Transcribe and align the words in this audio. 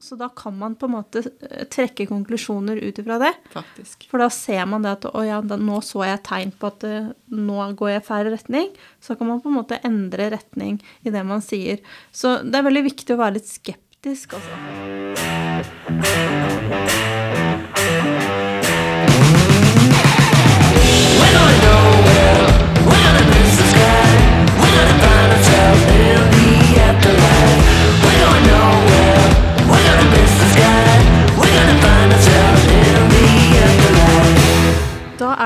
Så 0.00 0.16
da 0.16 0.28
kan 0.28 0.58
man 0.58 0.74
på 0.80 0.86
en 0.88 0.94
måte 0.94 1.20
eh, 1.50 1.66
trekke 1.68 2.06
konklusjoner 2.08 2.76
ut 2.80 2.98
ifra 2.98 3.18
det. 3.20 3.34
Faktisk. 3.52 4.06
For 4.08 4.22
da 4.22 4.30
ser 4.32 4.64
man 4.66 4.86
det 4.86 4.94
at 4.96 5.04
å 5.12 5.24
ja, 5.26 5.42
da, 5.44 5.58
nå 5.60 5.82
så 5.84 6.06
jeg 6.08 6.22
tegn 6.24 6.54
på 6.56 6.70
at 6.72 6.86
eh, 6.88 7.10
nå 7.36 7.58
går 7.76 7.92
jeg 7.92 8.00
i 8.00 8.06
feil 8.08 8.30
retning. 8.32 8.68
Så 9.04 9.16
kan 9.20 9.28
man 9.28 9.42
på 9.44 9.52
en 9.52 9.58
måte 9.60 9.80
endre 9.84 10.30
retning 10.32 10.80
i 11.04 11.12
det 11.12 11.24
man 11.28 11.44
sier. 11.44 11.84
Så 12.16 12.40
det 12.46 12.56
er 12.56 12.68
veldig 12.70 12.86
viktig 12.88 13.12
å 13.12 13.20
være 13.20 13.36
litt 13.36 13.50
skeptisk, 13.52 14.40
altså. 14.40 14.54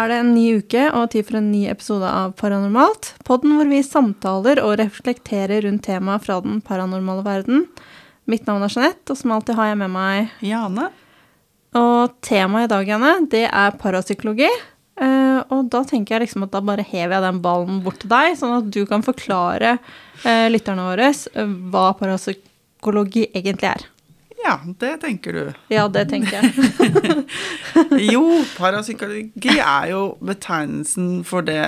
Er 0.04 0.10
det 0.12 0.20
en 0.20 0.34
ny 0.34 0.44
uke 0.60 0.84
og 0.92 1.10
tid 1.14 1.24
for 1.24 1.38
en 1.38 1.46
ny 1.52 1.62
episode 1.72 2.08
av 2.08 2.34
Paranormalt. 2.36 3.14
Podden 3.24 3.54
hvor 3.56 3.68
vi 3.70 3.80
samtaler 3.84 4.60
og 4.60 4.77
reflekterer 4.80 5.64
rundt 5.64 5.84
temaet 5.86 6.27
fra 6.27 6.40
den 6.44 6.58
paranormale 6.64 7.24
verden. 7.24 7.64
Mitt 8.28 8.44
navn 8.48 8.64
er 8.66 8.72
Jeanette, 8.72 9.06
og 9.12 9.20
som 9.20 9.32
alltid 9.32 9.56
har 9.56 9.70
jeg 9.70 9.80
med 9.80 9.92
meg 9.94 10.34
Jane? 10.44 10.90
Og 11.80 12.14
temaet 12.24 12.68
i 12.68 12.72
dag, 12.74 12.90
Jane, 12.92 13.14
det 13.32 13.44
er 13.48 13.78
parapsykologi. 13.80 14.50
Uh, 15.00 15.40
og 15.50 15.72
da 15.72 15.80
tenker 15.88 16.14
jeg 16.18 16.27
liksom 16.27 16.44
at 16.46 16.52
da 16.52 16.60
bare 16.62 16.84
hever 16.86 17.16
jeg 17.16 17.24
den 17.24 17.41
ballen 17.42 17.80
bort 17.82 18.02
til 18.05 18.12
deg, 18.12 18.36
sånn 18.38 18.58
at 18.60 18.68
du 18.77 18.84
kan 18.91 19.02
forklare 19.02 19.78
uh, 19.80 20.46
lytterne 20.52 20.84
våre 20.91 21.10
uh, 21.10 21.56
hva 21.72 21.88
parapsykologi 21.98 23.30
egentlig 23.32 23.72
er. 23.72 23.88
Ja, 24.44 24.58
det 24.80 24.90
tenker 25.00 25.32
du. 25.32 25.44
Ja, 25.72 25.86
det 25.88 26.02
tenker 26.10 26.42
jeg. 26.42 27.24
Jo, 28.12 28.22
parapsykologi 28.58 29.56
er 29.58 29.86
jo 29.94 30.02
betegnelsen 30.24 31.22
for 31.27 31.46
det 31.46 31.62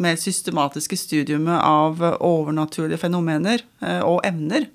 mer 0.00 0.16
systematiske 0.16 0.96
studiumet 0.96 1.58
av 1.58 2.00
overnaturlige 2.24 3.00
fenomener 3.02 3.64
eh, 3.82 4.00
og 4.06 4.22
emner. 4.26 4.68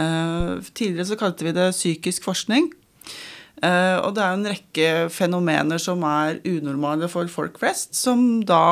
Eh, 0.00 0.54
Tidligere 0.74 1.06
så 1.12 1.18
kalte 1.20 1.44
vi 1.46 1.52
det 1.54 1.68
psykisk 1.76 2.24
forskning. 2.26 2.70
Eh, 3.62 3.96
Og 4.00 4.14
det 4.16 4.24
er 4.24 4.32
en 4.38 4.48
rekke 4.50 4.88
fenomener 5.14 5.78
som 5.78 6.02
er 6.08 6.40
unormale 6.48 7.06
for 7.12 7.28
folk 7.30 7.60
flest, 7.62 7.92
som 7.94 8.40
da 8.48 8.62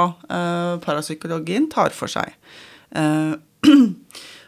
parapsykologien 0.82 1.70
tar 1.72 1.94
for 1.94 2.10
seg. 2.10 2.34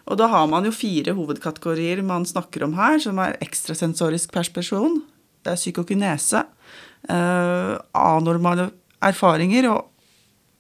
Og 0.05 0.19
da 0.21 0.27
har 0.29 0.47
man 0.51 0.67
jo 0.69 0.73
fire 0.75 1.15
hovedkategorier 1.17 2.03
man 2.05 2.27
snakker 2.29 2.67
om 2.67 2.75
her, 2.77 2.99
som 3.01 3.19
er 3.25 3.39
ekstrasensorisk 3.45 4.33
perspesjon, 4.35 5.01
det 5.45 5.55
er 5.55 5.61
psykokinese, 5.61 6.45
eh, 7.09 7.73
anormale 7.97 8.71
erfaringer 9.05 9.69
og 9.73 9.91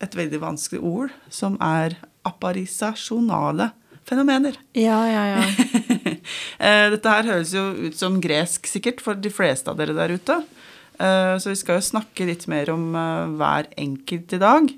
et 0.04 0.16
veldig 0.16 0.40
vanskelig 0.42 0.80
ord, 0.84 1.12
som 1.32 1.56
er 1.64 1.96
apparisasjonale 2.24 3.70
fenomener. 4.08 4.56
Ja, 4.76 5.00
ja, 5.08 5.24
ja. 5.36 5.44
Eh, 6.64 6.86
Dette 6.94 7.10
her 7.10 7.26
høres 7.28 7.50
jo 7.52 7.62
ut 7.90 7.96
som 7.98 8.14
gresk 8.22 8.64
sikkert 8.70 9.02
for 9.04 9.18
de 9.18 9.28
fleste 9.32 9.68
av 9.68 9.76
dere 9.76 9.92
der 9.96 10.14
ute. 10.14 10.36
Eh, 10.96 11.34
Så 11.42 11.50
vi 11.50 11.56
skal 11.60 11.76
jo 11.80 11.84
snakke 11.84 12.24
litt 12.28 12.46
mer 12.48 12.70
om 12.72 12.94
eh, 12.96 13.32
hver 13.36 13.68
enkelt 13.76 14.32
i 14.32 14.40
dag. 14.40 14.70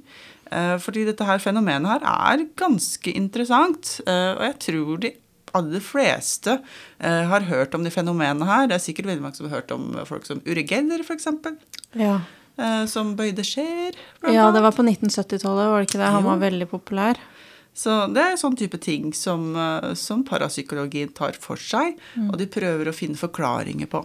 Eh, 0.53 0.77
Fordi 0.79 1.05
dette 1.09 1.25
her 1.27 1.39
fenomenet 1.43 1.89
her 1.91 2.05
er 2.07 2.45
ganske 2.57 3.13
interessant. 3.17 4.01
eh, 4.07 4.35
Og 4.37 4.43
jeg 4.47 4.59
tror 4.67 5.01
de 5.01 5.13
aller 5.57 5.81
fleste 5.81 6.59
eh, 7.01 7.25
har 7.31 7.41
hørt 7.49 7.75
om 7.75 7.83
de 7.85 7.91
fenomenene 7.91 8.45
her. 8.47 8.67
Det 8.69 8.75
er 8.77 8.85
sikkert 8.85 9.07
veldig 9.07 9.23
mange 9.23 9.37
som 9.37 9.49
har 9.49 9.61
hørt 9.63 9.71
om 9.73 9.93
folk 10.05 10.27
som 10.27 10.43
Uri 10.47 10.67
Geller, 10.69 11.01
f.eks. 11.03 11.27
ja. 11.95 12.21
Som 12.89 13.11
bøyde 13.19 13.45
skjer. 13.45 13.93
Ja, 14.33 14.47
det 14.51 14.63
var 14.65 14.73
på 14.73 14.81
1970-tallet, 14.81 15.67
var 15.69 15.83
det 15.83 15.89
ikke 15.91 15.99
det? 16.01 16.07
Han 16.15 16.23
Jo. 16.25 16.29
var 16.31 16.39
veldig 16.41 16.69
populær. 16.71 17.19
Så 17.77 18.07
det 18.15 18.23
er 18.23 18.39
sånn 18.41 18.57
type 18.57 18.79
ting 18.81 19.11
som, 19.13 19.51
som 19.93 20.23
parapsykologien 20.25 21.11
tar 21.13 21.37
for 21.37 21.61
seg, 21.61 21.99
og 22.31 22.39
de 22.41 22.47
prøver 22.49 22.89
å 22.89 22.95
finne 22.97 23.21
forklaringer 23.21 23.91
på. 23.93 24.01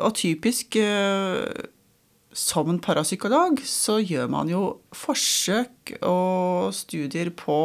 Og 0.00 0.14
typisk 0.16 0.78
som 2.36 2.68
en 2.68 2.80
parapsykolog 2.82 3.62
så 3.64 3.96
gjør 4.02 4.28
man 4.32 4.50
jo 4.52 4.62
forsøk 4.94 5.96
og 6.04 6.74
studier 6.76 7.30
på 7.36 7.58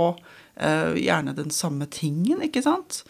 eh, 0.55 0.95
gjerne 1.01 1.35
den 1.35 1.51
samme 1.51 1.89
tingen, 1.91 2.39
ikke 2.45 2.63
sant? 2.63 3.01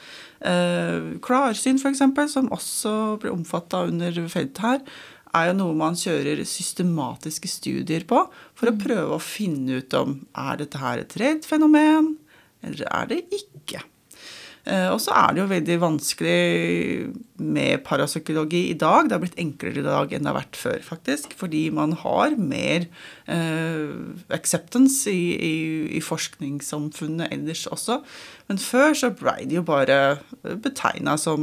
Eh, 0.41 1.21
klarsyn, 1.21 1.77
eksempel, 1.77 2.29
som 2.31 2.49
også 2.53 2.95
blir 3.21 3.35
omfatta 3.35 3.85
under 3.91 4.17
feltet 4.31 4.63
her, 4.65 4.81
er 5.37 5.51
jo 5.51 5.59
noe 5.61 5.77
man 5.77 5.95
kjører 5.95 6.41
systematiske 6.49 7.47
studier 7.47 8.03
på 8.09 8.25
for 8.57 8.71
å 8.71 8.77
prøve 8.81 9.15
å 9.15 9.23
finne 9.23 9.79
ut 9.79 9.95
om 9.95 10.17
er 10.33 10.59
dette 10.59 10.81
her 10.81 11.05
et 11.05 11.15
redd 11.21 11.47
fenomen, 11.47 12.15
eller 12.65 12.89
er 12.89 13.13
det 13.13 13.23
ikke. 13.37 13.85
Eh, 14.65 14.89
Og 14.93 14.99
så 15.01 15.13
er 15.17 15.33
det 15.33 15.41
jo 15.41 15.49
veldig 15.49 15.77
vanskelig 15.81 17.13
med 17.41 17.81
parapsykologi 17.87 18.67
i 18.69 18.77
dag. 18.77 19.07
Det 19.09 19.15
har 19.15 19.23
blitt 19.23 19.39
enklere 19.41 19.81
i 19.81 19.85
dag 19.85 20.13
enn 20.13 20.21
det 20.21 20.29
har 20.29 20.37
vært 20.37 20.59
før, 20.59 20.79
faktisk. 20.85 21.33
Fordi 21.39 21.63
man 21.73 21.95
har 21.97 22.35
mer 22.37 22.85
uh, 23.25 24.13
acceptance 24.29 25.09
i, 25.09 25.33
i, 25.33 25.55
i 25.97 26.01
forskningssamfunnet 26.05 27.33
ellers 27.33 27.65
også. 27.73 28.01
Men 28.51 28.61
før 28.61 28.93
så 28.97 29.09
blei 29.17 29.47
det 29.49 29.57
jo 29.57 29.65
bare 29.65 30.19
betegna 30.43 31.17
som 31.17 31.41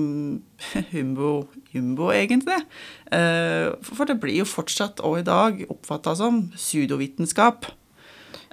humbo-jumbo, 0.94 2.12
egentlig. 2.14 2.62
Uh, 3.10 3.74
for 3.82 4.06
det 4.06 4.20
blir 4.22 4.44
jo 4.44 4.48
fortsatt 4.48 5.02
og 5.02 5.18
i 5.18 5.26
dag 5.26 5.64
oppfatta 5.66 6.14
som 6.22 6.44
pseudovitenskap. 6.54 7.66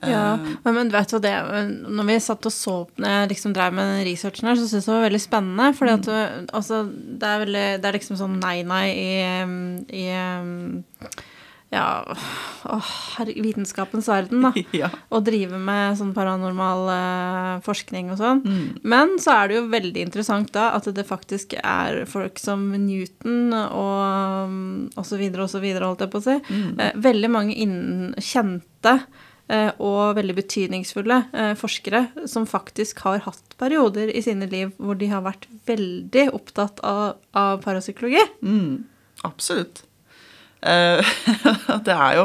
Ja, 0.03 0.25
Eh, 0.35 0.73
men, 0.73 0.89
vet 0.89 1.11
du 1.11 1.19
det 1.23 1.35
Når 1.87 2.09
vi 2.09 2.17
satt 2.23 2.47
og 2.47 2.53
så 2.53 2.77
Når 2.99 3.15
jeg 3.15 3.29
liksom 3.35 3.53
drev 3.55 3.75
med 3.75 3.91
den 3.91 4.07
researchen 4.09 4.49
her, 4.49 4.57
så 4.57 4.67
syntes 4.67 4.87
jeg 4.87 4.91
det 4.91 4.97
var 4.99 5.07
veldig 5.09 5.23
spennende. 5.23 5.69
For 5.77 5.91
altså, 5.91 6.81
det 6.89 7.29
er 7.29 7.45
veldig 7.45 7.67
Det 7.81 7.89
er 7.89 7.99
liksom 7.99 8.19
sånn 8.19 8.41
nei-nei 8.41 8.85
i, 8.91 9.13
i 9.95 10.05
Ja, 11.73 12.05
åh, 12.69 12.91
vitenskapens 13.25 14.07
verden, 14.07 14.45
da. 14.45 14.51
ja. 14.81 14.87
Å 15.09 15.19
drive 15.25 15.57
med 15.59 15.97
sånn 15.99 16.13
paranormal 16.15 16.85
eh, 16.93 17.49
forskning 17.65 18.13
og 18.13 18.19
sånn. 18.21 18.43
Mm. 18.45 18.67
Men 18.85 19.15
så 19.19 19.33
er 19.33 19.49
det 19.49 19.57
jo 19.57 19.65
veldig 19.73 20.05
interessant 20.05 20.53
da 20.55 20.69
at 20.77 20.87
det 20.95 21.07
faktisk 21.09 21.57
er 21.59 22.05
folk 22.07 22.39
som 22.39 22.69
Newton 22.85 23.51
og, 23.57 24.47
um, 24.47 24.57
og 24.93 25.09
så 25.09 25.19
videre 25.19 25.49
og 25.49 25.51
så 25.51 25.59
videre, 25.63 25.89
holdt 25.89 26.05
jeg 26.05 26.13
på 26.13 26.21
å 26.21 26.27
si. 26.29 26.37
Mm. 26.47 26.69
Eh, 26.79 26.97
veldig 27.09 27.33
mange 27.33 27.57
innen 27.65 28.13
kjente 28.23 28.99
og 29.77 30.15
veldig 30.17 30.33
betydningsfulle 30.39 31.19
eh, 31.37 31.51
forskere 31.59 32.07
som 32.25 32.47
faktisk 32.49 33.03
har 33.05 33.21
hatt 33.27 33.57
perioder 33.61 34.09
i 34.09 34.23
sine 34.25 34.47
liv 34.49 34.71
hvor 34.81 34.97
de 34.97 35.11
har 35.11 35.21
vært 35.25 35.45
veldig 35.69 36.29
opptatt 36.33 36.81
av, 36.81 37.19
av 37.37 37.61
parapsykologi. 37.61 38.23
Mm, 38.41 38.85
absolutt. 39.27 39.83
Eh, 40.65 41.15
det 41.85 41.93
er 41.93 42.15
jo 42.17 42.23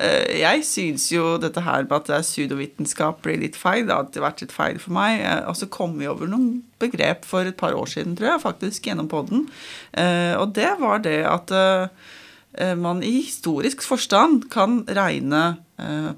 eh, 0.00 0.38
Jeg 0.40 0.62
syns 0.64 1.10
jo 1.12 1.34
dette 1.42 1.60
her 1.64 1.84
med 1.84 1.96
at 1.98 2.08
det 2.08 2.16
er 2.16 2.26
pseudovitenskap 2.26 3.20
blir 3.26 3.40
litt 3.42 3.58
feil. 3.60 3.84
Det 3.84 3.94
har 3.94 4.06
alltid 4.06 4.24
vært 4.24 4.44
litt 4.44 4.54
feil 4.56 4.80
for 4.82 4.96
meg. 4.96 5.20
Eh, 5.20 5.42
og 5.50 5.58
så 5.60 5.68
kom 5.72 5.98
vi 6.00 6.08
over 6.10 6.30
noen 6.30 6.62
begrep 6.82 7.28
for 7.28 7.48
et 7.48 7.58
par 7.60 7.76
år 7.76 7.90
siden, 7.90 8.16
tror 8.18 8.34
jeg, 8.34 8.44
faktisk, 8.44 8.88
gjennom 8.88 9.10
podden. 9.12 9.48
Eh, 9.92 10.32
og 10.40 10.54
det 10.56 10.72
var 10.80 11.04
det 11.04 11.20
at 11.28 11.52
eh, 11.54 12.08
eh, 12.60 12.74
man 12.78 13.04
i 13.04 13.18
historisk 13.20 13.84
forstand 13.84 14.48
kan 14.54 14.82
regne 14.88 15.44
eh, 15.52 15.63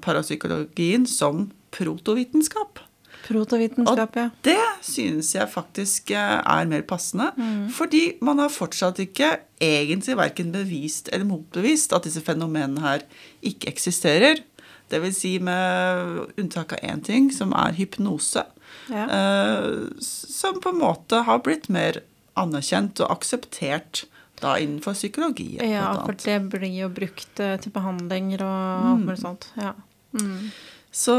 parapsykologien 0.03 1.07
som 1.09 1.47
protovitenskap. 1.75 2.79
Protovitenskap, 3.27 4.15
ja. 4.15 4.25
Og 4.29 4.43
Det 4.45 4.59
synes 4.85 5.33
jeg 5.35 5.49
faktisk 5.51 6.11
eh, 6.15 6.37
er 6.39 6.67
mer 6.69 6.83
passende. 6.87 7.31
Fordi 7.75 8.13
man 8.21 8.39
har 8.39 8.53
fortsatt 8.53 8.99
ikke 9.03 9.33
egentlig 9.63 10.17
verken 10.17 10.51
bevist 10.53 11.09
eller 11.11 11.27
motbevist 11.27 11.93
at 11.93 12.07
disse 12.07 12.21
fenomenene 12.23 12.83
her 12.85 13.03
ikke 13.41 13.67
eksisterer. 13.73 14.43
Det 14.87 15.01
vil 15.03 15.15
si 15.15 15.33
med 15.43 16.37
unntak 16.39 16.77
av 16.77 16.85
én 16.87 17.03
ting, 17.03 17.31
som 17.33 17.51
er 17.57 17.75
hypnose. 17.75 18.45
Ja. 18.87 19.03
eh, 19.11 19.87
som 19.99 20.61
på 20.63 20.71
en 20.71 20.79
måte 20.79 21.23
har 21.27 21.41
blitt 21.43 21.67
mer 21.71 22.01
anerkjent 22.39 23.01
og 23.03 23.11
akseptert 23.17 24.05
da 24.41 24.57
innenfor 24.61 24.93
psykologien. 24.97 25.63
Ja, 25.65 25.89
for 26.03 26.17
det 26.21 26.37
blir 26.51 26.69
jo 26.69 26.89
brukt 26.93 27.41
eh, 27.41 27.55
til 27.61 27.73
behandlinger 27.73 28.43
og 28.45 28.91
alt 28.91 29.05
mulig 29.05 29.19
sånt. 29.23 29.49
Ja. 29.57 29.73
Mm. 30.17 30.51
Så 30.93 31.15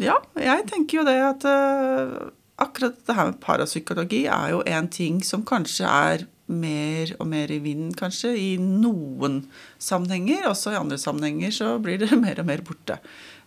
ja, 0.00 0.16
jeg 0.38 0.66
tenker 0.70 1.00
jo 1.00 1.06
det 1.08 1.18
at 1.24 1.46
uh, 1.48 2.30
akkurat 2.62 2.98
det 3.06 3.16
her 3.16 3.30
med 3.32 3.40
parapsykologi 3.42 4.24
er 4.30 4.52
jo 4.54 4.64
en 4.66 4.90
ting 4.92 5.22
som 5.26 5.44
kanskje 5.46 5.88
er 5.88 6.26
mer 6.48 7.12
og 7.20 7.28
mer 7.28 7.50
i 7.52 7.58
vinden, 7.60 7.92
kanskje, 7.96 8.32
i 8.32 8.52
noen 8.60 9.42
sammenhenger. 9.82 10.46
Også 10.48 10.72
i 10.72 10.78
andre 10.78 10.98
sammenhenger 11.00 11.52
så 11.54 11.74
blir 11.82 12.00
det 12.00 12.12
mer 12.24 12.40
og 12.40 12.48
mer 12.48 12.64
borte. 12.64 12.98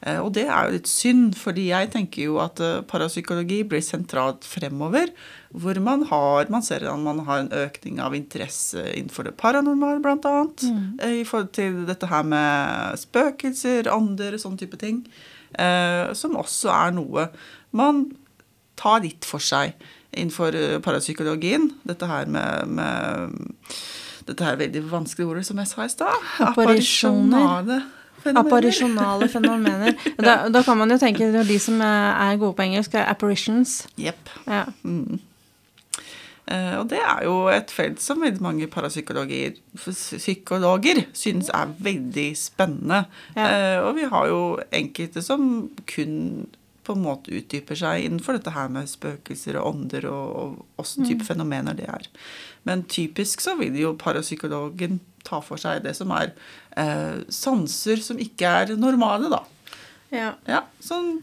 Eh, 0.02 0.18
og 0.18 0.32
det 0.34 0.48
er 0.48 0.66
jo 0.66 0.74
litt 0.74 0.90
synd, 0.90 1.36
fordi 1.38 1.68
jeg 1.70 1.92
tenker 1.94 2.26
jo 2.26 2.40
at 2.42 2.62
eh, 2.64 2.80
parapsykologi 2.90 3.62
blir 3.70 3.84
sentralt 3.86 4.48
fremover. 4.50 5.12
Hvor 5.52 5.78
man 5.84 6.06
har 6.10 6.50
Man 6.50 6.64
ser 6.64 6.88
at 6.88 7.00
man 7.00 7.20
har 7.28 7.44
en 7.44 7.52
økning 7.52 8.00
av 8.02 8.16
interesse 8.16 8.82
innenfor 8.96 9.28
det 9.28 9.36
paranormale, 9.38 10.02
annet. 10.02 10.64
Mm. 10.64 11.00
eh, 11.02 11.22
I 11.22 11.28
forhold 11.28 11.52
til 11.54 11.86
dette 11.86 12.08
her 12.10 12.24
med 12.24 12.98
spøkelser, 12.98 13.92
ander, 13.92 14.38
sånne 14.42 14.58
type 14.58 14.78
ting. 14.78 15.06
eh, 15.60 16.14
Som 16.14 16.36
også 16.36 16.70
er 16.74 16.92
noe 16.92 17.30
man 17.72 18.12
tar 18.76 19.00
litt 19.02 19.24
for 19.24 19.40
seg 19.40 19.76
innenfor 20.12 20.52
parapsykologien. 20.84 21.70
Dette 21.88 22.08
her 22.10 22.26
med, 22.26 22.68
med 22.68 23.38
Dette 24.28 24.44
her 24.44 24.58
veldig 24.60 24.82
vanskelige 24.92 25.30
ordet 25.30 25.46
som 25.46 25.58
jeg 25.62 25.68
sa 25.70 25.86
i 25.86 25.90
stad. 25.94 26.26
Apparisjoner. 26.50 28.01
Apparisjonale 28.26 29.28
fenomener. 29.30 29.92
Apparisjonale 29.92 29.96
fenomener. 29.96 29.98
Da, 30.26 30.50
da 30.50 30.62
kan 30.64 30.78
man 30.78 30.92
jo 30.92 30.98
tenke 31.02 31.28
at 31.40 31.48
de 31.48 31.60
som 31.60 31.82
er 31.82 32.38
gode 32.38 32.54
på 32.56 32.64
engelsk, 32.64 32.94
er 32.94 33.06
apparitions. 33.10 33.88
Yep. 34.00 34.30
Ja. 34.48 34.64
Mm. 34.84 35.20
Eh, 36.52 36.78
Og 36.80 36.90
det 36.90 36.98
er 37.00 37.24
jo 37.24 37.48
et 37.54 37.72
felt 37.72 38.02
som 38.02 38.22
veldig 38.22 38.42
mange 38.42 38.68
parapsykologer 38.68 39.52
psykologer 40.18 41.04
synes 41.14 41.50
er 41.54 41.74
veldig 41.80 42.30
spennende. 42.38 43.04
Ja. 43.36 43.46
Eh, 43.78 43.80
Og 43.86 43.96
vi 43.96 44.08
har 44.12 44.28
jo 44.28 44.60
enkelte 44.72 45.22
som 45.22 45.70
kun 45.96 46.48
på 46.84 46.96
en 46.96 47.04
måte 47.04 47.34
utdyper 47.36 47.78
seg 47.78 48.06
innenfor 48.06 48.38
dette 48.38 48.54
her 48.56 48.70
med 48.74 48.90
spøkelser 48.90 49.60
og 49.60 49.76
ånder 49.76 50.08
og, 50.10 50.60
åssen 50.82 51.06
type 51.06 51.26
fenomener 51.28 51.78
det 51.78 51.88
er. 51.90 52.08
Men 52.68 52.84
typisk 52.90 53.44
så 53.44 53.56
vil 53.60 53.78
jo 53.78 53.94
parapsykologen 54.00 55.00
ta 55.28 55.42
for 55.46 55.62
seg 55.62 55.84
det 55.86 55.94
som 55.98 56.14
er 56.16 56.32
eh, 56.80 57.22
sanser 57.30 58.02
som 58.02 58.20
ikke 58.22 58.50
er 58.62 58.76
normale, 58.80 59.30
da. 59.30 59.44
ja. 60.10 60.32
Ja, 60.50 60.64
som 60.82 61.20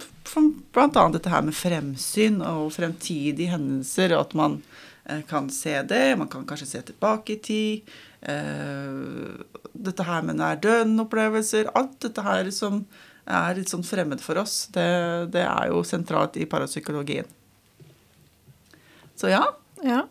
blant 0.75 0.97
annet 0.97 1.19
dette 1.19 1.33
her 1.33 1.43
med 1.47 1.57
fremsyn 1.57 2.39
og 2.45 2.71
fremtidige 2.77 3.55
hendelser, 3.55 4.15
og 4.15 4.29
at 4.29 4.39
man 4.39 4.61
eh, 5.09 5.25
kan 5.27 5.51
se 5.51 5.75
det, 5.91 6.19
man 6.21 6.31
kan 6.31 6.47
kanskje 6.47 6.71
se 6.71 6.85
tilbake 6.93 7.35
i 7.35 7.43
tid. 7.43 7.99
Eh, 8.23 9.43
dette 9.79 10.07
her 10.07 10.25
med 10.27 10.39
nær-døden-opplevelser, 10.39 11.73
alt 11.79 11.99
dette 12.07 12.25
her 12.27 12.51
som 12.55 12.85
er 13.29 13.59
litt 13.59 13.73
sånn 13.73 13.87
fremmed 13.87 14.23
for 14.25 14.41
oss, 14.41 14.67
det, 14.75 14.89
det 15.35 15.45
er 15.45 15.73
jo 15.73 15.83
sentralt 15.87 16.39
i 16.41 16.47
parapsykologien. 16.49 17.29
Så 19.19 19.31
ja. 19.33 19.43
Ja. 19.83 20.05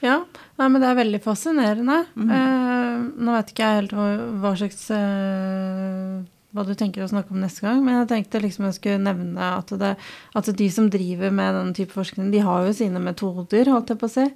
ja. 0.00 0.20
Nei, 0.60 0.68
men 0.68 0.80
det 0.80 0.90
er 0.90 1.00
veldig 1.00 1.22
fascinerende. 1.24 2.04
Eh, 2.16 3.00
nå 3.22 3.34
vet 3.36 3.52
ikke 3.52 3.66
jeg 3.66 3.82
helt 3.82 3.96
hva, 3.96 4.06
hva 4.42 4.52
slags 4.60 4.86
eh, 4.94 6.22
Hva 6.52 6.64
du 6.68 6.72
tenker 6.76 7.04
å 7.04 7.08
snakke 7.08 7.32
om 7.32 7.40
neste 7.40 7.64
gang, 7.64 7.78
men 7.84 7.96
jeg 8.00 8.08
tenkte 8.10 8.42
liksom 8.42 8.66
jeg 8.68 8.76
skulle 8.76 9.04
nevne 9.04 9.52
at, 9.58 9.72
det, 9.80 9.94
at 10.36 10.50
de 10.58 10.66
som 10.72 10.90
driver 10.92 11.32
med 11.32 11.56
den 11.56 11.70
type 11.76 11.96
forskning, 11.96 12.28
de 12.32 12.42
har 12.44 12.66
jo 12.66 12.74
sine 12.76 13.00
metoder, 13.00 13.70
holdt 13.72 13.94
jeg 13.94 14.00
på 14.00 14.10
å 14.10 14.12
si. 14.12 14.26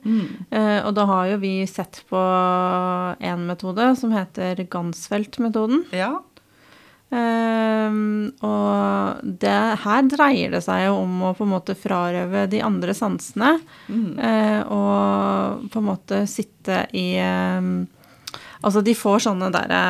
Eh, 0.49 0.79
og 0.81 0.95
da 0.97 1.05
har 1.13 1.35
jo 1.35 1.43
vi 1.45 1.59
sett 1.69 2.01
på 2.09 2.23
en 3.21 3.45
metode 3.49 3.91
som 4.01 4.17
heter 4.17 4.65
Gansfeldt-metoden. 4.73 5.85
Ja. 5.97 6.15
Ehm, 7.15 8.33
og 8.43 9.21
det, 9.43 9.55
her 9.85 10.09
dreier 10.11 10.57
det 10.57 10.63
seg 10.67 10.89
jo 10.89 10.97
om 11.05 11.21
å 11.29 11.35
på 11.39 11.47
en 11.47 11.53
måte 11.55 11.77
frarøve 11.79 12.47
de 12.51 12.63
andre 12.67 12.95
sansene. 12.97 13.57
eh, 14.19 14.61
og 14.67 15.69
på 15.71 15.83
en 15.83 15.91
måte 15.93 16.25
sitte 16.31 16.87
i 16.97 17.13
ehm, 17.23 17.87
Altså, 18.67 18.81
de 18.83 18.95
får 18.99 19.21
sånne 19.23 19.51
derre 19.53 19.81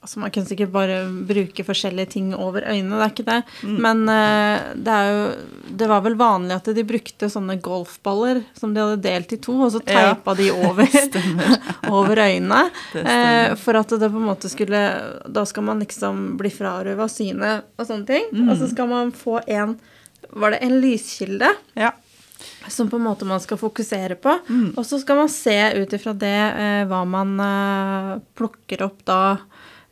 Altså, 0.00 0.16
man 0.22 0.30
kan 0.32 0.46
sikkert 0.48 0.70
bare 0.72 1.02
bruke 1.28 1.60
forskjellige 1.66 2.08
ting 2.14 2.30
over 2.32 2.64
øynene, 2.64 2.96
det 2.96 3.04
er 3.04 3.10
ikke 3.12 3.26
det. 3.26 3.40
Men 3.84 3.98
uh, 4.08 4.70
det 4.80 4.94
jo 5.10 5.24
Det 5.76 5.88
var 5.90 6.00
vel 6.06 6.14
vanlig 6.16 6.54
at 6.56 6.70
de 6.74 6.84
brukte 6.88 7.28
sånne 7.28 7.58
golfballer 7.60 8.40
som 8.56 8.72
de 8.72 8.80
hadde 8.80 9.02
delt 9.04 9.34
i 9.36 9.38
to, 9.44 9.58
og 9.60 9.74
så 9.74 9.82
Ja. 9.84 10.14
de 10.38 10.48
over, 10.56 10.88
over 12.00 12.16
øynene. 12.24 12.62
Eh, 12.96 13.54
for 13.60 13.76
at 13.76 13.92
det 14.00 14.08
på 14.10 14.16
en 14.16 14.28
måte 14.30 14.48
skulle 14.48 14.80
Da 15.28 15.44
skal 15.44 15.62
man 15.68 15.80
liksom 15.84 16.36
bli 16.40 16.48
frarøva 16.48 17.04
synet 17.12 17.68
og 17.76 17.86
sånne 17.86 18.06
ting. 18.08 18.48
Og 18.48 18.56
så 18.56 18.70
skal 18.72 18.88
man 18.88 19.12
få 19.12 19.42
en 19.46 19.76
Var 20.32 20.50
det 20.56 20.62
en 20.64 20.80
lyskilde? 20.80 21.52
ja. 21.76 21.92
som 22.68 22.88
på 22.90 22.96
en 22.96 23.02
måte 23.04 23.24
man 23.28 23.40
skal 23.40 23.58
fokusere 23.58 24.14
på. 24.16 24.32
Og 24.76 24.84
så 24.86 24.98
skal 25.00 25.16
man 25.16 25.28
se 25.28 25.54
ut 25.76 25.92
ifra 25.92 26.12
det 26.16 26.32
eh, 26.56 26.84
hva 26.88 27.04
man 27.08 27.36
eh, 27.40 28.18
plukker 28.36 28.82
opp 28.86 29.04
da. 29.04 29.36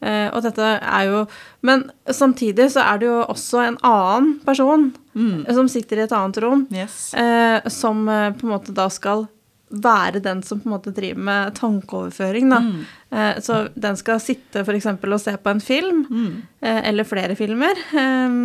Eh, 0.00 0.28
og 0.30 0.44
dette 0.44 0.62
er 0.62 1.08
jo 1.08 1.24
Men 1.66 1.88
samtidig 2.06 2.68
så 2.70 2.84
er 2.86 3.00
det 3.00 3.08
jo 3.08 3.16
også 3.24 3.64
en 3.64 3.78
annen 3.82 4.28
person 4.46 4.92
mm. 5.14 5.40
som 5.56 5.66
sitter 5.68 5.98
i 5.98 6.04
et 6.06 6.14
annet 6.14 6.38
rom, 6.44 6.68
Yes. 6.70 7.12
eh, 7.18 7.58
som 7.66 8.04
eh, 8.08 8.30
på 8.38 8.46
en 8.46 8.54
måte 8.54 8.74
da 8.76 8.86
skal 8.94 9.26
være 9.68 10.22
den 10.24 10.40
som 10.46 10.60
på 10.62 10.68
en 10.70 10.76
måte 10.78 10.94
driver 10.96 11.20
med 11.20 11.54
tankeoverføring. 11.58 12.48
Da. 12.48 12.60
Eh, 13.10 13.40
så 13.44 13.68
den 13.74 13.98
skal 14.00 14.20
sitte 14.22 14.62
f.eks. 14.62 14.86
og 14.86 15.20
se 15.20 15.34
på 15.36 15.50
en 15.52 15.60
film, 15.60 16.06
eh, 16.62 16.88
eller 16.88 17.04
flere 17.04 17.36
filmer. 17.36 17.76
Eh, 17.92 18.38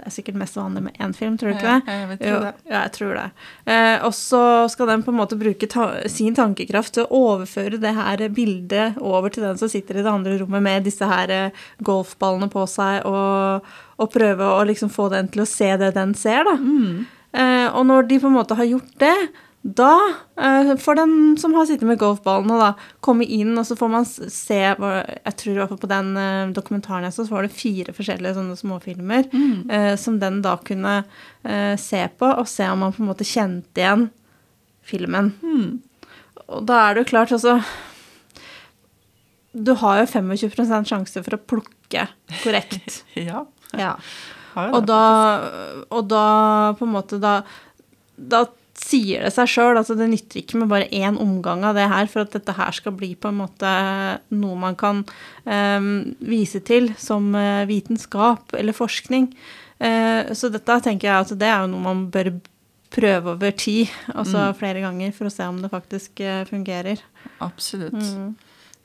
det 0.00 0.08
er 0.08 0.14
sikkert 0.14 0.38
mest 0.40 0.56
vanlig 0.56 0.82
med 0.86 0.96
én 1.04 1.12
film, 1.16 1.36
tror 1.38 1.52
du 1.52 1.58
ikke 1.58 1.74
det? 1.76 1.92
jeg 1.94 2.08
vet 2.10 2.24
Jo, 2.24 2.38
det. 2.46 2.52
ja, 2.70 2.78
jeg 2.86 2.92
tror 2.96 3.12
det. 3.18 3.24
Eh, 3.74 4.04
og 4.08 4.14
så 4.16 4.40
skal 4.72 4.88
den 4.94 5.04
på 5.04 5.12
en 5.12 5.18
måte 5.20 5.36
bruke 5.40 5.68
ta 5.70 5.86
sin 6.08 6.34
tankekraft 6.38 6.94
til 6.96 7.04
å 7.04 7.20
overføre 7.34 7.78
det 7.82 7.92
her 7.98 8.24
bildet 8.32 8.96
over 8.98 9.28
til 9.34 9.44
den 9.44 9.60
som 9.60 9.68
sitter 9.70 10.00
i 10.00 10.04
det 10.06 10.10
andre 10.10 10.38
rommet 10.40 10.64
med 10.64 10.88
disse 10.88 11.04
her 11.06 11.30
eh, 11.36 11.62
golfballene 11.84 12.48
på 12.52 12.64
seg, 12.70 13.04
og, 13.06 13.68
og 14.00 14.10
prøve 14.14 14.48
å 14.56 14.64
liksom 14.68 14.90
få 14.90 15.10
den 15.12 15.28
til 15.30 15.44
å 15.44 15.48
se 15.48 15.70
det 15.84 15.92
den 16.00 16.16
ser, 16.18 16.48
da. 16.48 16.56
Eh, 17.30 17.68
og 17.76 17.84
når 17.86 18.08
de 18.10 18.18
på 18.18 18.26
en 18.30 18.38
måte 18.40 18.56
har 18.58 18.66
gjort 18.66 18.96
det, 18.98 19.14
da 19.62 19.94
eh, 20.40 20.76
får 20.76 20.94
den 20.94 21.36
som 21.38 21.52
har 21.54 21.66
sittet 21.68 21.84
med 21.84 21.98
golfballene, 22.00 22.56
da, 22.56 22.68
komme 23.04 23.26
inn, 23.28 23.52
og 23.60 23.66
så 23.68 23.76
får 23.76 23.90
man 23.92 24.06
se 24.08 24.56
Jeg 24.56 25.34
tror 25.36 25.52
i 25.52 25.58
hvert 25.58 25.72
fall 25.74 25.82
på 25.82 25.90
den 25.90 26.14
eh, 26.16 26.52
dokumentaren 26.56 27.04
jeg 27.04 27.12
så, 27.12 27.26
så 27.28 27.34
var 27.34 27.44
det 27.44 27.52
fire 27.52 27.92
forskjellige 27.92 28.38
sånne 28.38 28.56
småfilmer 28.56 29.28
eh, 29.28 29.92
som 30.00 30.16
den 30.22 30.40
da 30.46 30.54
kunne 30.64 31.02
eh, 31.44 31.76
se 31.76 32.00
på, 32.16 32.30
og 32.30 32.48
se 32.48 32.70
om 32.72 32.80
man 32.86 32.96
på 32.96 33.04
en 33.04 33.10
måte 33.10 33.28
kjente 33.28 33.84
igjen 33.84 34.06
filmen. 34.80 35.34
Og 36.48 36.64
da 36.66 36.80
er 36.86 36.96
det 36.96 37.04
jo 37.04 37.10
klart, 37.12 37.32
altså 37.36 37.60
Du 39.52 39.74
har 39.76 40.00
jo 40.00 40.08
25% 40.08 40.88
sjanse 40.88 41.22
for 41.26 41.36
å 41.36 41.44
plukke 41.52 42.08
korrekt. 42.40 43.02
Ja. 43.28 43.44
Ja. 43.76 43.92
Og 44.56 44.82
da, 44.88 45.02
og 45.94 46.08
da 46.10 46.24
på 46.78 46.88
en 46.88 46.94
måte 46.96 47.20
da, 47.22 47.36
da 48.16 48.40
sier 48.80 49.24
det 49.26 49.32
seg 49.34 49.50
sjøl. 49.50 49.78
Altså 49.78 49.96
det 49.98 50.08
nytter 50.10 50.40
ikke 50.40 50.60
med 50.60 50.70
bare 50.72 50.88
én 50.88 51.18
omgang 51.20 51.64
av 51.68 51.76
det 51.78 51.88
her 51.90 52.08
for 52.10 52.24
at 52.24 52.34
dette 52.34 52.54
her 52.56 52.74
skal 52.76 52.94
bli 52.96 53.12
på 53.18 53.30
en 53.30 53.40
måte 53.42 53.72
noe 54.34 54.58
man 54.60 54.78
kan 54.80 55.04
eh, 55.44 55.90
vise 56.24 56.62
til 56.66 56.92
som 57.00 57.32
eh, 57.38 57.66
vitenskap 57.70 58.56
eller 58.58 58.76
forskning. 58.76 59.30
Eh, 59.80 60.32
så 60.36 60.52
dette 60.52 60.80
tenker 60.84 61.10
jeg 61.10 61.26
at 61.26 61.34
det 61.40 61.50
er 61.50 61.64
jo 61.64 61.72
noe 61.74 61.86
man 61.88 62.06
bør 62.12 62.34
prøve 62.90 63.36
over 63.36 63.52
tid, 63.54 63.86
altså 64.18 64.48
flere 64.58 64.80
ganger, 64.82 65.12
for 65.14 65.28
å 65.28 65.30
se 65.30 65.46
om 65.46 65.60
det 65.62 65.70
faktisk 65.70 66.22
eh, 66.26 66.42
fungerer. 66.48 67.02
Absolutt. 67.44 67.94
Mm. 67.94 68.32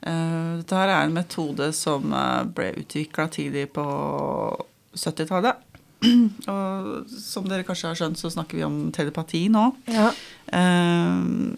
Uh, 0.06 0.60
dette 0.60 0.76
her 0.78 0.92
er 0.92 1.08
en 1.08 1.16
metode 1.16 1.66
som 1.74 2.12
ble 2.54 2.68
utvikla 2.78 3.26
tidlig 3.32 3.64
på 3.74 3.86
70-tallet. 4.94 5.65
Og 6.52 7.12
som 7.12 7.46
dere 7.48 7.66
kanskje 7.66 7.92
har 7.92 8.00
skjønt, 8.00 8.20
så 8.20 8.32
snakker 8.32 8.60
vi 8.60 8.66
om 8.66 8.80
telepati 8.94 9.46
nå. 9.52 9.70
Ja. 9.90 10.10
Uh, 10.52 11.56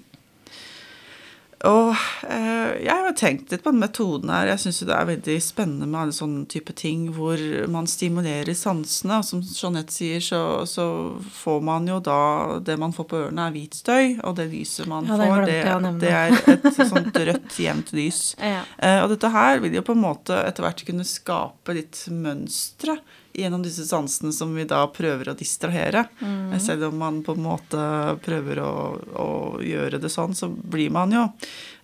og 1.67 1.89
uh, 1.91 2.75
jeg 2.79 2.95
har 2.95 3.15
tenkt 3.19 3.51
litt 3.51 3.65
på 3.65 3.73
den 3.73 3.83
metoden 3.83 4.31
her. 4.31 4.47
Jeg 4.53 4.63
syns 4.63 4.79
det 4.87 4.95
er 4.95 5.09
veldig 5.09 5.39
spennende 5.43 5.89
med 5.91 5.99
alle 6.05 6.15
sånne 6.15 6.45
type 6.51 6.75
ting 6.79 7.09
hvor 7.17 7.41
man 7.73 7.89
stimulerer 7.91 8.55
sansene. 8.55 9.19
Og 9.19 9.27
som 9.27 9.43
Jeanette 9.43 9.95
sier, 9.95 10.23
så, 10.23 10.43
så 10.71 10.87
får 11.35 11.59
man 11.67 11.91
jo 11.91 11.99
da 12.05 12.21
Det 12.63 12.79
man 12.79 12.95
får 12.95 13.09
på 13.11 13.19
ørene, 13.25 13.49
er 13.49 13.57
hvit 13.57 13.75
støy. 13.81 14.21
Og 14.23 14.39
det 14.39 14.47
lyset 14.53 14.87
man 14.91 15.11
Ja, 15.11 15.19
det 15.19 15.31
får, 15.33 15.47
det, 15.51 15.93
det 16.05 16.15
er 16.15 16.39
et 16.55 16.83
sånt 16.95 17.23
rødt, 17.31 17.61
jevnt 17.67 17.95
lys. 17.97 18.23
Ja. 18.49 18.63
Uh, 18.79 19.03
og 19.03 19.11
dette 19.13 19.29
her 19.35 19.59
vil 19.61 19.75
jo 19.75 19.83
på 19.85 19.93
en 19.97 20.01
måte 20.01 20.37
etter 20.47 20.65
hvert 20.65 20.81
kunne 20.87 21.05
skape 21.07 21.75
litt 21.75 22.07
mønstre 22.15 22.95
gjennom 23.39 23.63
disse 23.65 23.87
sansene 23.89 24.33
som 24.35 24.55
vi 24.57 24.67
da 24.69 24.83
prøver 24.93 25.31
å 25.31 25.37
distrahere. 25.39 26.05
Mm. 26.21 26.57
Selv 26.61 26.91
om 26.91 26.99
man 27.01 27.23
på 27.27 27.37
en 27.37 27.45
måte 27.47 27.83
prøver 28.25 28.63
å, 28.65 28.73
å 28.99 29.29
gjøre 29.65 30.01
det 30.03 30.11
sånn, 30.13 30.37
så 30.37 30.51
blir 30.51 30.91
man 30.95 31.15
jo 31.15 31.29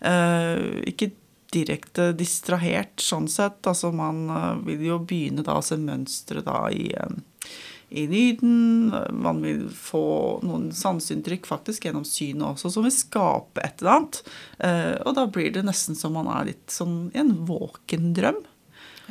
eh, 0.04 0.82
ikke 0.90 1.14
direkte 1.54 2.12
distrahert 2.16 3.02
sånn 3.02 3.28
sett. 3.30 3.62
Altså 3.66 3.92
man 3.94 4.26
eh, 4.30 4.50
vil 4.68 4.88
jo 4.92 4.98
begynne 5.02 5.44
da 5.46 5.58
å 5.58 5.64
se 5.64 5.78
mønstre 5.80 6.42
da 6.46 6.66
i, 6.74 6.88
eh, 6.96 7.52
i 7.94 8.06
lyden. 8.10 8.90
Man 9.12 9.42
vil 9.44 9.66
få 9.70 10.40
noen 10.46 10.70
sanseinntrykk 10.74 11.46
faktisk 11.50 11.86
gjennom 11.88 12.06
synet 12.08 12.54
også, 12.54 12.72
som 12.74 12.86
vil 12.86 12.94
skape 12.94 13.62
et 13.64 13.82
eller 13.82 13.98
annet. 13.98 14.22
Eh, 14.58 14.94
og 15.04 15.14
da 15.18 15.28
blir 15.30 15.54
det 15.54 15.66
nesten 15.66 15.98
som 15.98 16.16
man 16.18 16.30
er 16.34 16.52
litt 16.52 16.74
sånn 16.74 17.08
i 17.14 17.22
en 17.22 17.36
våken 17.48 18.12
drøm. 18.16 18.42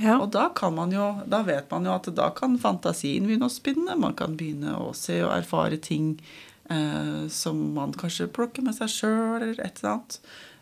Ja. 0.01 0.17
Og 0.19 0.31
da, 0.33 0.47
kan 0.55 0.73
man 0.75 0.93
jo, 0.93 1.09
da 1.29 1.43
vet 1.45 1.69
man 1.73 1.85
jo 1.85 1.93
at 1.93 2.09
da 2.17 2.29
kan 2.35 2.55
fantasien 2.61 3.27
begynne 3.27 3.49
å 3.49 3.53
spinne. 3.53 3.97
Man 3.99 4.15
kan 4.17 4.37
begynne 4.39 4.75
å 4.79 4.89
se 4.97 5.19
og 5.25 5.33
erfare 5.35 5.77
ting 5.81 6.15
eh, 6.71 7.29
som 7.33 7.59
man 7.75 7.93
kanskje 7.97 8.31
plukker 8.33 8.65
med 8.65 8.77
seg 8.77 8.91
sjøl, 8.93 9.37
eller 9.41 9.61
et 9.61 9.81
eller 9.81 9.93
annet. 9.93 10.19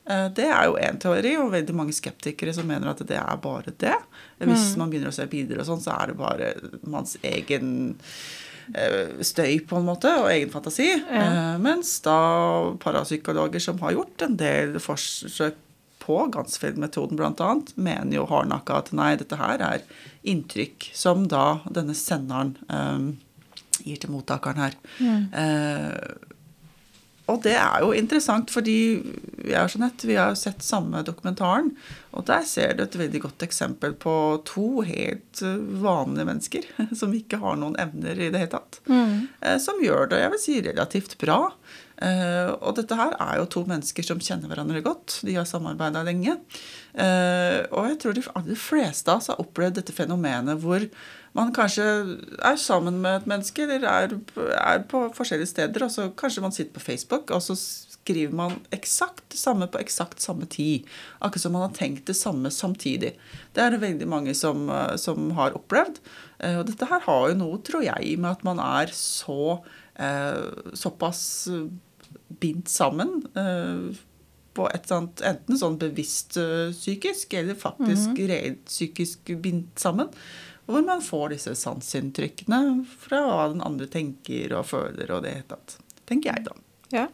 Eh, 0.10 0.28
det 0.36 0.50
er 0.50 0.68
jo 0.68 0.78
én 0.82 1.00
teori, 1.02 1.34
og 1.40 1.54
veldig 1.56 1.78
mange 1.78 1.96
skeptikere 1.96 2.54
som 2.58 2.68
mener 2.68 2.92
at 2.92 3.04
det 3.08 3.20
er 3.22 3.42
bare 3.44 3.76
det. 3.84 3.96
Hvis 4.42 4.76
man 4.80 4.92
begynner 4.92 5.14
å 5.14 5.16
se 5.16 5.28
bilder 5.32 5.64
og 5.64 5.70
sånn, 5.70 5.84
så 5.84 5.96
er 5.96 6.12
det 6.12 6.20
bare 6.20 6.54
manns 6.84 7.16
egen 7.24 7.74
eh, 8.76 9.18
støy, 9.24 9.62
på 9.64 9.80
en 9.80 9.88
måte, 9.88 10.12
og 10.20 10.32
egen 10.34 10.52
fantasi. 10.54 10.92
Ja. 11.08 11.58
mens 11.62 12.00
da 12.04 12.20
parapsykologer 12.84 13.64
som 13.64 13.80
har 13.86 13.96
gjort 13.96 14.28
en 14.28 14.40
del 14.42 14.80
forsøk 14.84 15.68
på 16.02 16.18
Gansfeld-metoden 16.34 17.20
bl.a., 17.20 17.52
mener 17.76 18.18
jo 18.18 18.26
hardnakka 18.32 18.80
at 18.82 18.92
nei, 18.98 19.14
dette 19.22 19.38
her 19.40 19.62
er 19.62 19.86
inntrykk 20.28 20.90
som 20.98 21.28
da 21.32 21.60
denne 21.70 21.94
senderen 21.98 22.56
eh, 22.68 23.06
gir 23.86 24.02
til 24.04 24.12
mottakeren 24.14 24.62
her. 24.66 24.76
Eh, 25.32 26.28
og 27.32 27.38
det 27.46 27.54
er 27.56 27.84
jo 27.86 27.94
interessant, 27.96 28.50
fordi 28.52 28.74
jeg 29.48 29.62
og 29.62 29.70
Jeanette 29.72 30.08
vi 30.10 30.18
har 30.20 30.34
jo 30.34 30.40
sett 30.42 30.66
samme 30.66 31.00
dokumentaren. 31.08 31.70
Og 32.18 32.26
der 32.28 32.44
ser 32.50 32.74
du 32.76 32.82
et 32.84 32.98
veldig 33.00 33.22
godt 33.24 33.46
eksempel 33.46 33.94
på 34.02 34.16
to 34.50 34.82
helt 34.84 35.40
eh, 35.46 35.62
vanlige 35.86 36.28
mennesker 36.28 36.68
som 37.00 37.14
ikke 37.16 37.40
har 37.40 37.56
noen 37.62 37.78
evner 37.80 38.20
i 38.20 38.28
det 38.34 38.42
hele 38.42 38.52
tatt. 38.58 38.82
eh, 39.40 39.56
Som 39.64 39.80
gjør 39.86 40.10
det, 40.12 40.20
jeg 40.26 40.34
vil 40.36 40.44
si, 40.44 40.58
relativt 40.66 41.16
bra. 41.22 41.40
Eh, 42.02 42.50
Og 42.62 42.76
dette 42.76 42.96
her 42.98 43.14
er 43.20 43.38
jo 43.38 43.46
to 43.46 43.62
mennesker 43.70 44.06
som 44.06 44.20
kjenner 44.20 44.50
hverandre 44.50 44.82
godt. 44.82 45.20
De 45.28 45.36
har 45.38 45.46
samarbeida 45.46 46.02
lenge. 46.08 46.38
Eh, 46.98 47.62
Og 47.72 47.90
jeg 47.92 48.00
tror 48.02 48.14
de 48.18 48.24
aller 48.36 48.58
fleste 48.58 49.12
av 49.12 49.22
oss 49.22 49.30
har 49.30 49.42
opplevd 49.42 49.78
dette 49.80 49.94
fenomenet 49.94 50.58
hvor 50.64 50.88
man 51.38 51.54
kanskje 51.56 51.86
er 52.44 52.58
sammen 52.60 52.98
med 53.02 53.22
et 53.22 53.28
menneske, 53.30 53.64
eller 53.64 53.86
er, 53.88 54.16
er 54.60 54.82
på 54.84 55.06
forskjellige 55.16 55.48
steder, 55.54 55.86
og 55.86 55.92
så 55.94 56.10
kanskje 56.20 56.42
man 56.44 56.52
sitter 56.52 56.74
på 56.76 56.84
Facebook, 56.84 57.32
og 57.32 57.40
så 57.46 57.56
skriver 57.56 58.34
man 58.36 58.58
eksakt 58.76 59.24
det 59.32 59.40
samme 59.40 59.70
på 59.72 59.80
eksakt 59.80 60.20
samme 60.20 60.44
tid. 60.52 60.84
Akkurat 61.22 61.46
som 61.46 61.54
man 61.56 61.62
har 61.70 61.76
tenkt 61.78 62.10
det 62.10 62.18
samme 62.20 62.50
samtidig. 62.52 63.14
Det 63.54 63.64
er 63.64 63.72
det 63.72 63.80
veldig 63.86 64.08
mange 64.12 64.34
som, 64.36 64.68
eh, 64.70 64.98
som 64.98 65.30
har 65.38 65.54
opplevd. 65.56 66.02
Eh, 66.42 66.58
Og 66.60 66.66
dette 66.66 66.90
her 66.90 67.00
har 67.00 67.30
jo 67.30 67.36
noe, 67.36 67.62
tror 67.64 67.84
jeg, 67.86 68.18
med 68.20 68.32
at 68.32 68.44
man 68.44 68.60
er 68.60 68.88
så 68.92 69.62
såpass 70.74 71.48
bindt 72.42 72.70
sammen. 72.72 73.22
Eh, 73.36 73.98
på 74.54 74.66
et 74.68 74.88
sånt, 74.90 75.22
enten 75.24 75.56
sånn 75.60 75.78
bevisst 75.80 76.36
eh, 76.42 76.72
psykisk, 76.76 77.34
eller 77.40 77.56
faktisk 77.56 78.18
reelt 78.20 78.66
psykisk 78.68 79.32
bindt 79.40 79.80
sammen. 79.80 80.10
Hvor 80.68 80.84
man 80.86 81.02
får 81.04 81.34
disse 81.34 81.54
sanseinntrykkene 81.58 82.60
fra 83.00 83.22
hva 83.28 83.46
den 83.54 83.64
andre 83.66 83.88
tenker 83.92 84.52
og 84.60 84.68
føler 84.70 85.10
og 85.16 85.24
det 85.26 85.38
hele 85.38 85.48
tatt. 85.54 85.78
Tenker 86.08 86.36
jeg, 86.36 86.50
da. 86.50 86.58
ja. 86.96 87.08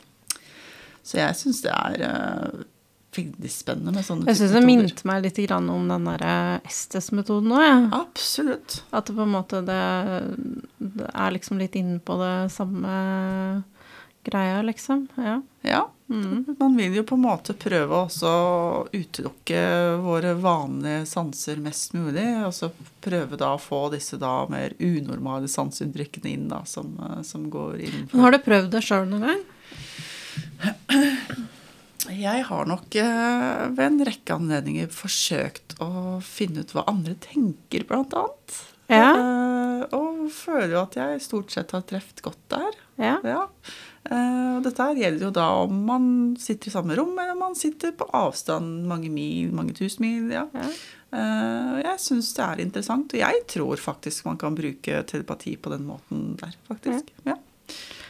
Så 1.07 1.21
jeg 1.21 1.37
syns 1.39 1.61
det 1.63 1.71
er 1.71 2.01
eh, 2.03 2.65
veldig 3.15 3.49
spennende 3.49 3.93
med 3.95 4.03
sånne 4.05 4.27
Jeg 4.27 4.37
syns 4.41 4.51
typer 4.51 4.59
det 4.59 4.65
metoder. 4.67 4.83
minte 4.89 5.07
meg 5.07 5.23
litt 5.23 5.39
grann 5.45 5.69
om 5.71 5.85
den 5.89 6.09
derre 6.09 6.33
Estes-metoden 6.67 7.53
òg, 7.55 7.63
jeg. 7.63 7.85
Absolutt. 8.01 8.75
At 8.91 9.07
det 9.07 9.15
på 9.15 9.23
en 9.23 9.31
måte 9.37 9.61
det, 9.65 9.79
det 10.97 11.07
er 11.13 11.33
liksom 11.37 11.61
litt 11.61 11.77
inne 11.79 12.01
på 12.03 12.17
det 12.19 12.35
samme 12.53 12.91
greia, 14.27 14.61
liksom. 14.65 15.07
Ja. 15.15 15.39
Ja. 15.67 15.83
Man 16.07 16.77
vil 16.77 16.95
jo 16.95 17.03
på 17.03 17.17
en 17.17 17.25
måte 17.25 17.51
prøve 17.59 17.97
også 18.05 18.29
å 18.31 18.85
utelukke 18.93 19.59
våre 19.99 20.31
vanlige 20.39 21.01
sanser 21.09 21.59
mest 21.59 21.91
mulig, 21.97 22.23
og 22.45 22.53
så 22.55 22.69
prøve 23.03 23.39
da 23.39 23.53
å 23.57 23.59
få 23.61 23.89
disse 23.91 24.19
da 24.21 24.45
mer 24.51 24.75
unormale 24.79 25.51
sanseinntrykkene 25.51 26.31
inn, 26.31 26.47
da, 26.53 26.61
som, 26.69 26.95
eh, 27.03 27.21
som 27.27 27.49
går 27.51 27.81
innenfor. 27.89 28.23
har 28.23 28.31
du 28.31 28.39
prøvd 28.45 28.71
det 28.77 28.83
sjøl 28.87 29.09
noen 29.11 29.27
gang? 29.27 29.43
Jeg 32.07 32.43
har 32.47 32.69
nok 32.69 32.95
eh, 32.95 33.67
ved 33.75 33.83
en 33.83 34.01
rekke 34.07 34.37
anledninger 34.37 34.87
forsøkt 34.93 35.75
å 35.83 36.21
finne 36.23 36.63
ut 36.63 36.71
hva 36.75 36.85
andre 36.87 37.17
tenker, 37.19 37.83
blant 37.89 38.15
annet. 38.15 38.59
Ja. 38.87 39.11
Eh, 39.11 39.83
og 39.97 40.29
føler 40.31 40.77
jo 40.77 40.83
at 40.85 40.95
jeg 40.95 41.23
stort 41.25 41.51
sett 41.51 41.75
har 41.75 41.83
truffet 41.87 42.23
godt 42.23 42.39
der. 42.53 42.79
Ja. 42.95 43.17
Ja. 43.27 43.41
Eh, 44.07 44.51
og 44.57 44.63
dette 44.65 44.85
her 44.89 44.99
gjelder 45.01 45.27
jo 45.27 45.31
da 45.35 45.47
om 45.63 45.81
man 45.87 46.05
sitter 46.41 46.71
i 46.71 46.75
samme 46.75 46.95
rom, 46.97 47.13
eller 47.15 47.35
om 47.35 47.43
man 47.47 47.57
sitter 47.59 47.93
på 47.97 48.07
avstand 48.15 48.87
mange 48.89 49.11
mil, 49.13 49.51
mange 49.55 49.75
tusen 49.77 50.05
mil. 50.05 50.31
ja. 50.33 50.47
Ja. 50.53 50.69
Eh, 51.17 51.75
jeg 51.85 52.03
syns 52.03 52.33
det 52.35 52.43
er 52.43 52.61
interessant, 52.65 53.13
og 53.15 53.21
jeg 53.21 53.43
tror 53.47 53.79
faktisk 53.79 54.25
man 54.27 54.39
kan 54.41 54.57
bruke 54.57 55.03
telepati 55.07 55.55
på 55.55 55.71
den 55.71 55.85
måten 55.87 56.33
der, 56.41 56.55
faktisk. 56.67 57.13
Ja. 57.27 57.37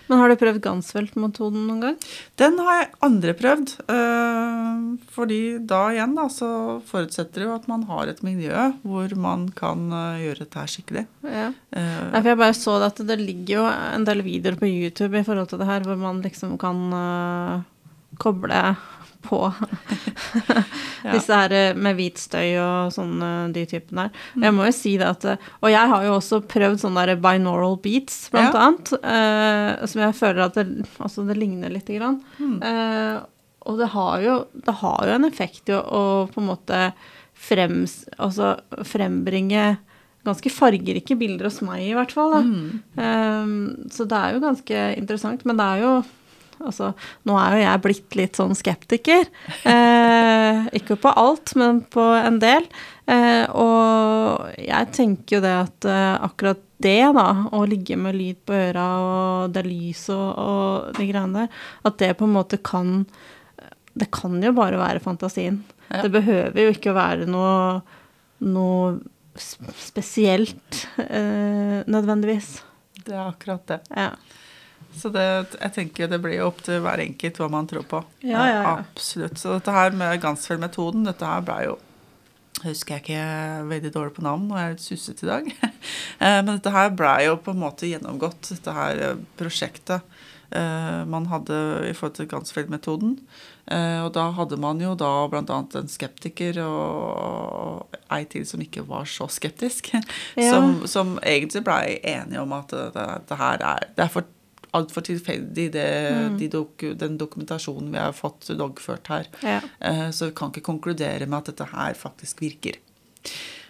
Men 0.07 0.21
har 0.21 0.31
du 0.31 0.37
prøvd 0.39 0.61
Gansfeldt-metoden 0.63 1.65
noen 1.67 1.81
gang? 1.83 1.95
Den 2.39 2.57
har 2.63 2.77
jeg 2.79 2.89
andre 3.07 3.33
prøvd. 3.37 3.73
eh, 3.91 4.81
fordi 5.11 5.39
da 5.67 5.81
igjen 5.91 6.15
da, 6.15 6.27
så 6.31 6.49
forutsetter 6.87 7.43
det 7.43 7.47
jo 7.49 7.55
at 7.57 7.67
man 7.67 7.83
har 7.89 8.07
et 8.11 8.23
miljø 8.23 8.67
hvor 8.87 9.15
man 9.19 9.47
kan 9.57 9.87
eh, 9.91 10.21
gjøre 10.25 10.45
dette 10.45 10.61
her 10.63 10.71
skikkelig. 10.71 11.05
Ja. 11.27 11.47
Eh, 11.75 12.03
Nei, 12.13 12.21
for 12.21 12.31
jeg 12.31 12.41
bare 12.43 12.57
så 12.57 12.77
det 12.79 12.91
at 12.93 13.03
det 13.11 13.19
ligger 13.19 13.53
jo 13.59 13.65
en 13.67 14.07
del 14.07 14.23
videoer 14.25 14.59
på 14.59 14.69
YouTube 14.71 15.19
i 15.19 15.25
forhold 15.27 15.51
til 15.51 15.59
det 15.61 15.67
her, 15.69 15.83
hvor 15.87 15.99
man 15.99 16.21
liksom 16.23 16.55
kan 16.61 16.87
koble 18.21 18.61
på 19.27 19.39
disse 21.13 21.34
her 21.38 21.53
øh, 21.55 21.77
med 21.79 21.98
hvit 22.00 22.19
støy 22.22 22.55
og 22.62 22.91
sånne 22.96 23.29
de 23.55 23.65
typene 23.69 24.07
der. 24.07 24.22
Jeg 24.48 24.55
må 24.55 24.67
jo 24.67 24.75
si 24.75 24.96
det 25.00 25.07
at 25.07 25.25
øh, 25.34 25.48
Og 25.62 25.72
jeg 25.74 25.91
har 25.93 26.05
jo 26.07 26.15
også 26.17 26.41
prøvd 26.50 26.81
sånne 26.84 27.05
der 27.10 27.22
binaural 27.24 27.77
beats, 27.84 28.27
blant 28.34 28.55
Ja. 28.55 28.65
annet, 28.67 28.93
uh, 29.01 29.88
som 29.88 30.01
jeg 30.05 30.15
føler 30.17 30.46
at 30.48 30.57
det, 30.60 30.67
altså 31.03 31.25
det 31.27 31.38
ligner 31.39 31.69
lite 31.74 31.98
grann. 32.00 32.22
Eh, 32.39 33.17
og 33.67 33.77
det 33.81 33.89
har, 33.91 34.22
jo, 34.24 34.36
det 34.63 34.74
har 34.79 35.01
jo 35.10 35.15
en 35.17 35.27
effekt 35.27 35.67
jo 35.67 35.81
å 35.81 36.03
på 36.31 36.39
en 36.39 36.48
måte 36.48 36.77
frems, 37.38 38.05
altså 38.17 38.53
frembringe 38.88 39.74
ganske 40.27 40.51
fargerike 40.51 41.15
bilder 41.19 41.48
hos 41.50 41.60
meg, 41.63 41.84
i 41.89 41.93
hvert 41.96 42.12
fall. 42.15 42.34
Da. 42.36 42.39
Um, 43.43 43.51
så 43.91 44.07
det 44.07 44.17
er 44.17 44.34
jo 44.38 44.41
ganske 44.43 44.86
interessant. 45.00 45.43
Men 45.48 45.60
det 45.60 45.67
er 45.67 45.84
jo 45.84 45.91
Altså, 46.63 46.91
nå 47.27 47.37
er 47.41 47.55
jo 47.55 47.63
jeg 47.63 47.83
blitt 47.83 48.17
litt 48.19 48.39
sånn 48.39 48.55
skeptiker. 48.57 49.27
Eh, 49.67 50.67
ikke 50.79 50.97
på 51.01 51.11
alt, 51.17 51.53
men 51.59 51.81
på 51.93 52.03
en 52.17 52.39
del. 52.41 52.65
Eh, 53.07 53.45
og 53.55 54.47
jeg 54.59 54.91
tenker 54.95 55.37
jo 55.37 55.43
det 55.45 55.53
at 55.55 55.87
eh, 55.87 56.15
akkurat 56.27 56.63
det, 56.83 56.99
da, 57.17 57.27
å 57.55 57.63
ligge 57.69 57.97
med 57.97 58.17
lyd 58.17 58.41
på 58.45 58.53
øra 58.53 58.85
og 59.01 59.53
det 59.55 59.63
lyset 59.65 60.13
og, 60.13 60.33
og 60.37 60.97
de 60.99 61.07
greiene 61.09 61.45
der, 61.45 61.63
at 61.89 61.97
det 62.01 62.11
på 62.19 62.27
en 62.27 62.35
måte 62.35 62.59
kan 62.61 62.99
Det 63.97 64.11
kan 64.13 64.35
jo 64.43 64.51
bare 64.53 64.77
være 64.77 65.01
fantasien. 65.01 65.63
Ja. 65.89 66.03
Det 66.03 66.11
behøver 66.13 66.59
jo 66.67 66.73
ikke 66.75 66.91
å 66.91 66.97
være 66.99 67.25
noe, 67.25 67.79
noe 68.45 68.99
spesielt 69.37 70.83
eh, 71.01 71.81
nødvendigvis. 71.89 72.59
det 73.05 73.15
er 73.15 73.23
akkurat 73.23 73.65
det. 73.71 73.79
Ja. 73.89 74.11
Så 74.97 75.11
det, 75.13 75.25
jeg 75.61 75.73
tenker 75.75 76.09
det 76.11 76.21
blir 76.23 76.39
jo 76.39 76.47
opp 76.51 76.63
til 76.65 76.81
hver 76.83 77.03
enkelt 77.03 77.37
hva 77.41 77.49
man 77.53 77.67
tror 77.69 77.85
på. 77.89 78.03
Ja, 78.25 78.45
ja, 78.49 78.61
ja. 78.61 78.77
Absolutt. 78.81 79.37
Så 79.39 79.57
dette 79.57 79.75
her 79.75 79.93
med 79.97 80.21
Gansfeld-metoden, 80.23 81.05
dette 81.07 81.25
her 81.29 81.45
ble 81.45 81.59
jo 81.69 81.77
husker 82.65 82.97
jeg 82.97 83.03
ikke 83.05 83.67
veldig 83.69 83.91
dårlig 83.93 84.15
på 84.15 84.23
navn, 84.25 84.47
og 84.51 84.57
jeg 84.57 84.65
er 84.67 84.75
litt 84.75 84.85
susset 84.87 85.25
i 85.25 85.31
dag. 85.33 85.51
Eh, 86.17 86.39
Men 86.41 86.55
dette 86.55 86.71
her 86.73 86.89
ble 86.97 87.11
jo 87.27 87.35
på 87.45 87.53
en 87.53 87.59
måte 87.61 87.85
gjennomgått, 87.85 88.47
dette 88.49 88.73
her 88.73 88.97
eh, 89.05 89.19
prosjektet 89.37 90.01
eh, 90.49 91.03
man 91.05 91.27
hadde 91.29 91.59
i 91.85 91.91
forhold 91.93 92.15
til 92.17 92.29
Gansfeld-metoden. 92.31 93.19
Og 93.67 94.09
da 94.15 94.23
hadde 94.31 94.55
man 94.63 94.79
jo 94.81 94.93
da 94.97 95.09
annet 95.27 95.75
en 95.75 95.89
skeptiker 95.91 96.57
og 96.63 97.97
ei 98.15 98.21
til 98.31 98.45
som 98.47 98.63
ikke 98.63 98.85
var 98.87 99.05
så 99.11 99.27
skeptisk, 99.29 99.91
Ja. 100.39 100.49
som, 100.55 100.87
som 100.87 101.13
egentlig 101.19 101.65
blei 101.67 101.97
enige 102.01 102.41
om 102.41 102.55
at 102.55 102.71
det, 102.71 103.05
det 103.27 103.37
her 103.37 103.61
er 103.75 103.87
Det 103.93 104.05
er 104.07 104.13
for 104.13 104.25
altfor 104.75 105.01
tilfeldig, 105.07 105.67
det, 105.74 105.86
de 106.39 106.47
dok, 106.51 106.83
den 107.00 107.17
dokumentasjonen 107.17 107.91
vi 107.93 108.01
har 108.01 108.15
fått 108.17 108.50
loggført 108.50 109.07
her. 109.07 109.29
Ja. 109.43 109.62
Eh, 109.79 110.09
Så 110.12 110.25
vi 110.29 110.36
kan 110.36 110.51
ikke 110.51 110.65
konkludere 110.67 111.25
med 111.27 111.39
at 111.39 111.53
dette 111.53 111.69
her 111.71 111.93
faktisk 111.93 112.41
virker. 112.41 112.75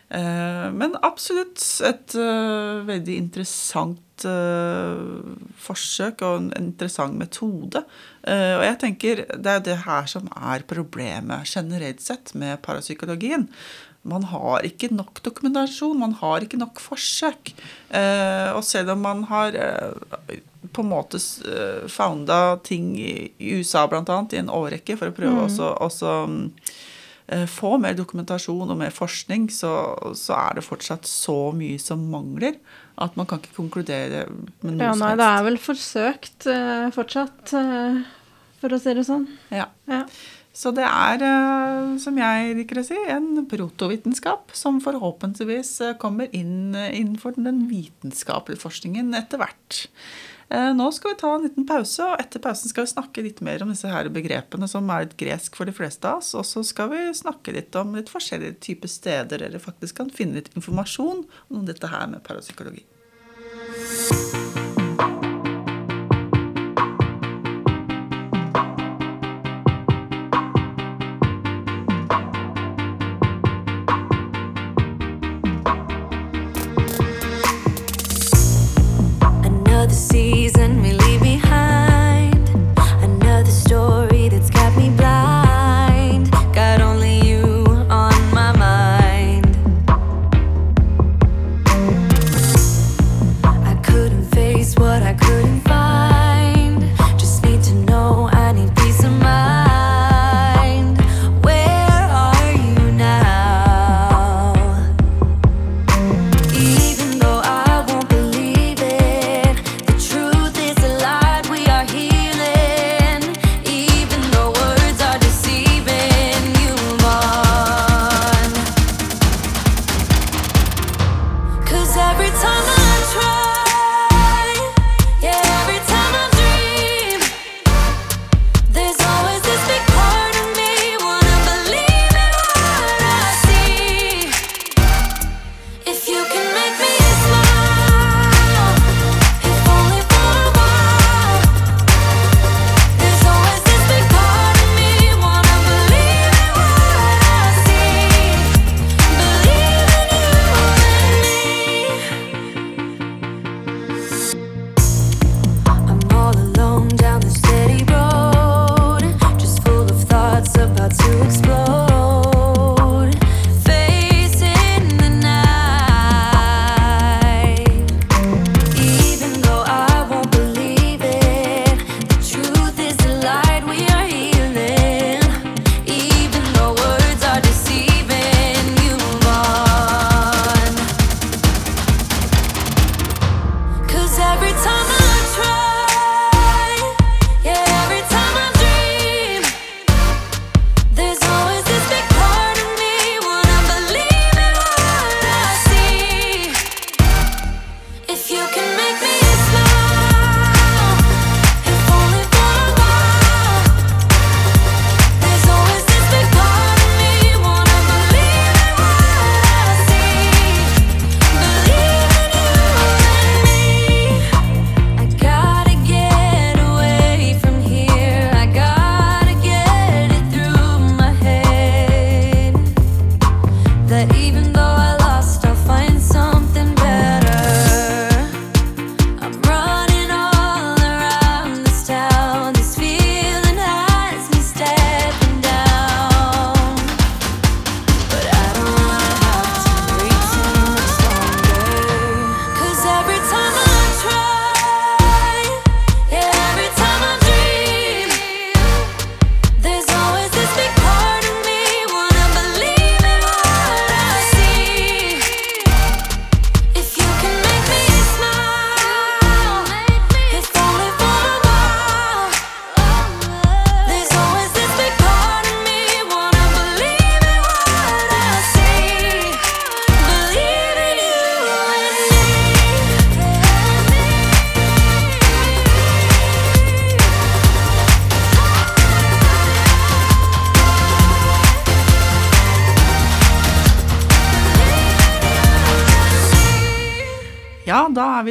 Eh, 0.09 0.71
Men 0.71 0.95
absolutt 1.03 1.61
et 1.83 2.15
eh, 2.15 2.81
veldig 2.87 3.15
interessant 3.17 4.03
forsøk 5.61 6.23
og 6.25 6.37
en 6.39 6.47
interessant 6.57 7.13
metode. 7.19 7.83
Og 8.25 8.63
jeg 8.65 8.77
tenker 8.81 9.19
det 9.29 9.51
er 9.51 9.59
det 9.61 9.75
her 9.83 10.07
som 10.09 10.25
er 10.33 10.65
problemet 10.65 11.45
generelt 11.45 12.01
sett 12.01 12.33
med 12.33 12.63
parapsykologien. 12.65 13.45
man 14.01 14.23
har 14.23 14.65
ikke 14.65 14.89
nok 14.89 15.21
dokumentasjon, 15.21 15.99
man 15.99 16.13
har 16.13 16.41
ikke 16.41 16.57
nok 16.57 16.79
forsøk. 16.79 17.53
Og 18.55 18.63
selv 18.63 18.89
om 18.95 19.05
man 19.05 19.23
har 19.29 19.53
på 20.77 20.85
en 20.85 20.91
måte 20.91 21.19
uh, 21.19 21.87
founda 21.89 22.57
ting 22.65 22.93
i, 23.01 23.31
USA 23.57 23.87
bl.a. 23.89 24.03
i 24.31 24.41
en 24.41 24.53
årrekke 24.53 24.97
for 24.99 25.11
å 25.11 25.15
prøve 25.17 25.33
mm. 25.33 25.43
også, 25.47 25.71
også 25.87 26.13
uh, 27.33 27.47
få 27.51 27.73
mer 27.81 27.97
dokumentasjon 27.97 28.69
og 28.69 28.79
mer 28.79 28.93
forskning, 28.93 29.49
så, 29.53 29.71
så, 30.17 30.37
er 30.37 30.59
det 30.59 30.67
fortsatt 30.67 31.09
så 31.09 31.51
mye 31.57 31.81
som 31.81 32.05
mangler 32.13 32.59
at 32.97 33.17
man 33.17 33.29
kan 33.29 33.41
ikke 33.41 33.57
konkludere 33.57 34.25
med 34.29 34.77
noe 34.77 34.87
ja, 34.87 34.93
nei, 34.97 35.11
Det 35.19 35.27
er 35.27 35.45
vel 35.49 35.61
forsøkt 35.61 36.49
uh, 36.49 36.87
fortsatt, 36.95 37.53
for 38.57 38.73
å 38.73 38.81
si 38.81 38.97
det 38.97 39.05
sånn. 39.05 39.27
Ja. 39.53 39.67
ja. 39.89 40.05
Så 40.57 40.71
det 40.73 40.87
er, 40.87 41.21
som 42.01 42.15
jeg 42.17 42.55
liker 42.57 42.79
å 42.81 42.85
si, 42.87 42.97
en 43.13 43.43
protovitenskap 43.45 44.55
som 44.57 44.79
forhåpentligvis 44.81 45.75
kommer 46.01 46.33
inn 46.33 46.73
innenfor 46.73 47.37
den 47.37 47.67
vitenskapelige 47.69 48.63
forskningen 48.63 49.13
etter 49.19 49.43
hvert. 49.43 49.83
Eh, 50.49 50.73
nå 50.73 50.91
skal 50.95 51.11
vi 51.11 51.19
ta 51.19 51.33
en 51.35 51.43
liten 51.43 51.67
pause, 51.67 52.05
og 52.05 52.21
etter 52.23 52.39
pausen 52.43 52.71
skal 52.71 52.85
vi 52.85 52.93
snakke 52.93 53.23
litt 53.25 53.41
mer 53.43 53.63
om 53.65 53.73
disse 53.73 53.91
her 53.91 54.07
begrepene 54.13 54.69
som 54.71 54.87
er 54.93 55.03
litt 55.03 55.17
gresk 55.19 55.59
for 55.59 55.67
de 55.67 55.75
fleste 55.75 56.07
av 56.07 56.21
oss. 56.21 56.31
Og 56.39 56.47
så 56.47 56.63
skal 56.67 56.91
vi 56.93 57.03
snakke 57.19 57.55
litt 57.57 57.75
om 57.79 57.95
litt 57.99 58.11
forskjellige 58.13 58.61
typer 58.69 58.91
steder 58.91 59.43
der 59.43 59.49
dere 59.49 59.63
faktisk 59.63 59.99
kan 59.99 60.13
finne 60.13 60.39
litt 60.39 60.53
informasjon 60.55 61.25
om 61.51 61.67
dette 61.67 61.91
her 61.91 62.07
med 62.11 62.23
parapsykologi. 62.27 62.85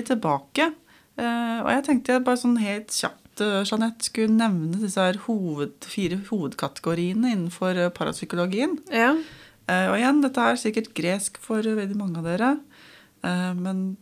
Tilbake. 0.09 0.71
Uh, 1.16 1.64
og 1.64 1.71
jeg 1.73 1.85
tenkte 1.87 2.16
jeg 2.16 2.25
bare 2.27 2.40
sånn 2.40 2.59
helt 2.61 2.92
kjapt 2.92 3.40
uh, 3.40 3.62
Jeanette, 3.64 4.05
skulle 4.05 4.37
nevne 4.37 4.83
disse 4.83 5.01
her 5.01 5.16
hoved, 5.25 5.79
fire 5.88 6.19
hovedkategoriene 6.29 7.33
innenfor 7.33 7.79
uh, 7.81 7.92
parapsykologien. 7.97 8.79
Ja. 8.92 9.14
Og 9.66 9.97
igjen, 9.99 10.21
dette 10.23 10.38
er 10.38 10.59
sikkert 10.61 10.92
gresk 10.95 11.40
for 11.42 11.59
veldig 11.59 11.97
mange 11.99 12.21
av 12.21 12.27
dere. 12.29 12.51
men 13.59 13.97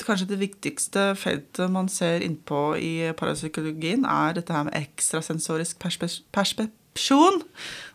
kanskje 0.00 0.30
det 0.30 0.38
viktigste 0.40 1.02
feltet 1.20 1.68
man 1.68 1.90
ser 1.92 2.24
innpå 2.24 2.78
i 2.80 3.12
parapsykologien, 3.12 4.06
er 4.08 4.38
dette 4.38 4.56
her 4.56 4.64
med 4.70 4.78
ekstrasensorisk 4.78 5.76
perspe 5.82 6.08
perspe 6.32 6.70
persepsjon. 6.94 7.42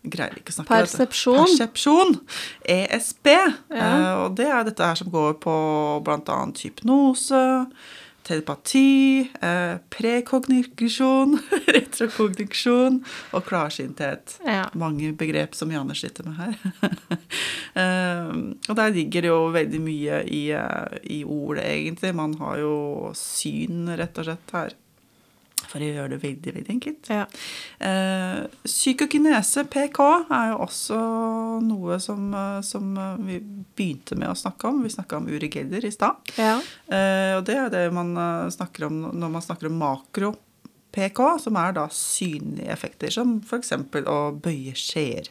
Greier 0.06 0.38
ikke 0.38 0.54
å 0.54 0.60
snakke. 0.60 0.72
Persepsjon. 0.72 1.44
Persepsjon. 1.44 2.18
ESP. 2.62 3.28
Ja. 3.74 3.92
Eh, 3.92 4.24
og 4.26 4.36
det 4.38 4.48
er 4.48 4.66
dette 4.68 4.86
her 4.86 4.96
som 4.96 5.12
går 5.12 5.38
på 5.42 5.56
bl.a. 6.06 6.38
hypnose, 6.62 7.66
telepati, 8.26 9.30
eh, 9.42 9.78
prekognisjon, 9.90 11.40
retrokognisjon 11.76 13.02
og 13.34 13.46
klarsynthet. 13.46 14.40
Ja. 14.46 14.70
Mange 14.78 15.12
begrep 15.18 15.56
som 15.58 15.74
Janne 15.74 15.98
sliter 15.98 16.28
med 16.28 16.42
her. 16.42 16.56
Eh, 17.76 18.30
og 18.72 18.78
der 18.80 18.94
ligger 18.96 19.26
det 19.26 19.28
jo 19.28 19.50
veldig 19.52 19.80
mye 19.84 20.22
i, 20.32 20.46
i 21.12 21.18
ordet, 21.28 21.66
egentlig. 21.68 22.14
Man 22.16 22.38
har 22.40 22.62
jo 22.62 22.78
syn, 23.20 23.90
rett 24.00 24.16
og 24.22 24.30
slett, 24.30 24.54
her. 24.56 24.78
For 25.76 25.84
å 25.84 25.88
gjøre 25.92 26.14
det 26.14 26.22
veldig, 26.22 26.52
veldig 26.56 26.72
enkelt. 26.72 27.08
Ja. 27.12 27.26
Eh, 27.84 28.46
psykokinese, 28.64 29.66
PK, 29.68 30.00
er 30.32 30.54
jo 30.54 30.60
også 30.64 31.00
noe 31.66 31.98
som, 32.00 32.30
eh, 32.32 32.62
som 32.64 32.94
eh, 32.96 33.18
vi 33.28 33.40
begynte 33.76 34.16
med 34.16 34.32
å 34.32 34.38
snakke 34.40 34.70
om. 34.70 34.80
Vi 34.86 34.94
snakka 34.94 35.18
om 35.20 35.28
Uri 35.28 35.50
Geller 35.52 35.84
i 35.84 35.92
stad. 35.92 36.32
ja. 36.40 36.62
Eh, 36.88 37.34
og 37.36 37.44
det 37.50 37.58
er 37.60 37.74
det 37.74 37.84
man 37.92 38.14
eh, 38.16 38.48
snakker 38.56 38.86
om 38.88 39.02
når 39.20 39.34
man 39.34 39.44
snakker 39.44 39.68
om 39.68 39.76
makro-PK, 39.82 41.20
som 41.44 41.60
er 41.60 41.76
da 41.76 41.90
synlige 41.92 42.72
effekter, 42.72 43.12
som 43.12 43.42
f.eks. 43.44 43.74
å 44.08 44.20
bøye 44.32 44.76
skjeer. 44.80 45.28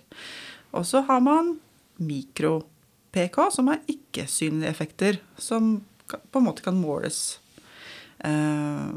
Og 0.77 0.85
så 0.85 1.07
har 1.09 1.25
man 1.25 1.55
mikro-PK, 1.97 3.41
som 3.55 3.73
er 3.73 3.81
ikke-synlige 3.89 4.77
effekter, 4.77 5.23
som 5.41 5.79
på 6.05 6.43
en 6.43 6.45
måte 6.51 6.67
kan 6.67 6.77
måles. 6.77 7.39
Eh, 8.21 8.93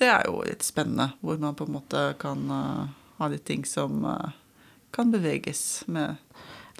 det 0.00 0.08
er 0.08 0.28
jo 0.28 0.42
litt 0.46 0.64
spennende, 0.64 1.12
hvor 1.20 1.40
man 1.42 1.56
på 1.58 1.66
en 1.68 1.76
måte 1.76 2.04
kan 2.22 2.44
uh, 2.50 2.86
ha 3.18 3.28
litt 3.32 3.44
ting 3.48 3.66
som 3.68 4.04
uh, 4.04 4.32
kan 4.94 5.12
beveges 5.12 5.82
med 5.86 6.16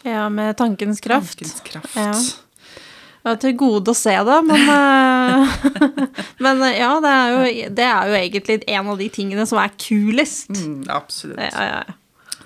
ja, 0.02 0.28
med 0.28 0.56
tankens 0.56 1.00
kraft. 1.00 1.38
tankens 1.38 1.60
kraft. 1.60 1.96
Ja. 1.96 2.12
Det 3.22 3.30
var 3.30 3.36
til 3.38 3.52
gode 3.54 3.92
å 3.92 3.94
se 3.94 4.14
det, 4.26 4.38
men 4.48 4.70
eh, 4.72 5.52
Men 6.42 6.64
ja, 6.74 6.88
det 6.98 7.10
er, 7.12 7.28
jo, 7.30 7.68
det 7.70 7.84
er 7.86 8.08
jo 8.10 8.16
egentlig 8.18 8.56
en 8.66 8.88
av 8.90 8.98
de 8.98 9.06
tingene 9.14 9.44
som 9.46 9.60
er 9.62 9.70
kulest. 9.78 10.50
Mm, 10.50 10.88
absolutt. 10.90 11.38
Ja, 11.38 11.68
ja, 11.68 11.82
ja. 11.86 12.01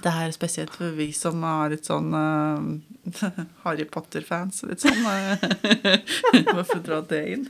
Det 0.06 0.12
er 0.14 0.30
spesielt 0.30 0.70
for 0.70 0.92
vi 0.94 1.08
som 1.10 1.42
er 1.42 1.72
litt 1.72 1.88
sånn 1.88 2.12
uh, 2.14 2.60
Harry 3.64 3.86
Potter-fans. 3.90 4.60
Litt 4.68 4.84
sånn 4.84 5.00
uh, 5.10 5.40
Hvorfor 6.52 6.82
dra 6.84 7.00
det 7.10 7.22
inn? 7.32 7.48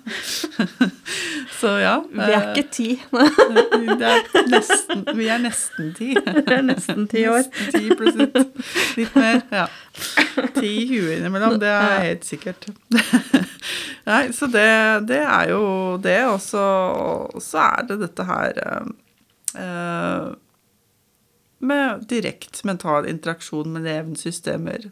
Så 1.59 1.75
ja. 1.83 1.99
Vi 2.09 2.25
er 2.25 2.49
ikke 2.55 2.65
ti. 2.73 2.87
eh, 3.13 3.93
det 4.01 4.09
er 4.09 4.49
nesten, 4.49 5.05
vi 5.19 5.29
er 5.33 5.43
nesten 5.45 5.93
ti. 5.97 6.15
Vi 6.17 6.57
er 6.57 6.65
nesten 6.65 7.05
ti 7.13 7.27
år. 7.29 7.45
Nesten 7.45 7.77
ti 7.77 7.99
pluss 7.99 8.17
litt, 8.23 8.41
litt 9.01 9.21
mer. 9.21 9.43
Ja. 9.53 9.67
Ti 10.57 10.73
i 10.73 10.87
huet 10.91 11.19
innimellom, 11.19 11.59
det 11.61 11.73
er 11.73 12.03
helt 12.07 12.27
sikkert. 12.29 12.69
Nei, 14.09 14.23
så 14.37 14.49
det, 14.53 14.69
det 15.13 15.21
er 15.25 15.53
jo 15.53 15.63
det. 16.01 16.19
Og 16.33 16.41
så 16.41 17.63
er 17.67 17.87
det 17.89 18.01
dette 18.05 18.29
her 18.29 18.61
eh, 18.65 18.91
eh, 19.61 20.27
med 21.67 22.07
direkte 22.11 22.65
mental 22.69 23.07
interaksjon 23.11 23.73
med 23.75 23.87
levende 23.87 24.21
systemer 24.21 24.89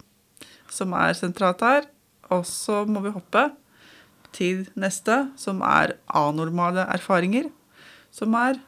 som 0.74 0.94
er 0.98 1.14
sentralt 1.16 1.62
her. 1.64 1.86
Og 2.34 2.44
så 2.48 2.82
må 2.88 3.02
vi 3.04 3.12
hoppe 3.14 3.48
til 4.34 4.64
neste, 4.80 5.28
som 5.38 5.60
er 5.62 5.94
anormale 6.10 6.86
erfaringer. 6.90 7.50
Som 8.14 8.34
er 8.38 8.58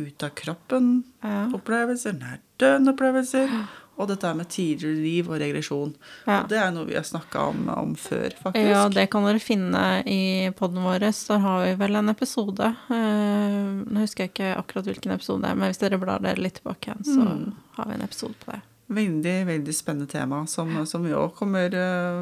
ut 0.00 0.22
av 0.26 0.32
kroppen, 0.34 1.04
Ja. 1.22 1.46
opplevelser, 1.54 2.12
nær 2.18 2.38
døden-opplevelser, 2.58 3.50
og 3.96 4.08
dette 4.10 4.30
med 4.34 4.48
tidligere 4.50 4.98
liv 5.02 5.28
og 5.30 5.38
regresjon. 5.40 5.94
Ja. 6.26 6.40
Og 6.42 6.48
det 6.50 6.58
er 6.58 6.70
noe 6.74 6.84
vi 6.88 6.96
har 6.98 7.06
snakka 7.06 7.44
om, 7.52 7.68
om 7.70 7.94
før, 7.94 8.34
faktisk. 8.42 8.66
Ja, 8.72 8.88
det 8.90 9.04
kan 9.12 9.22
dere 9.28 9.38
finne 9.42 9.84
i 10.10 10.50
poden 10.58 10.82
vår. 10.82 10.98
Der 11.04 11.38
har 11.38 11.64
vi 11.64 11.74
vel 11.84 11.94
en 12.00 12.08
episode. 12.10 12.72
Eh, 12.90 13.60
Nå 13.84 14.00
husker 14.02 14.24
jeg 14.26 14.32
ikke 14.34 14.52
akkurat 14.58 14.84
hvilken 14.90 15.14
episode 15.14 15.42
det 15.44 15.50
er, 15.52 15.58
men 15.60 15.70
hvis 15.70 15.78
dere 15.82 15.98
blar 16.02 16.18
dere 16.24 16.42
litt 16.42 16.58
tilbake 16.60 16.90
igjen, 16.90 17.04
så 17.06 17.20
Mm. 17.24 17.52
har 17.76 17.84
vi 17.88 17.94
en 17.94 18.02
episode 18.08 18.34
på 18.44 18.52
det. 18.52 18.60
Veldig, 18.86 19.46
veldig 19.48 19.74
spennende 19.74 20.06
tema, 20.12 20.42
som, 20.46 20.68
som 20.84 21.04
vi 21.06 21.14
òg 21.16 21.30
kommer 21.38 21.72
eh, 21.72 22.18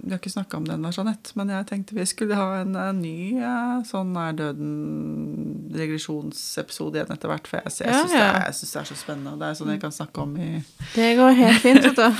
Vi 0.00 0.08
har 0.08 0.16
ikke 0.16 0.30
snakka 0.32 0.56
om 0.56 0.64
den, 0.64 0.86
Jeanette, 0.88 1.34
men 1.36 1.50
jeg 1.52 1.66
tenkte 1.68 1.92
vi 1.98 2.06
skulle 2.08 2.32
ha 2.38 2.62
en, 2.62 2.72
en 2.80 2.96
ny 3.02 3.36
eh, 3.36 3.82
sånn 3.84 4.14
nær 4.16 4.32
døden-regresjonsepisode 4.38 6.96
igjen 6.96 7.12
etter 7.12 7.28
hvert. 7.28 7.44
For 7.50 7.60
jeg, 7.60 7.68
jeg, 7.68 7.92
jeg 7.92 8.00
syns 8.00 8.16
ja, 8.16 8.24
ja. 8.24 8.40
det, 8.40 8.56
det 8.56 8.80
er 8.80 8.88
så 8.88 8.96
spennende. 8.96 9.34
og 9.34 9.38
Det 9.42 9.46
er 9.50 9.52
sånn 9.60 9.72
jeg 9.74 9.82
kan 9.84 9.92
snakke 9.98 10.16
om 10.24 10.32
i 10.40 10.64
Det 10.94 11.10
går 11.20 11.32
helt 11.42 11.60
fint, 11.66 11.84
vet 11.84 12.00
du. 12.00 12.08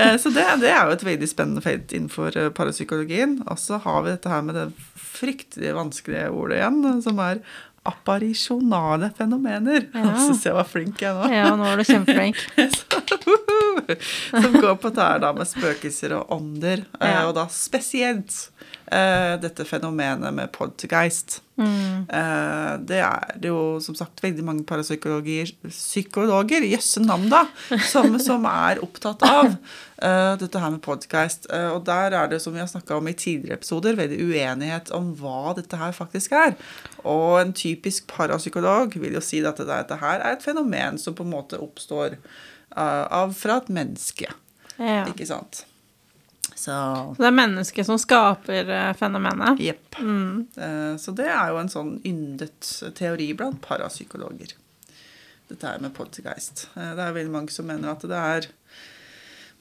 Eh, 0.00 0.16
Så 0.16 0.32
det, 0.32 0.40
det 0.62 0.70
er 0.72 0.86
jo 0.88 0.94
et 0.94 1.04
veldig 1.04 1.28
spennende 1.28 1.60
felt 1.60 1.92
innenfor 1.92 2.32
parapsykologien. 2.56 3.44
Og 3.52 3.58
så 3.60 3.76
har 3.84 4.00
vi 4.06 4.14
dette 4.14 4.32
her 4.32 4.40
med 4.46 4.56
det 4.56 4.70
fryktelig 4.96 5.74
vanskelige 5.76 6.30
ordet 6.32 6.56
igjen, 6.62 6.80
som 7.04 7.20
er 7.20 7.44
apparisjonale 7.88 9.10
fenomener. 9.16 9.88
Ja. 9.94 10.12
Syns 10.26 10.44
jeg 10.46 10.54
var 10.54 10.68
flink, 10.68 11.00
jeg 11.02 11.14
nå. 11.16 11.26
Ja, 11.32 11.48
nå 11.58 11.66
er 11.72 11.80
du 11.82 11.84
kjempeflink. 11.88 12.38
Som 14.30 14.52
går 14.60 14.76
på 14.82 14.90
det 14.94 15.02
her 15.02 15.18
da 15.22 15.32
med 15.36 15.48
spøkelser 15.50 16.14
og 16.20 16.30
ånder, 16.38 16.84
eh, 17.00 17.10
Ja. 17.10 17.26
og 17.28 17.34
da 17.34 17.46
spesielt 17.50 18.51
eh, 18.92 19.34
dette 19.40 19.64
fenomenet 19.68 20.34
med 20.34 20.52
poltergeist. 20.54 21.40
Mm. 21.60 22.08
Eh, 22.08 22.72
det 22.88 23.00
er 23.04 23.36
det 23.40 23.50
jo 23.50 23.78
som 23.84 23.96
sagt 23.96 24.22
veldig 24.24 24.44
mange 24.44 24.64
parapsykologer, 24.68 25.52
psykologer, 25.68 26.64
jøsse 26.66 27.02
navn 27.04 27.28
da, 27.32 27.44
som, 27.88 28.16
som 28.26 28.46
er 28.48 28.82
opptatt 28.84 29.24
av 29.28 29.50
eh, 29.52 30.34
dette 30.40 30.62
her 30.62 30.74
med 30.74 30.82
poltergeist. 30.84 31.48
Eh, 31.52 31.68
og 31.72 31.84
der 31.88 32.16
er 32.18 32.30
det, 32.32 32.42
som 32.44 32.54
vi 32.54 32.62
har 32.62 32.70
snakka 32.70 32.98
om 32.98 33.10
i 33.10 33.16
tidligere 33.16 33.60
episoder, 33.60 33.98
veldig 33.98 34.20
uenighet 34.22 34.92
om 34.96 35.12
hva 35.20 35.56
dette 35.58 35.80
her 35.80 35.96
faktisk 35.96 36.36
er. 36.38 36.56
Og 37.02 37.40
en 37.40 37.56
typisk 37.56 38.08
parapsykolog 38.12 38.96
vil 39.00 39.18
jo 39.18 39.24
si 39.24 39.42
at 39.42 39.60
dette, 39.60 39.70
dette 39.72 40.00
her 40.02 40.20
er 40.20 40.36
et 40.36 40.46
fenomen 40.46 41.00
som 41.00 41.16
på 41.18 41.26
en 41.26 41.34
måte 41.34 41.60
oppstår 41.62 42.16
eh, 42.16 43.04
av, 43.06 43.36
fra 43.38 43.60
et 43.62 43.72
menneske. 43.72 44.32
Ja. 44.78 45.04
Ikke 45.10 45.28
sant? 45.28 45.66
Så 46.62 46.74
Så 47.16 47.18
det 47.24 47.26
er 47.32 47.34
mennesket 47.40 47.86
som 47.88 47.98
skaper 47.98 48.68
eh, 48.70 48.92
fenomenet. 48.98 49.58
Jepp. 49.64 49.98
Mm. 49.98 50.46
Eh, 50.56 50.92
Så 51.02 51.14
det 51.18 51.26
er 51.26 51.50
jo 51.50 51.58
en 51.62 51.72
sånn 51.72 51.94
yndet 52.06 52.68
teori 52.98 53.32
blant 53.34 53.58
parapsykologer. 53.64 54.54
Dette 55.50 55.66
her 55.68 55.82
med 55.82 55.92
poltergeist. 55.96 56.68
Eh, 56.76 56.92
Det 56.94 57.02
er 57.08 57.16
veldig 57.18 57.34
mange 57.34 57.50
som 57.50 57.66
mener 57.66 57.90
at 57.96 58.06
det 58.06 58.20
er 58.20 58.46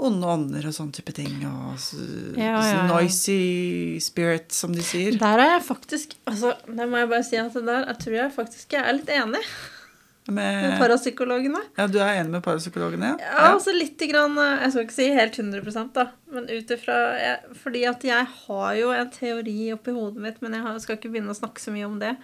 onde 0.01 0.25
ånder 0.25 0.65
og 0.65 0.73
sånn 0.73 0.91
type 0.93 1.13
ting. 1.13 1.41
Og 1.45 1.75
så, 1.81 1.97
Ja, 2.37 2.53
ja, 2.57 2.61
ja. 2.73 2.85
noisy 2.89 3.99
spirit, 4.01 4.51
som 4.51 4.73
de 4.73 4.81
sier. 4.85 5.17
Der 5.21 5.37
er 5.41 5.51
jeg 5.57 5.63
faktisk 5.67 6.15
altså, 6.25 6.55
Det 6.65 6.87
må 6.89 6.97
jeg 7.01 7.09
bare 7.09 7.23
si 7.27 7.37
at 7.37 7.53
der 7.53 7.85
jeg 7.85 7.97
tror 8.05 8.15
jeg 8.17 8.33
faktisk 8.37 8.71
jeg 8.77 8.81
er 8.85 8.93
litt 8.97 9.09
enig 9.13 9.43
med 10.27 10.69
Med, 10.69 10.79
parapsykologene. 10.79 11.59
ja, 11.77 11.87
du 11.87 11.97
er 11.99 12.19
enig 12.19 12.31
med 12.35 12.43
parapsykologene? 12.45 13.15
Ja, 13.19 13.51
altså 13.51 13.73
litt 13.73 13.99
grann, 14.09 14.37
eh, 14.37 14.61
Jeg 14.61 14.71
skal 14.71 14.85
ikke 14.85 14.97
si 14.97 15.07
helt 15.15 15.37
100% 15.37 15.93
da, 15.93 16.07
men 16.31 16.49
ut 16.49 16.73
ifra 16.75 16.97
Fordi 17.63 17.85
at 17.89 18.03
jeg 18.05 18.27
har 18.45 18.73
jo 18.77 18.91
en 18.93 19.09
teori 19.09 19.71
oppi 19.73 19.95
hodet 19.95 20.21
mitt, 20.21 20.41
men 20.41 20.53
jeg 20.53 20.81
skal 20.81 20.97
ikke 20.97 21.09
begynne 21.13 21.33
å 21.33 21.37
snakke 21.37 21.61
så 21.61 21.73
mye 21.73 21.87
om 21.87 21.97
det. 22.01 22.15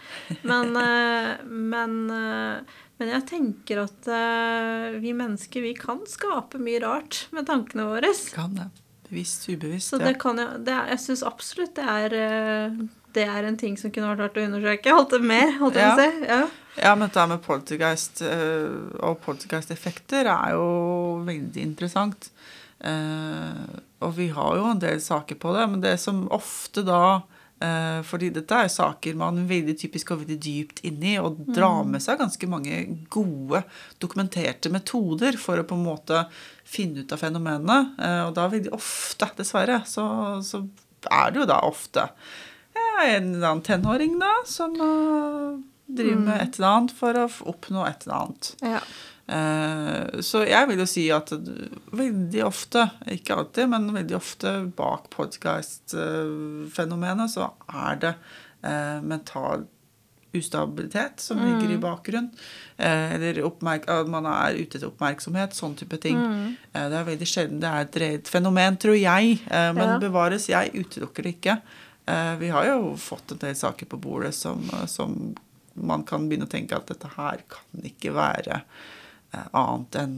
Men, 0.44 0.76
eh, 0.86 1.32
men, 1.46 1.96
eh, 2.12 2.78
men 2.98 3.14
jeg 3.14 3.26
tenker 3.30 3.84
at 3.84 4.12
vi 5.02 5.14
mennesker 5.14 5.62
vi 5.62 5.74
kan 5.78 6.00
skape 6.10 6.58
mye 6.58 6.82
rart 6.82 7.28
med 7.32 7.46
tankene 7.46 7.86
våre. 7.90 8.14
Kan 8.34 8.56
det. 8.58 8.70
Bevisst, 9.08 9.46
ubevisst. 9.50 9.94
Så 9.94 10.00
ja. 10.02 10.10
det 10.10 10.18
kan 10.20 10.40
jeg 10.42 10.66
det 10.68 10.74
Jeg 10.90 11.00
syns 11.00 11.22
absolutt 11.24 11.78
det 11.78 11.86
er 11.86 12.16
det 13.18 13.26
er 13.26 13.46
en 13.48 13.58
ting 13.58 13.78
som 13.80 13.92
kunne 13.94 14.10
vært 14.12 14.26
verdt 14.26 14.40
å 14.42 14.48
undersøke. 14.50 14.94
Holdt 14.94 15.14
det 15.16 15.22
mer, 15.26 15.54
holdt 15.62 15.78
jeg 15.80 15.94
på 15.94 15.94
å 15.94 16.02
si. 16.02 16.26
Ja. 16.28 16.42
Ja, 16.78 16.94
men 16.96 17.08
dette 17.08 17.24
med 17.26 17.42
poltergeist 17.42 18.22
eh, 18.22 18.70
og 19.02 19.18
poltergeist-effekter 19.24 20.30
er 20.30 20.54
jo 20.54 20.68
veldig 21.26 21.63
interessant. 21.63 22.30
Eh, 22.86 23.63
og 24.06 24.13
vi 24.13 24.28
har 24.30 24.60
jo 24.60 24.68
en 24.70 24.82
del 24.82 25.02
saker 25.02 25.40
på 25.42 25.56
det, 25.56 25.63
men 25.72 25.82
det 25.82 25.96
som 25.98 26.28
ofte 26.36 26.84
da 26.86 27.24
eh, 27.66 28.04
fordi 28.06 28.30
dette 28.36 28.60
er 28.62 28.70
saker 28.70 29.18
man 29.18 29.48
veldig 29.50 29.74
typisk 29.82 30.12
går 30.12 30.20
veldig 30.22 30.38
dypt 30.44 30.84
inn 30.86 31.02
i 31.02 31.16
og 31.18 31.40
drar 31.56 31.88
med 31.90 32.04
seg 32.06 32.22
ganske 32.22 32.50
mange 32.52 32.84
gode, 33.13 33.63
dokumenterte 33.98 34.70
metoder 34.74 35.40
for 35.42 35.58
å 35.58 35.66
på 35.66 35.80
en 35.80 35.88
måte 35.88 36.28
finne 36.68 37.02
ut 37.02 37.16
av 37.16 37.24
fenomenene. 37.24 37.80
Og 38.28 38.36
da 38.38 38.46
veldig 38.52 38.76
ofte, 38.78 39.32
dessverre, 39.40 39.80
så, 39.90 40.06
så 40.46 40.62
er 41.10 41.34
det 41.34 41.42
jo 41.42 41.50
da 41.50 41.58
ofte 41.66 42.06
en 42.78 43.34
eller 43.34 43.50
annen 43.50 43.66
tenåring 43.66 44.20
da, 44.22 44.36
som 44.46 44.78
driver 45.88 46.19
med 46.21 46.41
et 46.41 46.56
eller 46.58 46.67
annet 46.73 46.91
for 46.97 47.13
å 47.17 47.28
oppnå 47.54 47.86
et 47.88 48.04
eller 48.08 48.15
annet. 48.21 48.56
Ja. 48.62 48.80
Eh, 49.28 50.21
så 50.23 50.45
jeg 50.47 50.67
vil 50.69 50.80
jo 50.80 50.86
si 50.88 51.10
at 51.12 51.32
veldig 51.36 52.43
ofte, 52.47 52.86
ikke 53.12 53.36
alltid, 53.41 53.69
men 53.73 53.89
veldig 53.95 54.15
ofte 54.15 54.54
bak 54.78 55.10
podcast-fenomenet 55.15 57.30
så 57.34 57.50
er 57.67 57.95
det 58.04 58.13
eh, 58.63 59.02
mental 59.04 59.65
ustabilitet 60.38 61.19
som 61.23 61.38
ligger 61.41 61.71
i 61.73 61.78
bakgrunnen. 61.82 62.30
Eh, 62.78 63.13
eller 63.15 63.39
at 63.47 63.62
man 64.12 64.26
er 64.30 64.54
ute 64.60 64.78
etter 64.78 64.88
oppmerksomhet. 64.91 65.54
Sånn 65.58 65.76
type 65.80 65.97
ting. 66.04 66.17
Mm. 66.19 66.56
det 66.78 66.97
er 67.00 67.08
veldig 67.08 67.28
sjelden 67.28 67.60
det 67.63 67.69
er 67.71 67.82
et 67.88 67.97
reelt 68.04 68.28
fenomen, 68.32 68.78
tror 68.80 68.95
jeg. 69.00 69.39
Men 69.50 69.89
Ja. 69.95 70.00
bevares, 70.00 70.47
jeg 70.52 70.71
utelukker 70.76 71.23
det 71.23 71.30
ikke. 71.39 71.56
Vi 72.39 72.47
har 72.54 72.65
jo 72.69 72.95
fått 72.95 73.32
en 73.34 73.38
del 73.41 73.56
saker 73.56 73.86
på 73.86 73.97
bordet 74.00 74.34
som, 74.36 74.62
som 74.88 75.34
man 75.78 76.04
kan 76.08 76.28
begynne 76.30 76.48
å 76.48 76.52
tenke 76.52 76.76
at 76.78 76.88
dette 76.90 77.10
her 77.18 77.44
kan 77.52 77.86
ikke 77.86 78.13
være 78.16 78.62
eh, 79.34 79.48
annet 79.54 79.98
enn 80.02 80.18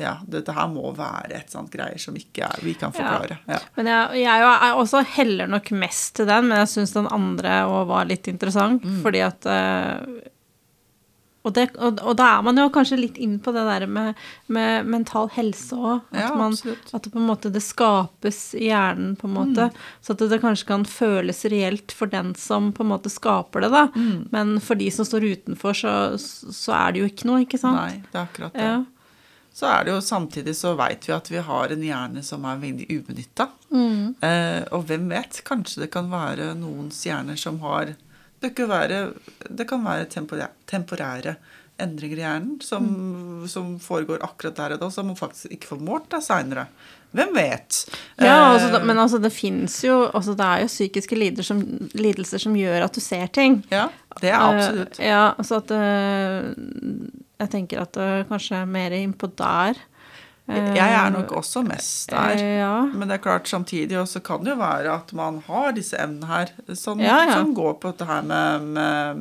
ja, 0.00 0.14
dette 0.24 0.54
her 0.56 0.68
må 0.72 0.94
være 0.96 1.34
et 1.36 1.50
sånt 1.52 1.68
greier 1.74 2.00
som 2.00 2.14
ikke 2.16 2.46
er, 2.46 2.60
vi 2.64 2.72
kan 2.78 2.92
forklare. 2.94 3.36
Ja. 3.50 3.58
Men 3.76 3.90
jeg, 3.90 4.22
jeg 4.22 4.44
er 4.48 4.78
også 4.80 5.02
heller 5.18 5.50
nok 5.52 5.68
mest 5.76 6.14
til 6.16 6.28
den, 6.30 6.46
men 6.48 6.62
jeg 6.62 6.70
syns 6.72 6.94
den 6.96 7.08
andre 7.12 7.58
òg 7.68 7.82
var 7.90 8.08
litt 8.08 8.30
interessant, 8.32 8.80
Mm. 8.86 9.02
fordi 9.04 9.20
at 9.26 9.44
eh, 9.50 9.98
og, 11.42 11.54
det, 11.56 11.64
og, 11.80 12.00
og 12.04 12.16
da 12.18 12.26
er 12.36 12.42
man 12.44 12.58
jo 12.60 12.66
kanskje 12.74 12.98
litt 13.00 13.16
inn 13.22 13.38
på 13.40 13.52
det 13.56 13.62
der 13.64 13.86
med, 13.88 14.18
med 14.52 14.84
mental 14.92 15.30
helse 15.32 15.72
òg. 15.78 16.02
At, 16.12 16.18
Ja, 16.20 16.34
man- 16.36 16.52
at 16.92 17.02
det 17.06 17.12
på 17.14 17.18
en 17.22 17.26
måte 17.30 17.50
det 17.54 17.62
skapes 17.64 18.40
i 18.58 18.66
hjernen, 18.68 19.16
på 19.16 19.24
en 19.30 19.34
måte. 19.38 19.70
Mm. 19.70 19.80
Så 20.04 20.12
at 20.12 20.18
det, 20.20 20.28
det 20.34 20.40
kanskje 20.42 20.66
kan 20.68 20.84
føles 20.84 21.40
reelt 21.48 21.92
for 21.96 22.06
den 22.12 22.34
som 22.36 22.72
på 22.76 22.84
en 22.84 22.90
måte 22.92 23.08
skaper 23.12 23.64
det, 23.64 23.70
da. 23.72 23.86
Mm. 23.96 24.28
Men 24.34 24.56
for 24.60 24.76
de 24.76 24.90
som 24.92 25.08
står 25.08 25.24
utenfor, 25.32 25.72
så, 25.80 25.94
så 26.20 26.76
er 26.76 26.92
det 26.92 27.00
jo 27.06 27.08
ikke 27.12 27.28
noe, 27.30 27.44
ikke 27.46 27.60
sant? 27.62 27.80
Nei, 27.80 28.02
det 28.12 28.18
er 28.20 28.26
akkurat 28.26 28.52
det. 28.60 28.68
Ja. 28.74 28.80
Så 29.60 29.66
er 29.66 29.84
det 29.84 29.90
jo 29.96 30.00
samtidig 30.04 30.52
så 30.56 30.76
veit 30.78 31.08
vi 31.08 31.12
at 31.12 31.26
vi 31.32 31.40
har 31.42 31.72
en 31.74 31.82
hjerne 31.82 32.22
som 32.24 32.44
er 32.46 32.60
veldig 32.62 32.86
ubenytta. 33.00 33.48
Mm. 33.74 34.14
Eh, 34.22 34.60
og 34.76 34.84
hvem 34.86 35.08
vet, 35.10 35.40
kanskje 35.48 35.82
det 35.82 35.90
kan 35.96 36.06
være 36.12 36.52
noens 36.60 37.00
hjerner 37.08 37.36
som 37.40 37.58
har 37.64 37.96
Det 38.40 38.54
være, 38.68 39.12
det 39.48 39.66
kan 39.68 39.82
være 39.84 40.06
temporære, 40.08 40.48
temporære 40.66 41.34
endringer 41.80 42.16
i 42.16 42.20
hjernen 42.24 42.60
som, 42.64 42.84
Mm. 42.84 43.48
som 43.48 43.78
foregår 43.80 44.22
akkurat 44.24 44.56
der 44.56 44.72
og 44.76 44.80
da, 44.80 44.88
som 44.90 45.06
man 45.06 45.16
faktisk 45.16 45.52
ikke 45.52 45.66
får 45.66 45.80
målt 45.80 46.12
seinere. 46.24 46.66
Hvem 47.12 47.32
vet? 47.34 47.78
Ja, 48.20 48.24
Eh, 48.26 48.50
altså, 48.54 48.84
men 48.86 48.98
altså, 48.98 49.18
det 49.18 49.32
fins 49.32 49.80
jo 49.84 50.10
altså, 50.14 50.34
Det 50.36 50.46
er 50.46 50.60
jo 50.60 50.66
psykiske 50.66 51.16
lidelser 51.16 51.42
som, 51.42 51.62
lidelser 51.94 52.38
som 52.38 52.54
gjør 52.54 52.84
at 52.84 52.94
du 52.94 53.00
ser 53.00 53.26
ting. 53.26 53.64
ja, 53.70 53.88
det 54.20 54.30
er 54.30 54.38
absolutt. 54.38 54.98
Uh, 55.00 55.04
ja, 55.06 55.32
så 55.42 55.56
at 55.56 55.70
uh, 55.70 56.54
Jeg 57.40 57.50
tenker 57.50 57.80
at 57.80 57.92
det 57.94 58.28
kanskje 58.28 58.60
er 58.60 58.66
mer 58.66 58.90
innpå 58.90 59.26
der. 59.36 59.74
Jeg 60.50 60.92
er 60.96 61.10
nok 61.14 61.30
også 61.40 61.62
mest 61.66 62.10
der. 62.10 62.30
eh, 62.36 62.58
ja. 62.58 62.82
Men 62.92 63.08
det 63.08 63.14
er 63.18 63.22
klart 63.24 63.46
samtidig 63.48 63.98
også 64.00 64.20
kan 64.22 64.44
det 64.44 64.50
jo 64.54 64.58
være 64.60 64.92
at 64.94 65.12
man 65.12 65.42
har 65.46 65.72
disse 65.76 65.96
evnene 65.96 66.26
her 66.26 66.46
som, 66.74 66.98
Ja, 67.00 67.24
ja. 67.26 67.32
som 67.38 67.54
går 67.54 67.74
på 67.80 67.90
dette 67.92 68.04
her 68.06 68.22
med, 68.22 68.60
med 68.62 69.16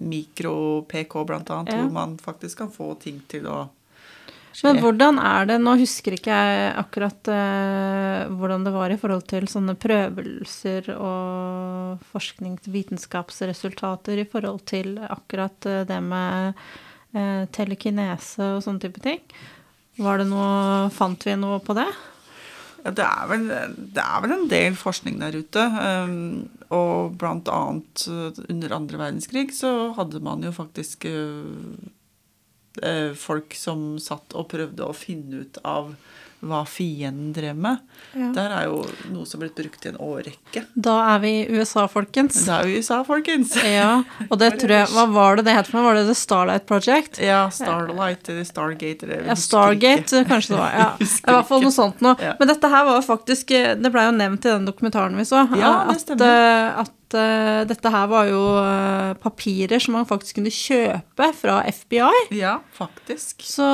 mikro-PK, 0.00 1.16
annet, 1.30 1.68
Ja. 1.72 1.76
hvor 1.82 1.90
man 1.92 2.18
faktisk 2.18 2.58
kan 2.58 2.70
få 2.70 2.94
ting 3.00 3.20
til 3.28 3.44
å 3.46 3.68
skje. 4.52 4.64
Men 4.72 4.78
hvordan 4.82 5.18
er 5.20 5.44
det 5.46 5.60
Nå 5.60 5.76
husker 5.78 6.12
ikke 6.16 6.30
jeg 6.32 6.74
akkurat 6.76 7.28
eh, 7.28 8.26
hvordan 8.32 8.64
det 8.64 8.72
var 8.72 8.90
i 8.90 8.96
forhold 9.00 9.26
til 9.28 9.46
sånne 9.46 9.74
prøvelser 9.76 10.90
og 10.96 11.98
forskningsvitenskapsresultater 12.12 14.18
i 14.22 14.26
forhold 14.28 14.62
til 14.68 14.96
akkurat 15.04 15.66
eh, 15.68 15.84
det 15.88 16.00
med 16.02 16.54
eh, 17.14 17.44
telekinese 17.52 18.54
og 18.56 18.62
sånne 18.64 18.80
type 18.86 19.00
ting. 19.04 19.20
Var 19.96 20.20
det 20.20 20.28
noe 20.28 20.90
Fant 20.92 21.26
vi 21.26 21.34
noe 21.40 21.58
på 21.64 21.74
det? 21.76 21.88
Ja, 22.84 22.92
det, 22.94 23.02
er 23.02 23.30
vel, 23.32 23.46
det 23.96 24.02
er 24.02 24.20
vel 24.22 24.34
en 24.36 24.44
del 24.50 24.76
forskning 24.78 25.16
der 25.18 25.34
ute. 25.40 25.64
um, 26.06 26.44
og 26.74 27.16
blant 27.18 27.48
annet 27.50 28.06
uh, 28.10 28.30
under 28.50 28.74
andre 28.76 29.00
verdenskrig 29.00 29.50
så 29.54 29.92
hadde 29.96 30.20
man 30.22 30.42
jo 30.42 30.52
faktisk 30.54 31.06
eh, 31.06 33.12
folk 33.18 33.54
som 33.58 33.98
satt 34.02 34.34
og 34.34 34.48
prøvde 34.50 34.86
å 34.86 34.96
finne 34.96 35.46
ut 35.46 35.60
av 35.62 35.94
hva 36.44 36.64
fienden 36.68 37.32
drev 37.34 37.56
med. 37.56 37.78
Ja. 38.12 38.28
Der 38.36 38.52
er 38.58 38.66
jo 38.68 38.82
noe 39.12 39.26
som 39.28 39.40
er 39.40 39.46
blitt 39.46 39.56
brukt 39.58 39.86
i 39.86 39.90
en 39.90 39.98
årrekke. 40.02 40.62
Da 40.74 40.96
er 41.14 41.22
vi 41.22 41.32
i 41.40 41.46
USA, 41.56 41.86
folkens. 41.90 42.38
Da 42.46 42.60
er 42.60 42.68
vi 42.68 42.76
i 42.76 42.82
USA, 42.82 43.02
folkens. 43.06 43.54
Ja, 43.76 44.02
og 44.30 44.38
det 44.40 44.52
tror 44.60 44.72
jeg 44.72 44.88
Hva 44.94 45.04
var 45.10 45.36
det 45.40 45.46
det 45.48 45.56
het 45.56 45.68
for 45.68 45.78
noe? 45.80 45.88
Var 45.88 45.98
det 45.98 46.04
The 46.08 46.16
Starlight 46.16 46.66
Project? 46.68 47.18
Ja, 47.22 47.46
Starlight 47.52 48.28
eller 48.32 48.46
Stargate 48.48 49.06
eller 49.08 49.26
Ja, 49.32 49.36
Stargate, 49.36 50.04
ikke. 50.22 50.28
kanskje 50.30 50.54
det 50.54 50.60
var. 50.60 50.76
Ja. 50.76 50.88
I 51.02 51.34
hvert 51.34 51.48
fall 51.50 51.64
noe 51.66 51.74
sånt 51.74 52.04
noe. 52.04 52.14
Ja. 52.22 52.36
Men 52.38 52.52
dette 52.52 52.70
her 52.72 52.86
var 52.88 53.00
jo 53.00 53.06
faktisk 53.06 53.50
Det 53.82 53.92
blei 53.92 54.06
jo 54.06 54.14
nevnt 54.16 54.46
i 54.46 54.52
den 54.52 54.68
dokumentaren 54.68 55.16
vi 55.18 55.26
så. 55.28 55.44
Ja, 55.58 55.72
det 55.90 55.96
at, 55.96 56.04
stemmer. 56.06 56.92
Eh, 57.06 57.06
at 57.06 57.14
uh, 57.14 57.66
dette 57.68 57.90
her 57.90 58.06
var 58.10 58.26
jo 58.26 58.40
uh, 58.58 59.14
papirer 59.22 59.78
som 59.78 59.94
man 59.94 60.06
faktisk 60.06 60.36
kunne 60.38 60.50
kjøpe 60.50 61.28
fra 61.36 61.62
FBI. 61.64 62.34
Ja, 62.34 62.60
faktisk. 62.74 63.42
Så 63.46 63.64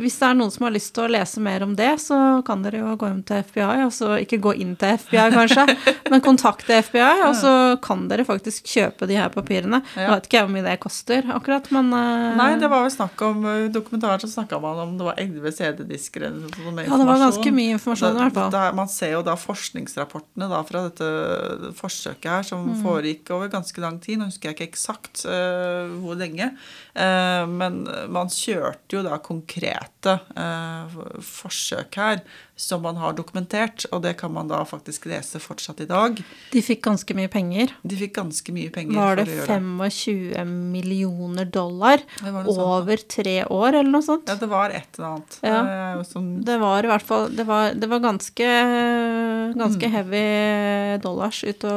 hvis 0.00 0.18
det 0.20 0.28
er 0.28 0.36
noen 0.36 0.52
som 0.52 0.66
har 0.66 0.74
lyst 0.74 0.94
til 0.94 1.06
å 1.06 1.12
lese 1.12 1.40
mer 1.40 1.64
om 1.64 1.74
det, 1.76 1.96
så 2.02 2.42
kan 2.46 2.62
dere 2.64 2.82
jo 2.82 2.94
gå 2.96 3.08
inn 3.08 3.22
til 3.26 3.42
FBI. 3.44 3.84
Altså 3.86 4.18
ikke 4.20 4.40
gå 4.42 4.54
inn 4.60 4.74
til 4.76 4.98
FBI, 4.98 5.30
kanskje, 5.34 5.66
men 6.12 6.24
kontakte 6.24 6.80
FBI, 6.84 7.24
og 7.28 7.36
så 7.38 7.54
kan 7.84 8.06
dere 8.10 8.26
faktisk 8.26 8.68
kjøpe 8.68 9.08
de 9.08 9.18
her 9.18 9.32
papirene. 9.32 9.82
Jeg 9.96 10.10
vet 10.10 10.28
ikke 10.28 10.44
hvor 10.44 10.54
mye 10.54 10.66
det 10.66 10.76
koster, 10.82 11.24
akkurat, 11.34 11.70
men 11.74 11.92
uh, 11.94 12.34
Nei, 12.38 12.50
det 12.60 12.70
var 12.72 12.84
vel 12.84 12.94
snakk 12.94 13.24
om 13.24 13.44
dokumentaren 13.72 14.22
så 14.24 14.30
snakka 14.30 14.60
man 14.62 14.82
om 14.84 14.96
det 14.98 15.08
var 15.08 15.20
11 15.20 15.56
CD-disker 15.58 16.28
eller 16.28 16.44
noe 16.44 16.52
sånt 16.52 16.84
Ja, 16.84 16.98
det 17.00 17.08
var 17.08 17.22
ganske 17.22 17.54
mye 17.54 17.78
informasjon 17.78 18.18
i 18.18 18.22
hvert 18.22 18.38
fall. 18.38 18.74
Man 18.74 18.90
ser 18.90 19.14
jo 19.16 19.24
da 19.26 19.36
forskningsrapportene 19.38 20.48
da 20.50 20.60
fra 20.66 20.86
dette 20.88 21.72
forsøket 21.78 22.30
her, 22.30 22.46
som 22.46 22.73
Mm. 22.74 22.82
foregikk 22.84 23.30
over 23.36 23.50
ganske 23.52 23.80
lang 23.82 23.98
tid. 24.02 24.18
Nå 24.20 24.28
husker 24.30 24.50
jeg 24.50 24.58
ikke 24.58 24.70
eksakt 24.72 25.24
uh, 25.26 25.90
hvor 26.02 26.18
lenge. 26.20 26.50
Uh, 26.94 27.44
men 27.50 27.84
man 28.12 28.32
kjørte 28.32 28.98
jo 28.98 29.04
da 29.06 29.18
konkrete 29.22 30.18
uh, 30.36 30.98
forsøk 31.24 32.00
her 32.00 32.24
som 32.56 32.84
man 32.84 32.94
har 33.02 33.16
dokumentert, 33.18 33.82
og 33.90 34.04
det 34.04 34.12
kan 34.20 34.30
man 34.30 34.46
da 34.46 34.60
faktisk 34.68 35.08
lese 35.10 35.40
fortsatt 35.42 35.80
i 35.82 35.88
dag. 35.90 36.20
De 36.52 36.60
fikk 36.62 36.84
ganske 36.86 37.16
mye 37.18 37.30
penger. 37.32 37.72
De 37.82 37.96
fikk 37.98 38.14
ganske 38.20 38.54
mye 38.54 38.70
penger 38.70 38.94
Var 38.94 39.18
det 39.18 39.24
for 39.26 39.32
å 39.32 39.38
gjøre 39.40 39.48
det. 39.48 39.88
25 40.04 40.52
millioner 40.70 41.48
dollar 41.50 42.04
over 42.46 43.02
tre 43.10 43.40
år, 43.42 43.80
eller 43.80 43.90
noe 43.90 44.06
sånt? 44.06 44.30
Ja, 44.30 44.38
det 44.38 44.50
var 44.52 44.70
et 44.70 44.86
eller 44.94 45.08
annet. 45.16 45.38
Ja. 45.42 45.58
Det 45.98 46.06
sånn 46.12 46.30
Det 46.46 46.58
var 46.62 46.86
i 46.86 46.90
hvert 46.90 47.06
fall 47.06 47.34
Det 47.34 47.44
var, 47.48 47.74
det 47.74 47.90
var 47.90 48.04
ganske, 48.04 48.52
Mm. 48.54 49.58
ganske 49.58 49.88
heavy 49.90 50.98
dollars 51.02 51.42
ut 51.44 51.64
å 51.68 51.74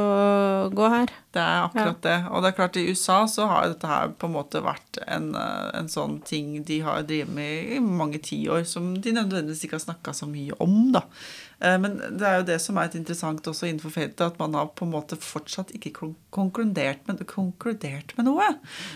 gå 0.74 0.87
her. 0.94 1.12
Det 1.36 1.42
er 1.42 1.66
akkurat 1.66 2.02
det. 2.04 2.18
Og 2.32 2.44
det 2.44 2.50
er 2.50 2.58
klart, 2.58 2.78
i 2.80 2.88
USA 2.92 3.20
så 3.30 3.48
har 3.50 3.68
dette 3.70 3.90
her 3.90 4.14
på 4.18 4.30
en 4.30 4.36
måte 4.36 4.62
vært 4.66 5.00
en, 5.08 5.34
eh, 5.36 5.68
en 5.80 5.90
sånn 5.92 6.20
ting 6.28 6.64
de 6.68 6.80
har 6.86 7.06
drevet 7.08 7.34
med 7.34 7.74
i 7.78 7.82
mange 7.84 8.22
tiår, 8.24 8.64
som 8.70 8.94
de 9.02 9.16
nødvendigvis 9.16 9.66
ikke 9.68 9.80
har 9.80 9.86
snakka 9.88 10.16
så 10.18 10.30
mye 10.30 10.58
om, 10.64 10.92
da. 10.96 11.04
Eh, 11.60 11.78
Men 11.82 11.98
det 11.98 12.28
er 12.28 12.40
jo 12.40 12.48
det 12.52 12.58
som 12.62 12.78
er 12.78 12.90
et 12.90 12.98
interessant 13.00 13.48
også 13.50 13.68
innenfor 13.68 13.94
feltet, 13.94 14.22
at 14.26 14.40
man 14.42 14.54
har 14.58 14.70
på 14.78 14.86
en 14.86 14.94
måte 14.94 15.18
fortsatt 15.20 15.74
ikke 15.78 15.94
konkludert 16.34 17.02
med, 17.10 17.24
konkludert 17.30 18.14
med 18.18 18.30
noe. 18.30 18.52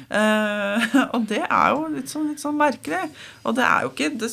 Eh, 0.09 0.87
og 1.15 1.27
det 1.31 1.41
er 1.47 1.73
jo 1.73 1.89
litt 1.95 2.11
sånn, 2.11 2.29
litt 2.31 2.43
sånn 2.43 2.59
merkelig. 2.59 3.07
Og 3.45 3.57
det 3.57 3.65
er 3.65 3.85
jo 3.85 3.93
ikke 3.93 4.11
det, 4.21 4.31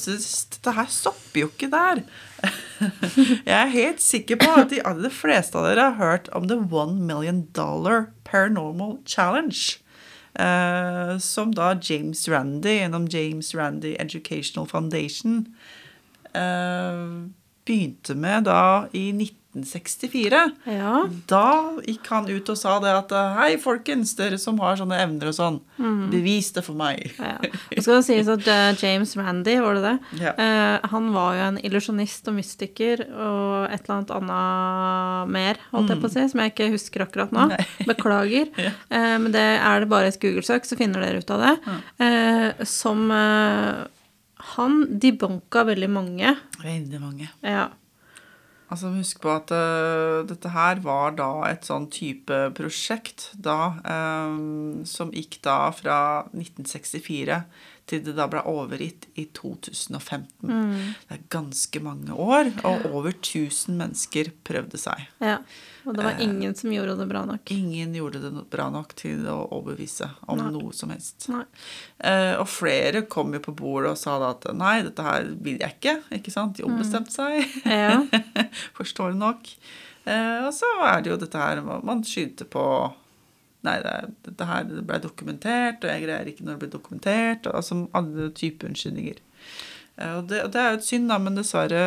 det 0.69 0.77
her 0.81 0.93
stopper 0.93 1.45
jo 1.45 1.51
ikke 1.53 1.73
der. 1.73 2.05
Jeg 3.49 3.57
er 3.57 3.75
helt 3.75 4.05
sikker 4.05 4.39
på 4.39 4.53
at 4.61 4.71
de 4.71 4.85
aller 4.87 5.13
fleste 5.13 5.59
av 5.59 5.67
dere 5.67 5.91
har 5.91 5.99
hørt 5.99 6.33
om 6.37 6.47
The 6.51 6.61
One 6.69 7.01
Million 7.09 7.47
Dollar 7.57 8.11
Paranormal 8.29 8.99
Challenge. 9.09 9.81
Uh, 10.39 11.17
som 11.19 11.51
da 11.51 11.73
James 11.83 12.21
Randy 12.31 12.77
gjennom 12.77 13.09
James 13.11 13.49
Randy 13.59 13.97
Educational 13.99 14.69
Foundation 14.71 15.41
eh, 16.31 17.07
begynte 17.69 18.17
med 18.19 18.49
da 18.49 18.61
i 18.97 19.11
1964. 19.13 20.39
Ja. 20.71 20.93
Da 21.31 21.45
gikk 21.85 22.07
han 22.13 22.29
ut 22.31 22.49
og 22.53 22.57
sa 22.61 22.77
det 22.83 22.93
at 22.95 23.13
hei, 23.39 23.51
folkens, 23.61 24.13
dere 24.19 24.39
som 24.41 24.59
har 24.63 24.77
sånne 24.79 24.99
evner 25.03 25.31
og 25.31 25.35
sånn, 25.37 25.57
bevis 26.13 26.53
det 26.57 26.63
for 26.67 26.79
meg. 26.79 27.11
ja. 27.19 27.35
Og 27.75 27.83
skal 27.85 27.99
det 27.99 28.07
sies 28.07 28.29
at 28.33 28.47
eh, 28.51 28.69
James 28.81 29.13
Randy, 29.19 29.57
var 29.63 29.79
det 29.79 29.83
det? 29.87 30.23
Ja. 30.23 30.33
Eh, 30.41 30.87
han 30.93 31.11
var 31.15 31.37
jo 31.39 31.43
en 31.49 31.59
illusjonist 31.65 32.29
og 32.31 32.37
mystiker 32.39 33.03
og 33.09 33.69
et 33.73 33.83
eller 33.85 33.97
annet 33.99 34.15
annet 34.19 35.35
mer, 35.35 35.61
holdt 35.75 35.93
jeg 35.95 36.03
på 36.03 36.11
å 36.11 36.15
si, 36.15 36.25
som 36.33 36.43
jeg 36.45 36.55
ikke 36.55 36.71
husker 36.77 37.05
akkurat 37.07 37.35
nå. 37.35 37.49
Mm. 37.49 37.55
Nei. 37.57 37.69
Beklager. 37.93 38.51
Ja. 38.69 38.73
Eh, 38.95 39.15
men 39.23 39.33
det 39.35 39.45
er 39.59 39.83
det 39.85 39.91
bare 39.91 40.11
et 40.13 40.21
Google-søk, 40.23 40.67
så 40.69 40.77
finner 40.79 41.03
dere 41.05 41.23
ut 41.23 41.31
av 41.35 41.45
det. 41.45 42.67
Som 42.69 43.09
Han 44.55 44.81
debunka 45.03 45.65
veldig 45.69 45.91
mange. 45.91 46.35
Veldig 46.63 47.01
mange. 47.03 47.29
Ja. 47.43 47.69
Altså, 48.69 48.91
Husk 48.93 49.23
på 49.25 49.33
at 49.33 49.51
uh, 49.55 50.27
dette 50.29 50.53
her 50.53 50.83
var 50.85 51.15
da 51.17 51.31
et 51.49 51.65
sånn 51.65 51.89
type 51.93 52.37
prosjekt 52.57 53.31
da, 53.33 53.79
um, 54.29 54.85
som 54.89 55.13
gikk 55.15 55.41
da 55.47 55.71
fra 55.73 55.99
1964 56.37 57.41
til 57.89 58.03
det 58.05 58.15
da 58.19 58.27
ble 58.31 58.43
overgitt 58.49 59.07
i 59.19 59.25
2015. 59.37 60.29
Mm. 60.45 60.75
Det 61.09 61.17
er 61.17 61.25
ganske 61.33 61.81
mange 61.85 62.15
år, 62.15 62.51
og 62.69 62.87
over 62.93 63.11
1000 63.15 63.79
mennesker 63.79 64.31
prøvde 64.47 64.81
seg. 64.81 65.07
Ja, 65.25 65.39
Og 65.89 65.97
det 65.97 66.05
var 66.05 66.21
ingen 66.21 66.53
som 66.59 66.73
gjorde 66.75 66.99
det 67.01 67.07
bra 67.09 67.25
nok? 67.25 67.49
Ingen 67.55 67.95
gjorde 67.97 68.21
det 68.21 68.33
bra 68.53 68.69
nok 68.73 68.93
til 68.99 69.25
å 69.31 69.39
overbevise 69.57 70.11
om 70.29 70.43
nei. 70.43 70.51
noe 70.53 70.75
som 70.77 70.93
helst. 70.93 71.31
Eh, 71.33 72.35
og 72.37 72.47
flere 72.53 73.07
kom 73.09 73.33
jo 73.37 73.41
på 73.49 73.57
bordet 73.57 73.95
og 73.95 74.01
sa 74.01 74.19
da 74.21 74.35
at 74.37 74.49
nei, 74.53 74.83
dette 74.85 75.07
her 75.07 75.31
vil 75.41 75.61
jeg 75.63 75.79
ikke. 75.79 75.97
ikke 76.19 76.35
sant? 76.35 76.59
De 76.59 76.67
ombestemte 76.69 77.15
seg. 77.15 77.41
Ja. 77.65 78.03
Forståelig 78.79 79.17
nok. 79.19 79.53
Eh, 80.09 80.39
og 80.47 80.53
så 80.57 80.69
er 80.89 81.03
det 81.03 81.13
jo 81.13 81.21
dette 81.21 81.41
her 81.41 81.61
man 81.65 82.05
skyter 82.07 82.49
på 82.49 82.65
Nei, 83.67 83.79
det, 83.83 83.95
dette 84.29 84.47
her 84.47 84.69
ble 84.87 85.01
dokumentert, 85.03 85.83
og 85.83 85.91
jeg 85.91 86.05
greier 86.05 86.31
ikke 86.31 86.45
når 86.47 86.55
det 86.55 86.63
blir 86.63 86.77
dokumentert. 86.77 87.49
Og, 87.49 87.59
altså 87.59 87.81
alle 87.99 88.31
typer 88.39 88.71
unnskyldninger. 88.71 89.19
Eh, 89.99 90.15
og 90.15 90.31
det, 90.31 90.45
og 90.47 90.55
det, 90.55 90.63
er 90.63 90.71
jo 90.73 90.79
et 90.79 90.87
synd, 90.87 91.11
da, 91.11 91.19
men 91.23 91.39
dessverre 91.39 91.83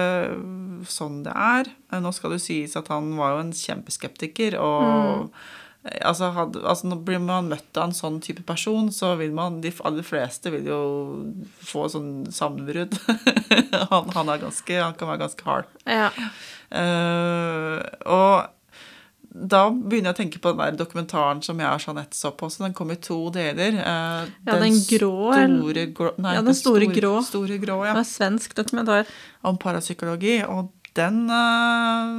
sånn 0.91 1.23
det 1.27 1.33
er. 1.35 1.71
Eh, 1.91 2.03
nå 2.03 2.11
skal 2.15 2.35
det 2.35 2.43
sies 2.43 2.75
at 2.79 2.91
han 2.91 3.13
var 3.19 3.35
jo 3.35 3.43
en 3.45 3.57
kjempeskeptiker, 3.63 4.59
og 4.61 5.27
mm. 5.27 5.33
Altså, 5.81 6.27
had, 6.29 6.53
altså, 6.61 6.93
blir 7.01 7.17
man 7.17 7.47
møtt 7.49 7.73
av 7.73 7.87
en 7.87 7.95
sånn 7.97 8.19
type 8.21 8.43
person, 8.45 8.91
så 8.93 9.15
vil 9.17 9.31
man 9.33 9.63
De 9.63 9.71
aller 9.81 10.05
fleste 10.05 10.51
vil 10.53 10.67
jo 10.69 10.81
få 11.65 11.87
sånn 11.89 12.27
sammenbrudd. 12.29 12.93
han, 13.89 14.11
han, 14.13 14.29
Han 14.29 14.53
kan 14.61 15.09
være 15.09 15.23
ganske 15.23 15.47
hard. 15.47 15.71
Ja. 15.89 16.11
Uh, 16.69 17.81
og 18.05 18.35
da 19.31 19.61
begynner 19.71 20.11
jeg 20.11 20.15
å 20.15 20.17
tenke 20.17 20.39
på 20.43 20.51
den 20.51 20.59
der 20.59 20.77
dokumentaren 20.81 21.39
som 21.45 21.59
jeg 21.61 21.71
og 21.71 21.85
Jeanette 21.85 22.17
så 22.17 22.33
på. 22.35 22.49
Så 22.51 22.65
den 22.65 22.75
kom 22.75 22.91
i 22.91 22.97
to 22.99 23.19
deler. 23.31 23.77
Eh, 23.79 24.31
ja, 24.43 24.57
den, 24.57 24.65
den 24.65 24.79
grå 24.89 25.31
store 25.31 25.85
grå, 25.95 26.11
nei, 26.19 26.35
Ja, 26.35 26.43
den 26.43 26.57
store, 26.57 26.83
store 26.83 26.99
grå. 26.99 27.13
Store 27.29 27.59
grå 27.61 27.77
ja. 27.85 27.93
Det 27.93 28.01
var 28.01 28.09
svensk 28.09 28.57
dokumentar. 28.59 29.07
Om 29.47 29.59
parapsykologi. 29.61 30.41
Og 30.51 30.73
den 30.97 31.29
eh, 31.29 32.09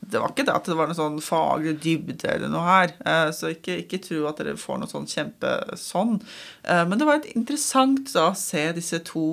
Det 0.00 0.20
var 0.20 0.32
ikke 0.32 0.46
det 0.46 0.54
at 0.54 0.68
det 0.68 0.76
var 0.78 0.88
noe 0.88 0.96
sånn 0.96 1.20
faglig 1.24 1.74
dybde 1.84 2.28
eller 2.30 2.50
noe 2.52 2.64
her. 2.64 2.94
Eh, 3.04 3.28
så 3.36 3.52
ikke, 3.52 3.80
ikke 3.82 4.00
tro 4.04 4.24
at 4.30 4.40
dere 4.40 4.56
får 4.60 4.80
noe 4.80 4.90
sånn 4.90 5.08
kjempe 5.10 5.52
sånn. 5.80 6.18
Eh, 6.62 6.84
men 6.88 7.00
det 7.00 7.08
var 7.08 7.20
et 7.20 7.32
interessant 7.34 8.12
da 8.14 8.30
å 8.30 8.38
se 8.38 8.66
disse 8.76 9.02
to 9.08 9.26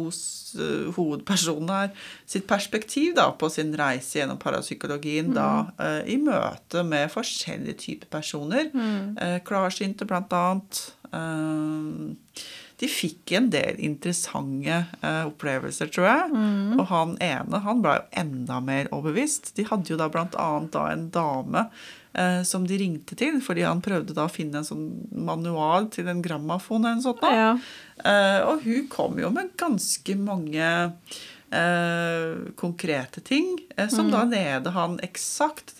hovedpersonene 0.51 1.75
her 1.77 2.07
sitt 2.27 2.43
perspektiv 2.49 3.13
da, 3.15 3.29
på 3.31 3.47
sin 3.53 3.69
reise 3.79 4.19
gjennom 4.19 4.39
parapsykologien 4.41 5.29
mm. 5.29 5.37
da, 5.37 5.93
i 6.03 6.17
møte 6.19 6.83
med 6.83 7.07
forskjellige 7.13 7.77
typer 7.85 8.11
personer. 8.17 8.67
Mm. 8.75 9.39
Klarsynte, 9.47 10.03
blant 10.09 10.35
annet. 10.35 10.81
De 12.81 12.89
fikk 12.89 13.35
en 13.37 13.51
del 13.53 13.77
interessante 13.85 14.81
opplevelser, 15.29 15.91
tror 15.93 16.07
jeg. 16.07 16.29
Mm. 16.33 16.79
Og 16.79 16.85
han 16.89 17.15
ene 17.21 17.61
han 17.61 17.83
ble 17.83 17.99
jo 17.99 18.07
enda 18.23 18.57
mer 18.65 18.89
overbevist. 18.89 19.53
De 19.57 19.67
hadde 19.69 19.93
jo 19.93 19.99
da 19.99 20.09
annet 20.11 20.71
da 20.73 20.85
en 20.89 21.09
dame 21.13 21.65
uh, 22.17 22.41
som 22.47 22.65
de 22.67 22.79
ringte 22.81 23.17
til, 23.19 23.39
fordi 23.43 23.65
han 23.67 23.83
prøvde 23.83 24.15
da 24.17 24.27
å 24.27 24.31
finne 24.31 24.61
en 24.61 24.67
sånn 24.67 24.87
manual 25.11 25.89
til 25.93 26.09
en 26.11 26.23
grammafon 26.25 26.85
eller 26.85 26.99
noe 26.99 27.05
sånt. 27.05 27.21
Da. 27.23 27.33
Ja. 27.35 27.51
Uh, 28.01 28.39
og 28.51 28.65
hun 28.65 28.87
kom 28.91 29.19
jo 29.21 29.31
med 29.33 29.53
ganske 29.61 30.17
mange 30.19 30.71
eh, 31.51 32.53
konkrete 32.55 33.21
ting 33.21 33.59
eh, 33.75 33.89
som 33.89 34.07
mm. 34.07 34.11
da 34.11 34.23
nede 34.25 34.73
han 34.75 34.97
eksakt 35.03 35.75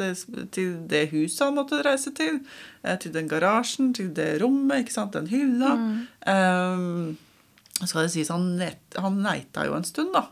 til, 0.51 0.75
det 0.91 1.07
huset 1.13 1.45
han 1.47 1.57
måtte 1.57 1.81
reise 1.85 2.13
til, 2.17 2.41
eh, 2.83 2.97
til 2.99 3.15
den 3.15 3.31
garasjen, 3.31 3.93
til 3.97 4.11
det 4.15 4.35
rommet, 4.43 4.83
ikke 4.83 4.97
sant, 4.97 5.15
den 5.17 5.31
hylla. 5.31 5.73
Mm. 5.79 5.97
Eh, 6.33 7.87
skal 7.87 8.05
det 8.05 8.13
sies, 8.13 8.29
han, 8.29 8.53
han 9.01 9.23
neita 9.23 9.65
jo 9.65 9.77
en 9.77 9.87
stund, 9.87 10.13
da. 10.15 10.27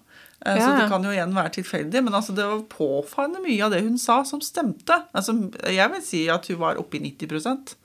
Ja. 0.46 0.56
Så 0.56 0.68
det 0.72 0.86
kan 0.88 1.04
jo 1.04 1.12
igjen 1.12 1.34
være 1.36 1.52
tilfeldig, 1.58 2.02
men 2.06 2.16
altså 2.16 2.32
det 2.32 2.46
var 2.48 2.62
påfallende 2.72 3.42
mye 3.44 3.66
av 3.66 3.74
det 3.74 3.82
hun 3.84 3.98
sa, 4.00 4.22
som 4.24 4.40
stemte. 4.40 4.96
Altså, 5.12 5.36
jeg 5.68 5.92
vil 5.92 6.04
si 6.06 6.22
at 6.32 6.48
hun 6.48 6.62
var 6.62 6.80
oppe 6.80 6.96
i 6.96 7.02
90 7.10 7.76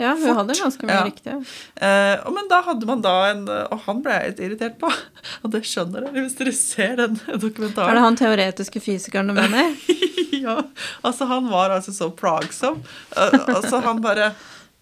ja, 0.00 0.14
hun 0.14 0.22
Fort. 0.22 0.36
hadde 0.40 0.56
ganske 0.56 0.86
mye 0.88 0.96
ja. 0.96 1.02
riktig. 1.04 1.34
Eh, 1.76 2.30
men 2.32 2.48
da 2.50 2.62
hadde 2.64 2.88
man 2.88 3.02
da 3.04 3.14
en 3.28 3.42
Og 3.50 3.74
han 3.84 4.00
ble 4.04 4.14
jeg 4.16 4.30
litt 4.32 4.40
irritert 4.46 4.78
på. 4.80 4.90
Og 5.42 5.52
det 5.52 5.62
skjønner 5.68 6.06
dere 6.06 6.24
hvis 6.24 6.38
dere 6.38 6.54
ser 6.56 6.96
den 7.02 7.18
dokumentaren. 7.44 7.90
Er 7.90 8.00
det 8.00 8.06
han 8.06 8.18
teoretiske 8.20 8.82
fysikeren 8.84 9.30
du 9.30 9.36
mener? 9.36 9.76
ja. 10.44 10.56
Altså, 11.04 11.28
han 11.30 11.50
var 11.52 11.76
altså 11.76 11.94
så 11.96 12.10
plagsom. 12.16 12.80
Uh, 13.12 13.38
altså, 13.52 13.82
han 13.84 14.02
bare 14.04 14.32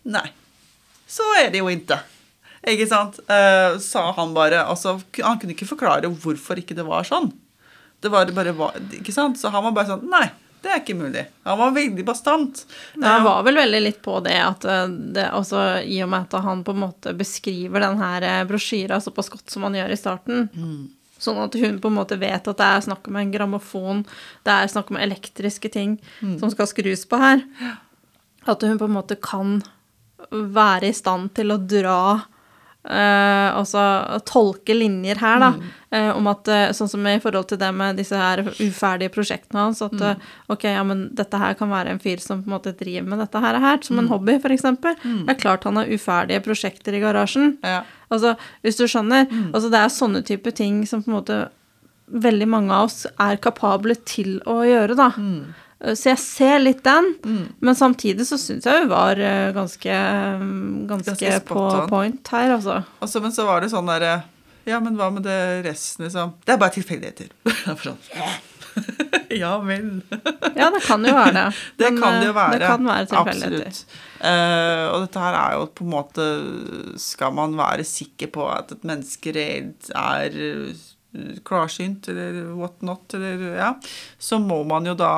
Nei. 0.08 0.28
Så 1.10 1.26
er 1.40 1.50
det 1.52 1.60
jo 1.60 1.68
ikke. 1.68 1.98
Ikke 2.70 2.86
sant? 2.88 3.18
Uh, 3.28 3.76
sa 3.82 4.06
han 4.16 4.32
bare. 4.36 4.62
Altså, 4.62 4.98
han 5.18 5.40
kunne 5.40 5.56
ikke 5.56 5.68
forklare 5.68 6.08
hvorfor 6.22 6.60
ikke 6.62 6.76
det 6.78 6.86
var 6.86 7.08
sånn. 7.08 7.32
Det 8.00 8.08
var 8.08 8.30
bare 8.32 8.54
Ikke 8.96 9.12
sant? 9.12 9.36
Så 9.40 9.50
han 9.52 9.64
var 9.66 9.74
bare 9.76 9.90
sånn 9.90 10.06
Nei, 10.08 10.30
det 10.60 10.70
er 10.70 10.80
ikke 10.82 10.96
mulig. 10.98 11.24
Han 11.48 11.58
var 11.58 11.74
veldig 11.76 12.04
bastant. 12.04 12.62
Ja, 12.94 13.06
han 13.06 13.24
var 13.24 13.42
vel 13.46 13.56
veldig 13.60 13.80
litt 13.80 14.00
på 14.04 14.18
det 14.24 14.36
at 14.44 14.64
eh, 14.68 14.86
det, 15.16 15.26
også, 15.36 15.64
I 15.82 16.02
og 16.04 16.10
med 16.12 16.28
at 16.28 16.44
han 16.44 16.64
på 16.66 16.74
en 16.76 16.82
måte 16.82 17.14
beskriver 17.16 17.84
den 17.84 18.00
her 18.00 18.26
eh, 18.28 18.46
brosjyra 18.48 19.00
såpass 19.00 19.32
godt 19.32 19.52
som 19.52 19.64
han 19.66 19.78
gjør 19.78 19.94
i 19.94 20.00
starten. 20.00 20.48
Mm. 20.52 20.80
Sånn 21.20 21.40
at 21.40 21.56
hun 21.60 21.80
på 21.80 21.90
en 21.90 21.98
måte 21.98 22.16
vet 22.20 22.48
at 22.48 22.60
det 22.60 22.66
er 22.66 22.84
snakk 22.84 23.08
om 23.08 23.18
en 23.20 23.32
grammofon, 23.32 24.04
det 24.44 24.56
er 24.56 24.72
snakk 24.72 24.92
om 24.92 25.00
elektriske 25.00 25.68
ting 25.72 25.98
mm. 26.20 26.38
som 26.40 26.52
skal 26.52 26.68
skrus 26.68 27.04
på 27.08 27.20
her. 27.20 27.44
At 28.48 28.64
hun 28.64 28.80
på 28.80 28.88
en 28.88 28.96
måte 28.96 29.18
kan 29.20 29.58
være 30.30 30.88
i 30.88 30.96
stand 30.96 31.34
til 31.36 31.52
å 31.52 31.60
dra 31.60 32.00
Uh, 32.80 33.52
altså 33.58 33.80
tolke 34.24 34.72
linjer 34.72 35.18
her, 35.20 35.36
da, 35.42 35.50
mm. 35.52 35.64
uh, 35.92 36.12
om 36.16 36.30
at 36.30 36.48
uh, 36.48 36.70
Sånn 36.72 36.88
som 36.88 37.04
i 37.10 37.18
forhold 37.20 37.50
til 37.50 37.60
det 37.60 37.68
med 37.76 38.00
disse 38.00 38.16
her 38.16 38.40
uferdige 38.40 39.12
prosjektene 39.12 39.66
hans, 39.66 39.82
at 39.84 39.92
mm. 39.92 40.22
ok, 40.54 40.64
ja, 40.72 40.80
men 40.88 41.02
dette 41.16 41.42
her 41.42 41.58
kan 41.58 41.68
være 41.68 41.92
en 41.92 42.00
fyr 42.00 42.24
som 42.24 42.40
på 42.40 42.48
en 42.48 42.56
måte 42.56 42.72
driver 42.78 43.04
med 43.12 43.20
dette 43.20 43.44
her, 43.44 43.60
her 43.60 43.84
som 43.84 43.98
mm. 43.98 44.02
en 44.02 44.10
hobby, 44.14 44.38
f.eks. 44.40 44.64
Mm. 44.72 45.20
Det 45.28 45.34
er 45.34 45.40
klart 45.42 45.68
han 45.68 45.76
har 45.76 45.92
uferdige 45.92 46.40
prosjekter 46.48 46.96
i 46.96 47.04
garasjen. 47.04 47.58
Ja. 47.60 47.82
Altså, 48.08 48.32
hvis 48.64 48.80
du 48.80 48.86
skjønner. 48.88 49.28
Mm. 49.28 49.50
Altså, 49.52 49.68
det 49.68 49.82
er 49.82 49.96
sånne 50.00 50.24
type 50.32 50.56
ting 50.56 50.80
som 50.88 51.04
på 51.04 51.12
en 51.12 51.18
måte 51.20 51.40
veldig 52.10 52.48
mange 52.48 52.74
av 52.74 52.88
oss 52.88 53.04
er 53.12 53.36
kapable 53.44 53.94
til 54.08 54.38
å 54.48 54.62
gjøre, 54.64 54.96
da. 54.98 55.12
Eh, 55.80 55.94
så 55.96 56.12
jeg 56.12 56.20
ser 56.22 56.58
litt 56.62 56.82
den, 56.86 57.14
mm. 57.24 57.46
men 57.64 57.78
samtidig 57.78 58.26
så 58.28 58.38
syns 58.40 58.68
jeg 58.68 58.84
hun 58.84 58.92
var 58.92 59.20
eh, 59.20 59.48
ganske, 59.56 59.96
ganske, 60.90 61.16
ganske 61.16 61.40
på 61.48 61.64
point 61.90 62.34
her, 62.34 62.54
altså. 62.58 62.82
altså. 63.00 63.24
Men 63.24 63.34
så 63.36 63.48
var 63.48 63.64
det 63.64 63.72
sånn 63.72 63.90
derre 63.90 64.20
Ja, 64.68 64.78
men 64.84 64.98
hva 64.98 65.08
med 65.12 65.24
det 65.24 65.40
resten, 65.66 66.06
liksom? 66.06 66.36
Det 66.44 66.54
er 66.54 66.60
bare 66.60 66.76
tilfeldigheter. 66.76 67.32
ja 69.42 69.56
vel. 69.64 70.02
ja, 70.54 70.68
det 70.70 70.82
kan 70.84 71.04
jo 71.06 71.14
være 71.16 71.32
det. 71.34 71.46
Det 71.80 71.88
men, 71.88 72.02
kan 72.02 72.20
det 72.20 72.28
jo 72.28 72.36
være. 72.36 72.58
Det 72.58 72.68
kan 72.68 72.86
være 72.86 73.08
tilfeldigheter. 73.10 73.66
Absolutt. 73.66 73.98
Uh, 74.20 74.84
og 74.92 75.06
dette 75.06 75.24
her 75.24 75.36
er 75.38 75.54
jo 75.56 75.62
på 75.72 75.84
en 75.86 75.92
måte 75.94 76.24
Skal 77.00 77.30
man 77.32 77.54
være 77.56 77.86
sikker 77.88 78.28
på 78.34 78.44
at 78.52 78.74
et 78.74 78.82
menneske 78.84 79.32
reelt 79.32 79.88
er 79.96 80.36
klarsynt 81.46 82.08
eller 82.12 82.42
whatnot, 82.54 83.14
eller 83.14 83.46
ja, 83.58 83.70
så 84.18 84.38
må 84.42 84.62
man 84.68 84.86
jo 84.86 84.94
da 84.98 85.12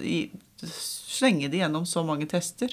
i, 0.00 0.26
slenge 0.64 1.50
det 1.52 1.60
gjennom 1.60 1.84
så 1.86 2.04
mange 2.06 2.26
tester 2.30 2.72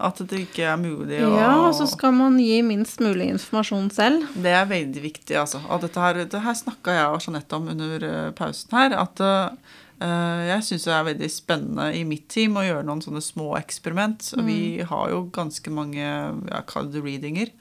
at 0.00 0.20
det 0.30 0.44
ikke 0.46 0.64
er 0.64 0.78
mulig 0.80 1.20
å 1.24 1.28
Ja, 1.36 1.50
og 1.66 1.74
så 1.76 1.86
skal 1.88 2.14
man 2.16 2.38
gi 2.40 2.60
minst 2.64 3.02
mulig 3.04 3.28
informasjon 3.34 3.90
selv. 3.92 4.24
Det 4.32 4.54
er 4.56 4.68
veldig 4.70 5.02
viktig, 5.04 5.36
altså. 5.36 5.60
Og 5.68 5.82
dette 5.84 6.00
her, 6.00 6.22
det 6.24 6.42
her 6.44 6.56
snakka 6.56 6.96
jeg 6.96 7.12
og 7.12 7.26
Jeanette 7.26 7.58
om 7.58 7.68
under 7.74 8.06
uh, 8.06 8.30
pausen 8.36 8.76
her. 8.78 8.96
At 8.96 9.20
uh, 9.20 9.76
jeg 10.00 10.64
syns 10.64 10.88
det 10.88 10.96
er 10.96 11.06
veldig 11.10 11.30
spennende 11.32 11.90
i 11.96 12.02
mitt 12.08 12.30
team 12.32 12.56
å 12.56 12.64
gjøre 12.64 12.86
noen 12.88 13.04
sånne 13.04 13.20
små 13.24 13.52
eksperiment. 13.60 14.32
Mm. 14.38 14.44
Vi 14.48 14.60
har 14.88 15.12
jo 15.12 15.26
ganske 15.36 15.74
mange 15.74 16.00
jeg 16.00 16.66
kaller 16.72 16.94
det 16.96 17.04
readinger. 17.04 17.52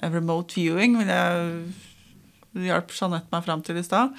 Remote 0.00 0.54
viewing 0.56 0.94
vil 1.00 1.10
jeg 1.10 1.56
hjalp 2.58 2.90
Jeanette 2.94 3.30
meg 3.30 3.44
fram 3.46 3.62
til 3.64 3.78
i 3.78 3.84
stad. 3.86 4.14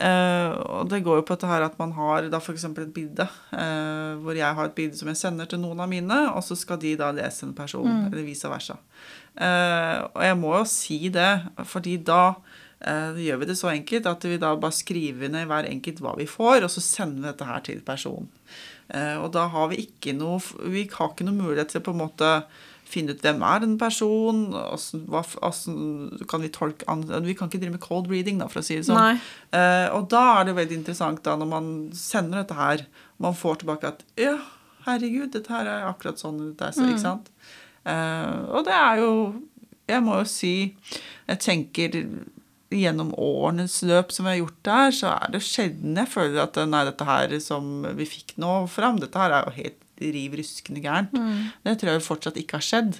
Eh, 0.00 0.54
og 0.78 0.88
det 0.90 1.02
går 1.04 1.20
jo 1.20 1.26
på 1.26 1.36
dette 1.36 1.50
her 1.50 1.66
at 1.66 1.76
man 1.80 1.92
har 1.96 2.28
da 2.32 2.40
f.eks. 2.40 2.66
et 2.70 2.94
bilde 2.96 3.26
eh, 3.26 4.16
hvor 4.24 4.38
jeg 4.38 4.56
har 4.56 4.70
et 4.70 4.76
bilde 4.76 4.98
som 4.98 5.10
jeg 5.10 5.20
sender 5.20 5.50
til 5.50 5.60
noen 5.62 5.84
av 5.84 5.90
mine, 5.90 6.20
og 6.32 6.44
så 6.46 6.56
skal 6.58 6.80
de 6.80 6.94
da 7.00 7.12
lese 7.14 7.46
en 7.46 7.54
person, 7.56 7.86
mm. 7.86 8.10
eller 8.10 8.26
vice 8.26 8.50
versa. 8.50 8.78
Eh, 9.36 9.98
og 10.10 10.20
jeg 10.24 10.40
må 10.40 10.54
jo 10.56 10.66
si 10.68 11.00
det, 11.12 11.32
fordi 11.68 11.98
da 12.04 12.26
gjør 12.84 13.38
vi 13.40 13.46
det 13.48 13.54
så 13.56 13.70
enkelt 13.70 14.04
at 14.10 14.24
vi 14.28 14.36
da 14.36 14.50
bare 14.60 14.76
skriver 14.76 15.30
ned 15.32 15.46
hver 15.48 15.64
enkelt 15.70 16.02
hva 16.04 16.10
vi 16.18 16.26
får, 16.28 16.66
og 16.66 16.72
så 16.74 16.82
sender 16.84 17.22
vi 17.22 17.30
dette 17.30 17.46
her 17.48 17.62
til 17.64 17.78
personen. 17.86 18.26
Og 18.92 19.30
da 19.32 19.46
har 19.48 19.70
vi 19.70 19.78
ikke 19.86 20.12
noe 20.12 20.36
Vi 20.68 20.82
har 20.92 21.08
ikke 21.08 21.24
noe 21.24 21.38
mulighet 21.38 21.70
til 21.72 21.80
på 21.80 21.94
en 21.94 22.02
måte 22.02 22.28
finne 22.88 23.14
ut 23.14 23.22
hvem 23.24 23.42
er 23.46 23.62
den 23.64 23.76
personen, 23.80 24.52
kan 26.30 26.44
vi 26.44 26.50
tolke 26.52 26.96
Vi 27.24 27.36
kan 27.38 27.48
ikke 27.48 27.60
drive 27.62 27.76
med 27.76 27.82
cold 27.84 28.10
reading, 28.12 28.40
da, 28.42 28.48
for 28.50 28.60
å 28.60 28.66
si 28.66 28.78
det 28.78 28.86
sånn. 28.88 29.20
Uh, 29.54 29.88
og 29.96 30.10
da 30.12 30.24
er 30.38 30.48
det 30.48 30.58
veldig 30.58 30.78
interessant 30.82 31.24
da, 31.26 31.36
når 31.40 31.50
man 31.50 31.72
sender 31.96 32.42
dette 32.42 32.58
her, 32.58 32.84
man 33.22 33.36
får 33.38 33.62
tilbake 33.62 33.94
at 33.94 34.04
ja, 34.20 34.36
herregud, 34.88 35.32
dette 35.34 35.52
her 35.52 35.68
er 35.70 35.88
akkurat 35.88 36.20
sånn 36.20 36.54
det 36.58 36.70
er, 36.70 36.76
mm. 36.76 36.92
ikke 36.92 37.04
sant? 37.04 37.32
Uh, 37.84 38.48
og 38.56 38.64
det 38.64 38.72
er 38.72 39.02
jo 39.02 39.10
Jeg 39.84 40.00
må 40.00 40.14
jo 40.16 40.24
si 40.24 40.54
Jeg 41.28 41.40
tenker 41.44 41.98
gjennom 42.72 43.10
årenes 43.20 43.76
løp 43.84 44.08
som 44.10 44.24
vi 44.24 44.32
har 44.32 44.38
gjort 44.40 44.60
der, 44.66 44.94
så 44.96 45.10
er 45.12 45.34
det 45.34 45.42
sjelden 45.46 45.98
jeg 46.00 46.10
føler 46.10 46.40
at 46.42 46.56
nei, 46.66 46.80
dette 46.88 47.06
her 47.06 47.34
som 47.44 47.84
vi 47.94 48.06
fikk 48.08 48.34
nå 48.40 48.64
fram, 48.72 48.98
dette 49.02 49.20
her 49.20 49.36
er 49.36 49.46
jo 49.46 49.54
helt 49.60 49.83
riv 50.00 50.34
ruskende 50.40 50.82
gærent. 50.84 51.14
Mm. 51.14 51.52
Det 51.66 51.78
tror 51.80 51.94
jeg 51.94 52.04
fortsatt 52.06 52.40
ikke 52.40 52.58
har 52.58 52.66
skjedd. 52.66 52.98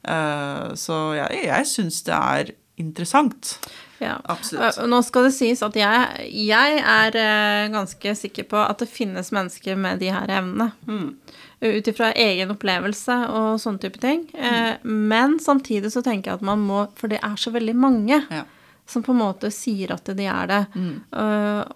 Uh, 0.00 0.72
så 0.80 0.98
jeg, 1.18 1.44
jeg 1.50 1.68
syns 1.68 2.02
det 2.06 2.16
er 2.16 2.52
interessant. 2.80 3.56
Ja. 4.00 4.16
Absolutt. 4.32 4.78
Nå 4.88 5.02
skal 5.04 5.28
det 5.28 5.34
sies 5.36 5.60
at 5.64 5.76
jeg, 5.76 6.28
jeg 6.32 6.78
er 6.80 7.18
uh, 7.20 7.72
ganske 7.74 8.14
sikker 8.16 8.48
på 8.48 8.60
at 8.62 8.80
det 8.80 8.88
finnes 8.88 9.28
mennesker 9.36 9.76
med 9.76 10.00
de 10.00 10.08
her 10.14 10.32
evnene. 10.40 10.70
Mm. 10.88 11.10
Ut 11.60 11.90
ifra 11.92 12.14
egen 12.16 12.54
opplevelse 12.54 13.18
og 13.28 13.60
sånne 13.60 13.82
type 13.82 14.00
ting. 14.00 14.24
Mm. 14.32 14.88
men 15.12 15.34
samtidig 15.44 15.90
så 15.92 16.00
tenker 16.00 16.30
jeg 16.30 16.38
at 16.38 16.46
man 16.48 16.62
må 16.64 16.86
For 16.96 17.12
det 17.12 17.18
er 17.20 17.36
så 17.36 17.52
veldig 17.52 17.76
mange. 17.76 18.22
Ja 18.32 18.46
som 18.90 19.04
på 19.06 19.12
en 19.14 19.20
måte 19.20 19.50
sier 19.54 19.92
at 19.94 20.08
de 20.18 20.26
er 20.26 20.48
det. 20.50 20.60
Mm. 20.74 20.94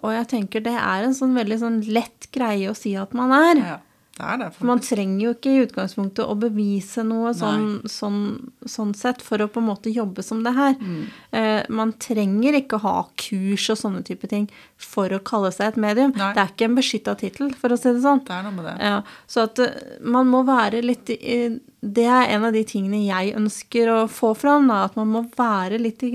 Og 0.03 0.09
jeg 0.11 0.27
tenker 0.33 0.63
det 0.65 0.75
er 0.75 1.05
en 1.05 1.15
sånn 1.15 1.35
veldig 1.37 1.57
sånn 1.61 1.77
lett 1.95 2.29
greie 2.35 2.67
å 2.71 2.77
si 2.77 2.95
at 2.99 3.15
man 3.17 3.31
er. 3.35 3.61
Ja. 3.61 3.77
Det 4.15 4.23
er 4.23 4.37
det, 4.39 4.45
For 4.55 4.67
man 4.69 4.79
trenger 4.79 5.23
jo 5.25 5.31
ikke 5.35 5.51
i 5.51 5.63
utgangspunktet 5.65 6.23
å 6.23 6.37
bevise 6.39 7.03
noe 7.03 7.33
sånn, 7.35 7.81
sånn, 7.91 8.19
sånn, 8.63 8.93
sett 8.95 9.19
for 9.25 9.43
å 9.43 9.49
på 9.51 9.59
en 9.59 9.67
måte 9.67 9.91
jobbe 9.91 10.23
som 10.23 10.39
det 10.45 10.53
her. 10.55 10.77
Mm. 10.79 11.01
Eh, 11.35 11.65
man 11.75 11.91
trenger 11.99 12.55
ikke 12.61 12.77
å 12.79 12.83
ha 12.85 12.93
kurs 13.19 13.65
og 13.73 13.79
sånne 13.81 14.05
type 14.07 14.29
ting 14.31 14.47
for 14.79 15.11
å 15.11 15.19
kalle 15.19 15.51
seg 15.51 15.73
et 15.73 15.79
medium. 15.83 16.13
Nei. 16.15 16.29
Det 16.31 16.45
er 16.45 16.53
ikke 16.53 16.69
en 16.69 16.77
beskytta 16.77 17.15
tittel, 17.19 17.51
for 17.59 17.75
å 17.75 17.77
si 17.79 17.91
det 17.91 18.05
sånn. 18.05 18.21
Det 18.23 18.37
er 18.37 18.45
noe 18.45 18.55
med 18.55 18.69
det. 18.69 18.75
Ja, 18.87 19.01
så 19.27 19.49
at 19.49 19.59
uh, 19.59 19.73
man 20.15 20.31
må 20.31 20.45
være 20.47 20.79
litt 20.85 21.11
Det 21.11 22.05
er 22.07 22.31
en 22.33 22.45
av 22.47 22.55
de 22.55 22.63
tingene 22.65 23.01
jeg 23.03 23.33
ønsker 23.35 23.91
å 23.91 23.97
få 24.07 24.31
fram, 24.39 24.71
da, 24.71 24.85
at 24.87 24.95
man 24.95 25.11
må 25.11 25.25
være 25.35 25.81
litt 25.81 26.05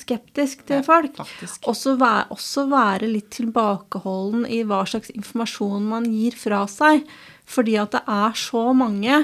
skeptisk 0.00 0.64
til 0.64 0.80
ja, 0.80 0.86
folk. 0.86 1.20
Også 1.68 1.98
være, 2.00 2.24
også 2.32 2.64
være 2.72 3.12
litt 3.12 3.28
tilbakeholden 3.36 4.48
i 4.48 4.62
hva 4.64 4.80
slags 4.88 5.12
informasjon 5.12 5.84
man 5.92 6.08
gir 6.08 6.40
fra 6.40 6.64
seg. 6.72 7.04
Fordi 7.50 7.76
at 7.80 7.94
det 7.96 8.02
er 8.06 8.38
så 8.38 8.64
mange 8.76 9.14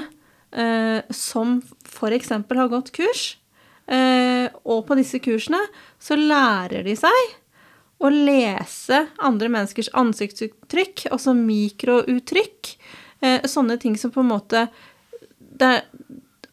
eh, 0.51 0.99
som 1.13 1.57
f.eks. 1.87 2.31
har 2.35 2.71
gått 2.71 2.93
kurs. 2.95 3.25
Eh, 3.87 4.47
og 4.67 4.83
på 4.87 4.97
disse 4.99 5.21
kursene 5.23 5.61
så 6.03 6.17
lærer 6.19 6.83
de 6.87 6.95
seg 6.99 7.35
å 8.03 8.11
lese 8.13 9.05
andre 9.25 9.49
menneskers 9.49 9.89
ansiktsuttrykk, 9.97 11.07
altså 11.13 11.33
mikrouttrykk. 11.37 12.73
Eh, 13.25 13.47
sånne 13.49 13.79
ting 13.81 13.95
som 13.97 14.13
på 14.13 14.21
en 14.25 14.33
måte 14.35 14.67
det, 15.37 15.79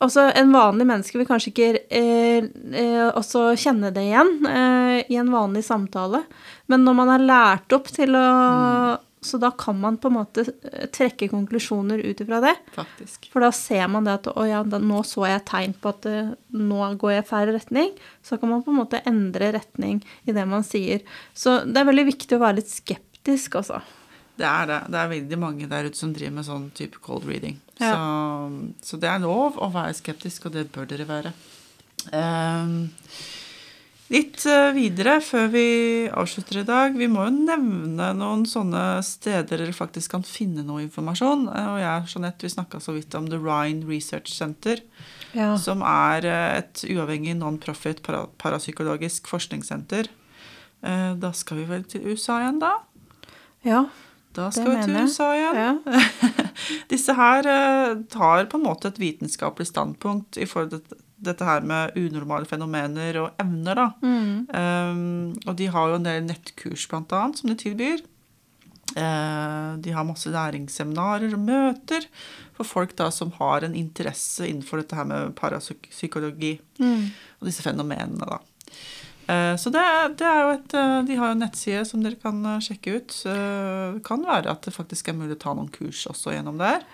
Altså, 0.03 0.27
en 0.37 0.51
vanlig 0.53 0.85
menneske 0.89 1.17
vil 1.17 1.27
kanskje 1.29 1.53
ikke 1.53 1.67
eh, 1.97 2.47
eh, 2.77 3.05
også 3.15 3.55
kjenne 3.57 3.93
det 3.95 4.03
igjen 4.09 4.33
eh, 4.51 4.97
i 5.09 5.17
en 5.17 5.31
vanlig 5.33 5.63
samtale. 5.65 6.25
Men 6.69 6.83
når 6.85 6.97
man 6.99 7.13
er 7.15 7.25
lært 7.25 7.73
opp 7.73 7.89
til 7.95 8.13
å 8.19 8.25
mm 8.27 9.14
så 9.25 9.39
da 9.41 9.51
kan 9.51 9.81
man 9.81 9.97
på 9.97 10.11
en 10.11 10.17
måte 10.19 10.45
eh, 10.45 10.87
trekke 10.93 11.31
konklusjoner 11.33 12.03
ut 12.05 12.21
ifra 12.21 12.41
det. 12.45 12.55
Faktisk. 12.75 13.31
For 13.33 13.45
da 13.45 13.51
ser 13.57 13.89
man 13.89 14.05
det 14.05 14.19
at 14.21 14.29
å 14.35 14.45
ja, 14.49 14.61
da, 14.69 14.81
nå 14.83 15.01
så 15.09 15.25
jeg 15.31 15.45
tegn 15.49 15.75
på 15.81 15.95
at 15.95 16.09
uh, 16.11 16.35
nå 16.53 16.91
går 17.01 17.15
jeg 17.15 17.25
i 17.25 17.29
feil 17.31 17.53
retning. 17.57 17.93
Så 18.25 18.39
kan 18.41 18.53
man 18.53 18.65
på 18.67 18.75
en 18.75 18.81
måte 18.83 19.03
endre 19.09 19.53
retning 19.57 20.03
i 20.29 20.37
det 20.37 20.47
man 20.51 20.67
sier. 20.67 21.05
Så 21.33 21.63
det 21.65 21.81
er 21.81 21.89
veldig 21.89 22.09
viktig 22.13 22.37
å 22.37 22.43
være 22.45 22.61
litt 22.61 22.73
skeptisk, 22.73 23.61
altså. 23.63 23.81
Det 24.35 24.47
er 24.49 24.67
det. 24.67 24.81
Det 24.91 24.99
er 24.99 25.13
veldig 25.13 25.39
mange 25.39 25.69
der 25.71 25.89
ute 25.89 25.99
som 25.99 26.13
driver 26.15 26.37
med 26.41 26.49
sånn 26.49 26.67
type 26.75 27.01
cold 27.05 27.29
reading. 27.31 27.61
Ja. 27.79 27.95
Så, 27.95 28.89
så, 28.91 29.01
det 29.03 29.11
er 29.11 29.23
lov 29.23 29.61
å 29.63 29.71
være 29.75 29.95
skeptisk, 29.97 30.49
og 30.49 30.57
det 30.57 30.69
bør 30.75 30.91
dere 30.91 31.07
være. 31.09 31.35
Um, 32.13 32.91
Litt 34.15 34.45
eh, 34.47 34.71
videre 34.77 35.17
før 35.25 35.49
vi 35.51 35.67
avslutter 36.07 36.61
i 36.61 36.67
dag. 36.69 36.95
Vi 36.95 37.09
må 37.11 37.25
jo 37.27 37.33
nevne 37.35 38.13
noen 38.15 38.45
sånne 38.47 39.01
steder 39.03 39.65
dere 39.65 39.75
faktisk 39.75 40.13
kan 40.15 40.23
finne 40.27 40.63
noe 40.67 40.85
informasjon. 40.85 41.49
Eh, 41.51 41.71
og 41.73 41.81
jeg 41.83 42.05
og 42.05 42.13
Jeanette 42.13 42.47
vi 42.47 42.53
snakka 42.53 42.79
så 42.85 42.95
vidt 42.95 43.17
om 43.19 43.27
The 43.31 43.41
Rhine 43.43 43.83
Research 43.89 44.31
Center. 44.31 44.85
Ja. 45.35 45.57
Som 45.59 45.83
er 45.83 46.29
eh, 46.31 46.61
et 46.61 46.85
uavhengig 46.95 47.35
non-profit 47.41 48.05
parapsykologisk 48.07 49.31
forskningssenter. 49.31 50.13
Da 50.85 51.31
skal 51.33 51.63
vi 51.63 51.63
vel 51.65 51.87
til 51.89 52.03
USA 52.05 52.43
igjen, 52.43 52.59
da? 52.61 52.75
Ja. 53.65 53.87
Da 54.37 54.51
skal 54.53 54.69
vi 54.69 54.83
til 54.83 54.99
USA 55.01 55.31
igjen. 55.33 55.57
Ja. 55.57 56.03
Disse 56.93 57.15
her 57.17 57.49
tar 58.13 58.51
på 58.53 58.61
en 58.61 58.67
måte 58.67 58.91
et 58.93 59.01
vitenskapelig 59.01 59.71
standpunkt 59.71 60.37
i 60.37 60.45
forhold 60.51 60.85
dette 61.27 61.47
her 61.47 61.65
med 61.67 61.95
unormale 61.99 62.49
fenomener 62.49 63.21
og 63.23 63.43
evner, 63.43 63.81
da. 63.81 63.87
Mm. 64.05 64.35
Um, 64.51 65.31
og 65.45 65.55
de 65.59 65.71
har 65.73 65.91
jo 65.91 66.01
en 66.01 66.09
del 66.09 66.27
nettkurs, 66.27 66.87
blant 66.91 67.13
annet, 67.17 67.41
som 67.41 67.51
de 67.51 67.57
tilbyr. 67.61 68.05
Uh, 68.95 69.75
de 69.83 69.91
har 69.91 70.07
masse 70.07 70.31
læringsseminarer 70.31 71.33
og 71.35 71.41
møter 71.43 72.05
for 72.55 72.69
folk 72.69 72.93
da 72.99 73.09
som 73.11 73.33
har 73.41 73.65
en 73.65 73.75
interesse 73.75 74.47
innenfor 74.47 74.83
dette 74.83 74.95
her 74.95 75.09
med 75.09 75.33
parapsykologi 75.39 76.59
mm. 76.79 77.07
og 77.41 77.49
disse 77.49 77.65
fenomenene, 77.65 78.29
da. 78.29 78.39
Uh, 79.25 79.55
så 79.59 79.73
det, 79.73 79.83
det, 80.21 80.29
er 80.29 80.43
jo 80.45 80.53
et 80.53 80.75
uh, 80.77 80.99
De 81.09 81.17
har 81.17 81.31
jo 81.31 81.37
en 81.39 81.43
nettside 81.47 81.87
som 81.89 82.05
dere 82.05 82.21
kan 82.21 82.45
sjekke 82.63 82.99
ut. 82.99 83.17
det 83.25 84.05
kan 84.07 84.23
være 84.23 84.53
at 84.53 84.69
det 84.69 84.77
faktisk 84.77 85.09
er 85.09 85.17
mulig 85.17 85.39
å 85.39 85.43
ta 85.47 85.57
noen 85.57 85.73
kurs 85.73 86.05
også 86.11 86.37
gjennom 86.37 86.61
der. 86.61 86.85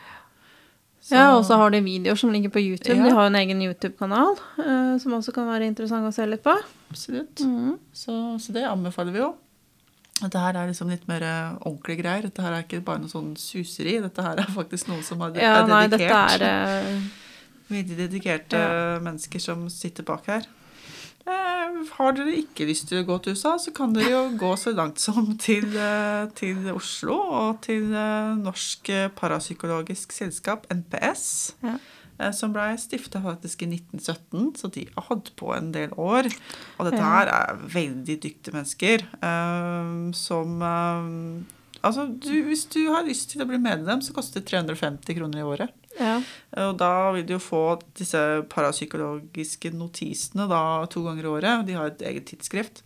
Så. 1.01 1.15
Ja, 1.17 1.31
og 1.33 1.47
så 1.49 1.57
har 1.57 1.73
de 1.73 1.81
videoer 1.81 2.19
som 2.21 2.33
ligger 2.33 2.53
på 2.53 2.61
YouTube. 2.61 2.99
Ja. 2.99 3.09
De 3.09 3.15
har 3.17 3.31
en 3.31 3.39
egen 3.41 3.63
YouTube-kanal 3.65 4.35
uh, 4.61 4.99
som 5.01 5.15
også 5.17 5.33
kan 5.33 5.49
være 5.49 5.71
interessant 5.71 6.05
å 6.05 6.13
se 6.13 6.27
litt 6.29 6.43
på. 6.45 6.53
Absolutt. 6.93 7.41
Mm. 7.41 7.79
Så, 7.97 8.17
så, 8.43 8.53
det 8.53 8.67
anbefaler 8.69 9.17
vi 9.17 9.23
jo. 9.23 9.31
Dette 10.21 10.43
her 10.43 10.59
er 10.61 10.69
liksom 10.69 10.91
litt 10.93 11.07
mer 11.09 11.25
eh, 11.25 11.55
ordentlige 11.65 12.03
greier. 12.03 12.27
Dette 12.29 12.45
her 12.45 12.53
er 12.53 12.67
ikke 12.67 12.83
bare 12.85 13.01
noe 13.01 13.09
sånn 13.09 13.31
suseri. 13.41 13.95
Dette 14.05 14.25
her 14.27 14.43
er 14.43 14.51
faktisk 14.53 14.91
noe 14.91 15.01
som 15.07 15.23
er, 15.25 15.39
ja, 15.41 15.55
er 15.63 15.89
dedikert. 15.89 16.13
Nei, 16.13 16.27
dette 16.37 16.51
er... 16.53 17.01
Uh... 17.01 17.29
Veldig 17.71 17.97
dedikerte 18.03 18.59
ja. 18.59 18.99
mennesker 19.01 19.41
som 19.41 19.69
sitter 19.73 20.05
bak 20.05 20.27
her. 20.29 20.49
Eh, 21.29 21.77
har 21.99 22.15
dere 22.17 22.33
ikke 22.41 22.67
lyst 22.69 22.89
til 22.89 23.03
å 23.03 23.07
gå 23.09 23.19
til 23.23 23.37
USA, 23.37 23.57
så 23.61 23.73
kan 23.77 23.93
dere 23.97 24.13
jo 24.13 24.23
gå 24.41 24.51
så 24.59 24.73
langt 24.73 25.03
som 25.03 25.29
til, 25.41 25.67
eh, 25.77 26.27
til 26.39 26.71
Oslo 26.73 27.19
og 27.21 27.61
til 27.67 27.93
eh, 27.93 28.35
Norsk 28.41 28.91
Parapsykologisk 29.19 30.15
Selskap, 30.17 30.67
NPS. 30.73 31.55
Ja. 31.65 31.79
Som 32.37 32.53
ble 32.53 32.75
stifta 32.77 33.17
faktisk 33.25 33.63
i 33.65 33.67
1917, 33.71 34.51
så 34.61 34.69
de 34.69 34.83
har 34.93 35.07
hatt 35.07 35.31
på 35.41 35.55
en 35.57 35.71
del 35.73 35.95
år. 35.97 36.27
Og 36.77 36.91
dette 36.91 37.01
her 37.01 37.31
er 37.33 37.63
veldig 37.65 38.19
dyktige 38.21 38.53
mennesker 38.53 39.07
som 40.13 40.61
Altså, 41.81 42.05
du, 42.13 42.35
hvis 42.45 42.67
du 42.69 42.83
har 42.93 43.07
lyst 43.07 43.31
til 43.33 43.41
å 43.41 43.47
bli 43.49 43.57
medlem, 43.57 44.03
så 44.05 44.13
koster 44.13 44.43
det 44.43 44.51
350 44.51 45.17
kroner 45.17 45.41
i 45.41 45.47
året. 45.49 45.80
Ja. 45.99 46.21
Og 46.67 46.77
da 46.81 46.93
vil 47.17 47.27
du 47.27 47.35
jo 47.35 47.43
få 47.43 47.65
disse 47.99 48.21
parapsykologiske 48.53 49.73
notisene 49.75 50.47
da, 50.51 50.63
to 50.91 51.03
ganger 51.07 51.27
i 51.27 51.33
året. 51.35 51.67
De 51.67 51.77
har 51.79 51.91
et 51.91 52.07
eget 52.13 52.31
tidsskrift. 52.31 52.85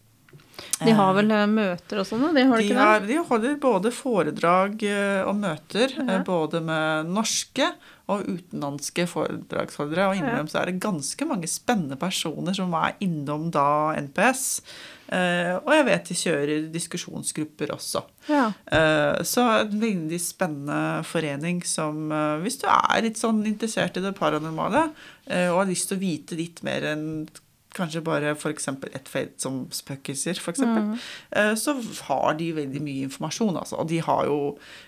De 0.79 0.93
har 0.95 1.15
vel 1.17 1.33
eh, 1.35 1.47
møter 1.51 2.01
og 2.01 2.07
sånn? 2.09 2.29
De, 2.35 2.45
har 2.49 2.63
de, 2.63 2.77
har, 2.79 3.07
de 3.09 3.19
holder 3.29 3.57
både 3.61 3.91
foredrag 3.95 4.85
eh, 4.87 5.23
og 5.27 5.37
møter. 5.41 5.95
Ja. 5.99 6.07
Eh, 6.17 6.23
både 6.27 6.63
med 6.65 7.11
norske 7.11 7.73
og 8.13 8.27
utenlandske 8.29 9.07
foredragsholdere. 9.09 10.09
Og 10.11 10.19
innimellom 10.19 10.51
så 10.51 10.61
er 10.61 10.71
det 10.71 10.83
ganske 10.85 11.29
mange 11.29 11.49
spennende 11.51 11.97
personer 12.01 12.57
som 12.57 12.75
er 12.77 12.99
innom 13.05 13.49
da 13.55 13.95
NPS. 13.97 14.45
Uh, 15.05 15.61
og 15.61 15.71
jeg 15.75 15.85
vet 15.85 16.09
de 16.09 16.17
kjører 16.17 16.69
diskusjonsgrupper 16.73 17.75
også. 17.75 18.01
Ja. 18.29 18.47
Uh, 18.69 19.21
så 19.27 19.45
en 19.61 19.75
veldig 19.81 20.21
spennende 20.21 21.05
forening 21.05 21.61
som 21.69 22.09
uh, 22.09 22.41
Hvis 22.41 22.57
du 22.63 22.65
er 22.73 23.05
litt 23.05 23.21
sånn 23.21 23.43
interessert 23.49 24.01
i 24.01 24.05
det 24.05 24.15
paranormale 24.17 24.89
og 25.25 25.57
har 25.57 25.69
lyst 25.71 25.89
til 25.89 25.97
å 25.97 26.03
vite 26.03 26.37
litt 26.37 26.59
mer 26.67 26.85
enn 26.91 27.05
kanskje 27.75 28.03
bare 28.05 28.33
f.eks. 28.35 28.69
ett 28.69 29.09
felt 29.11 29.41
som 29.43 29.65
spøkelser, 29.75 30.39
f.eks., 30.41 30.63
mm. 30.65 30.93
Eh, 31.35 31.53
så 31.59 31.75
har 32.09 32.37
de 32.39 32.51
veldig 32.57 32.83
mye 32.85 33.09
informasjon. 33.09 33.57
Altså. 33.61 33.79
Og 33.83 33.89
de 33.91 34.01
har 34.05 34.27
jo 34.29 34.39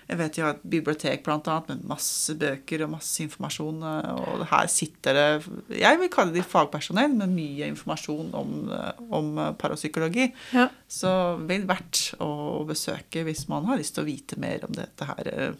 Jeg 0.07 0.17
vet 0.21 0.35
de 0.37 0.41
har 0.41 0.53
et 0.55 0.67
bibliotek 0.71 1.23
blant 1.25 1.47
annet 1.51 1.73
med 1.73 1.87
masse 1.89 2.35
bøker 2.39 2.85
og 2.85 2.93
masse 2.95 3.23
informasjon. 3.25 3.81
Eh, 3.83 4.11
og 4.15 4.45
her 4.51 4.69
sitter 4.71 5.17
det 5.17 5.79
Jeg 5.81 5.99
vil 5.99 6.11
kalle 6.13 6.35
de 6.35 6.45
fagpersonell 6.45 7.15
med 7.17 7.33
mye 7.33 7.71
informasjon 7.73 8.31
om, 8.37 8.55
eh, 8.71 9.03
om 9.11 9.33
parapsykologi. 9.59 10.31
Ja. 10.55 10.69
Så 10.87 11.11
vel 11.49 11.67
verdt 11.67 12.13
å 12.23 12.63
besøke 12.67 13.25
hvis 13.27 13.47
man 13.51 13.67
har 13.67 13.81
lyst 13.81 13.97
til 13.97 14.05
å 14.05 14.09
vite 14.09 14.39
mer 14.39 14.63
om 14.67 14.75
dette 14.75 15.11
her 15.11 15.55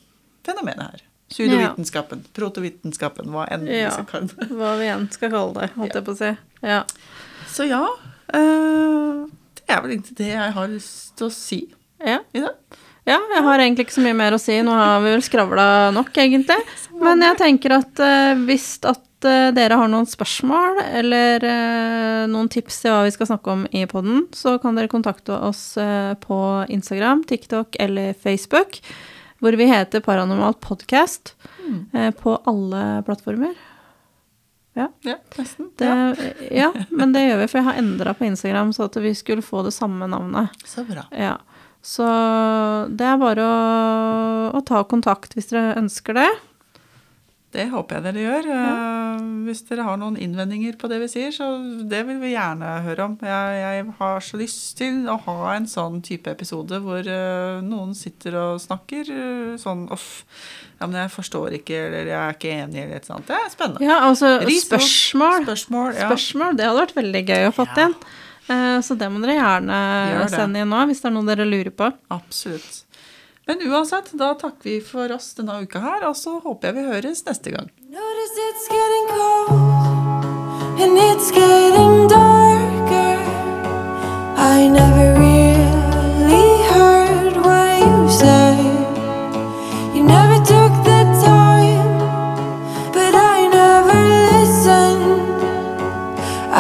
fenomenet 0.47 0.91
her. 0.95 1.07
Pseudovitenskapen. 1.27 2.23
Protovitenskapen. 2.35 3.31
Hva 3.33 3.47
enn 3.51 3.65
vi 3.67 3.81
skal 3.83 4.05
kalle 4.07 4.31
det. 4.31 4.47
Hva 4.55 4.75
vi 4.79 4.87
enn 4.93 5.09
skal 5.11 5.33
kalle 5.33 5.55
det, 5.57 5.71
holdt 5.75 5.97
jeg 5.97 6.05
på 6.07 6.15
å 6.15 6.19
si. 6.21 6.29
Ja. 6.61 6.83
Så 7.51 7.67
ja. 7.67 7.83
eh, 8.33 9.23
det 9.57 9.73
er 9.73 9.81
vel 9.83 9.95
egentlig 9.95 10.17
det 10.19 10.31
jeg 10.33 10.53
har 10.57 10.69
lyst 10.71 11.15
til 11.19 11.29
å 11.29 11.33
si 11.33 11.61
ja. 12.03 12.21
i 12.33 12.43
dag. 12.43 12.77
Ja, 13.07 13.21
jeg 13.31 13.43
har 13.45 13.63
egentlig 13.63 13.87
ikke 13.87 13.95
så 13.95 14.03
mye 14.03 14.17
mer 14.19 14.35
å 14.35 14.41
si. 14.41 14.57
Nå 14.65 14.73
har 14.75 14.99
vi 15.03 15.13
vel 15.13 15.23
skravla 15.23 15.67
nok, 15.95 16.11
egentlig. 16.19 16.57
Men 17.05 17.23
jeg 17.23 17.39
tenker 17.39 17.77
at 17.77 18.01
eh, 18.03 18.33
hvis 18.49 18.69
at 18.83 19.27
eh, 19.27 19.49
dere 19.55 19.77
har 19.79 19.91
noen 19.91 20.09
spørsmål 20.09 20.81
eller 20.99 21.47
noen 22.27 22.49
tips 22.51 22.81
til 22.83 22.93
hva 22.93 23.05
vi 23.07 23.13
skal 23.15 23.31
snakke 23.31 23.53
om 23.53 23.67
i 23.71 23.85
podden, 23.89 24.25
så 24.35 24.57
kan 24.61 24.75
dere 24.75 24.91
kontakte 24.91 25.37
oss 25.37 25.69
på 26.23 26.39
Instagram, 26.73 27.23
TikTok 27.29 27.79
eller 27.79 28.11
Facebook, 28.19 28.81
hvor 29.39 29.55
vi 29.57 29.67
heter 29.69 30.01
Paranormalt 30.03 30.59
podcast 30.61 31.35
eh, 31.93 32.11
på 32.11 32.37
alle 32.49 32.83
plattformer. 33.05 33.53
Ja. 34.77 34.87
Ja, 35.01 35.17
nesten. 35.39 35.71
Det, 35.79 35.91
ja. 36.53 36.71
men 36.93 37.13
det 37.15 37.23
gjør 37.25 37.39
vi, 37.41 37.47
for 37.49 37.59
jeg 37.59 37.67
har 37.71 37.79
endra 37.81 38.13
på 38.17 38.27
Instagram 38.27 38.73
så 38.75 38.85
at 38.85 38.97
vi 39.01 39.13
skulle 39.17 39.45
få 39.45 39.63
det 39.65 39.73
samme 39.73 40.05
navnet. 40.11 40.53
Så 40.65 40.85
bra. 40.85 41.07
Ja. 41.11 41.37
Så 41.81 42.05
det 42.89 43.07
er 43.07 43.17
bare 43.21 43.47
å, 43.47 43.57
å 44.57 44.61
ta 44.67 44.83
kontakt 44.89 45.33
hvis 45.37 45.49
dere 45.49 45.77
ønsker 45.79 46.17
det. 46.19 46.27
Det 47.55 47.63
håper 47.71 47.95
jeg 47.97 48.03
dere 48.03 48.23
gjør. 48.25 48.47
Eh, 48.51 49.21
Hvis 49.47 49.61
dere 49.69 49.85
har 49.87 49.97
noen 50.01 50.17
innvendinger 50.19 50.75
på 50.77 50.89
det 50.91 50.97
vi 51.05 51.07
sier, 51.07 51.31
så 51.31 51.47
det 51.87 52.01
vil 52.09 52.19
vi 52.19 52.33
gjerne 52.33 52.73
høre 52.83 53.05
om. 53.07 53.15
Jeg, 53.23 53.53
jeg 53.61 53.85
har 54.01 54.19
så 54.25 54.39
lyst 54.41 54.75
til 54.81 55.07
å 55.07 55.15
ha 55.23 55.37
en 55.55 55.67
sånn 55.71 56.01
type 56.05 56.27
episode 56.33 56.81
hvor 56.83 57.07
uh, 57.07 57.63
noen 57.63 57.95
sitter 57.95 58.35
og 58.35 58.59
snakker 58.61 59.07
uh, 59.07 59.55
sånn 59.61 59.85
uff, 59.95 60.09
ja, 60.77 60.85
men 60.89 60.99
jeg 61.05 61.13
forstår 61.15 61.55
ikke, 61.61 61.79
eller 61.87 62.11
jeg 62.11 62.19
er 62.19 62.35
ikke 62.35 62.53
enig, 62.57 62.83
eller 62.83 62.99
et 62.99 63.07
eller 63.07 63.15
annet. 63.15 63.31
Det 63.31 63.39
er 63.39 63.53
spennende. 63.55 63.87
Ja, 63.87 63.97
altså 64.09 64.33
Ris, 64.43 64.67
spørsmål. 64.67 65.47
Spørsmål, 65.47 65.91
ja. 65.95 66.09
Spørsmål, 66.11 66.57
det 66.59 66.67
hadde 66.67 66.83
vært 66.83 66.97
veldig 66.99 67.23
gøy 67.31 67.47
å 67.47 67.55
få 67.55 67.69
Ja. 67.77 67.89
Eh, 68.47 68.79
Så 68.81 68.95
det 68.95 69.09
må 69.11 69.19
dere 69.23 69.39
gjerne 69.39 70.29
sende 70.31 70.61
inn 70.63 70.69
nå, 70.71 70.83
hvis 70.87 71.01
det 71.03 71.09
er 71.09 71.15
noe 71.15 71.27
dere 71.27 71.47
lurer 71.47 71.71
på. 71.75 71.89
Absolutt. 72.13 72.83
Men 73.47 73.61
uansett, 73.71 74.11
da 74.11 74.33
takker 74.35 74.69
vi 74.69 74.77
for 74.83 75.11
oss 75.15 75.31
denne 75.37 75.61
uka 75.63 75.79
her, 75.79 76.07
og 76.09 76.15
så 76.19 76.37
håper 76.43 76.67
jeg 76.67 76.75
vi 76.77 76.87
høres 76.91 77.23
neste 77.27 77.55
gang. 77.55 77.71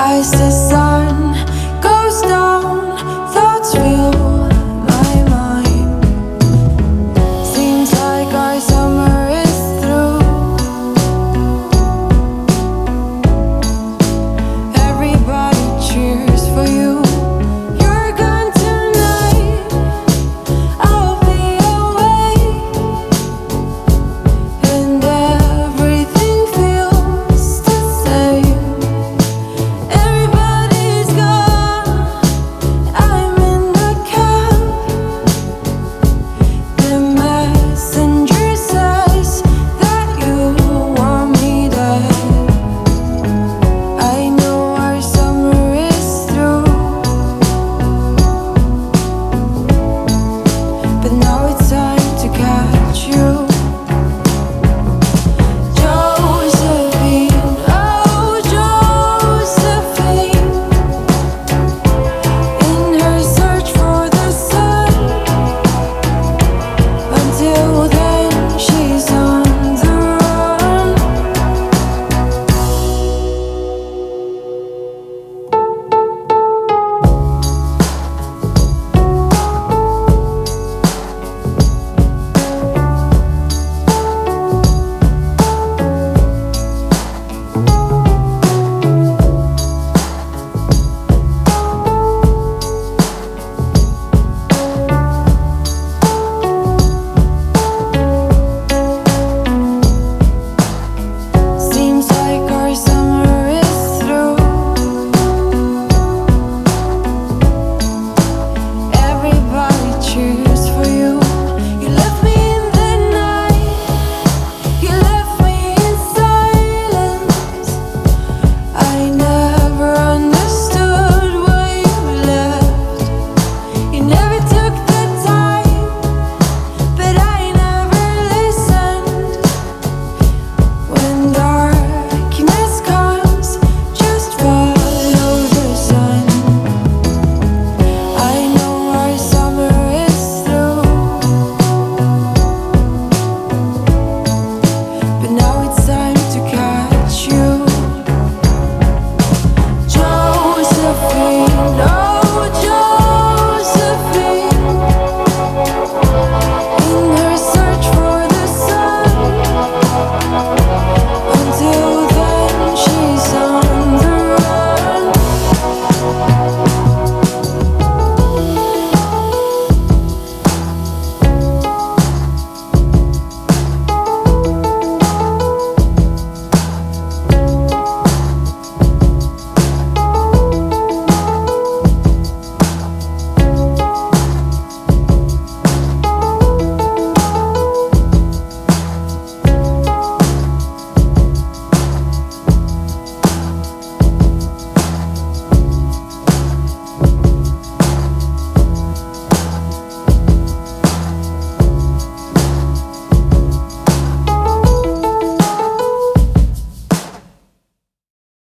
I 0.09 0.21
said. 0.23 0.71
You 0.71 0.86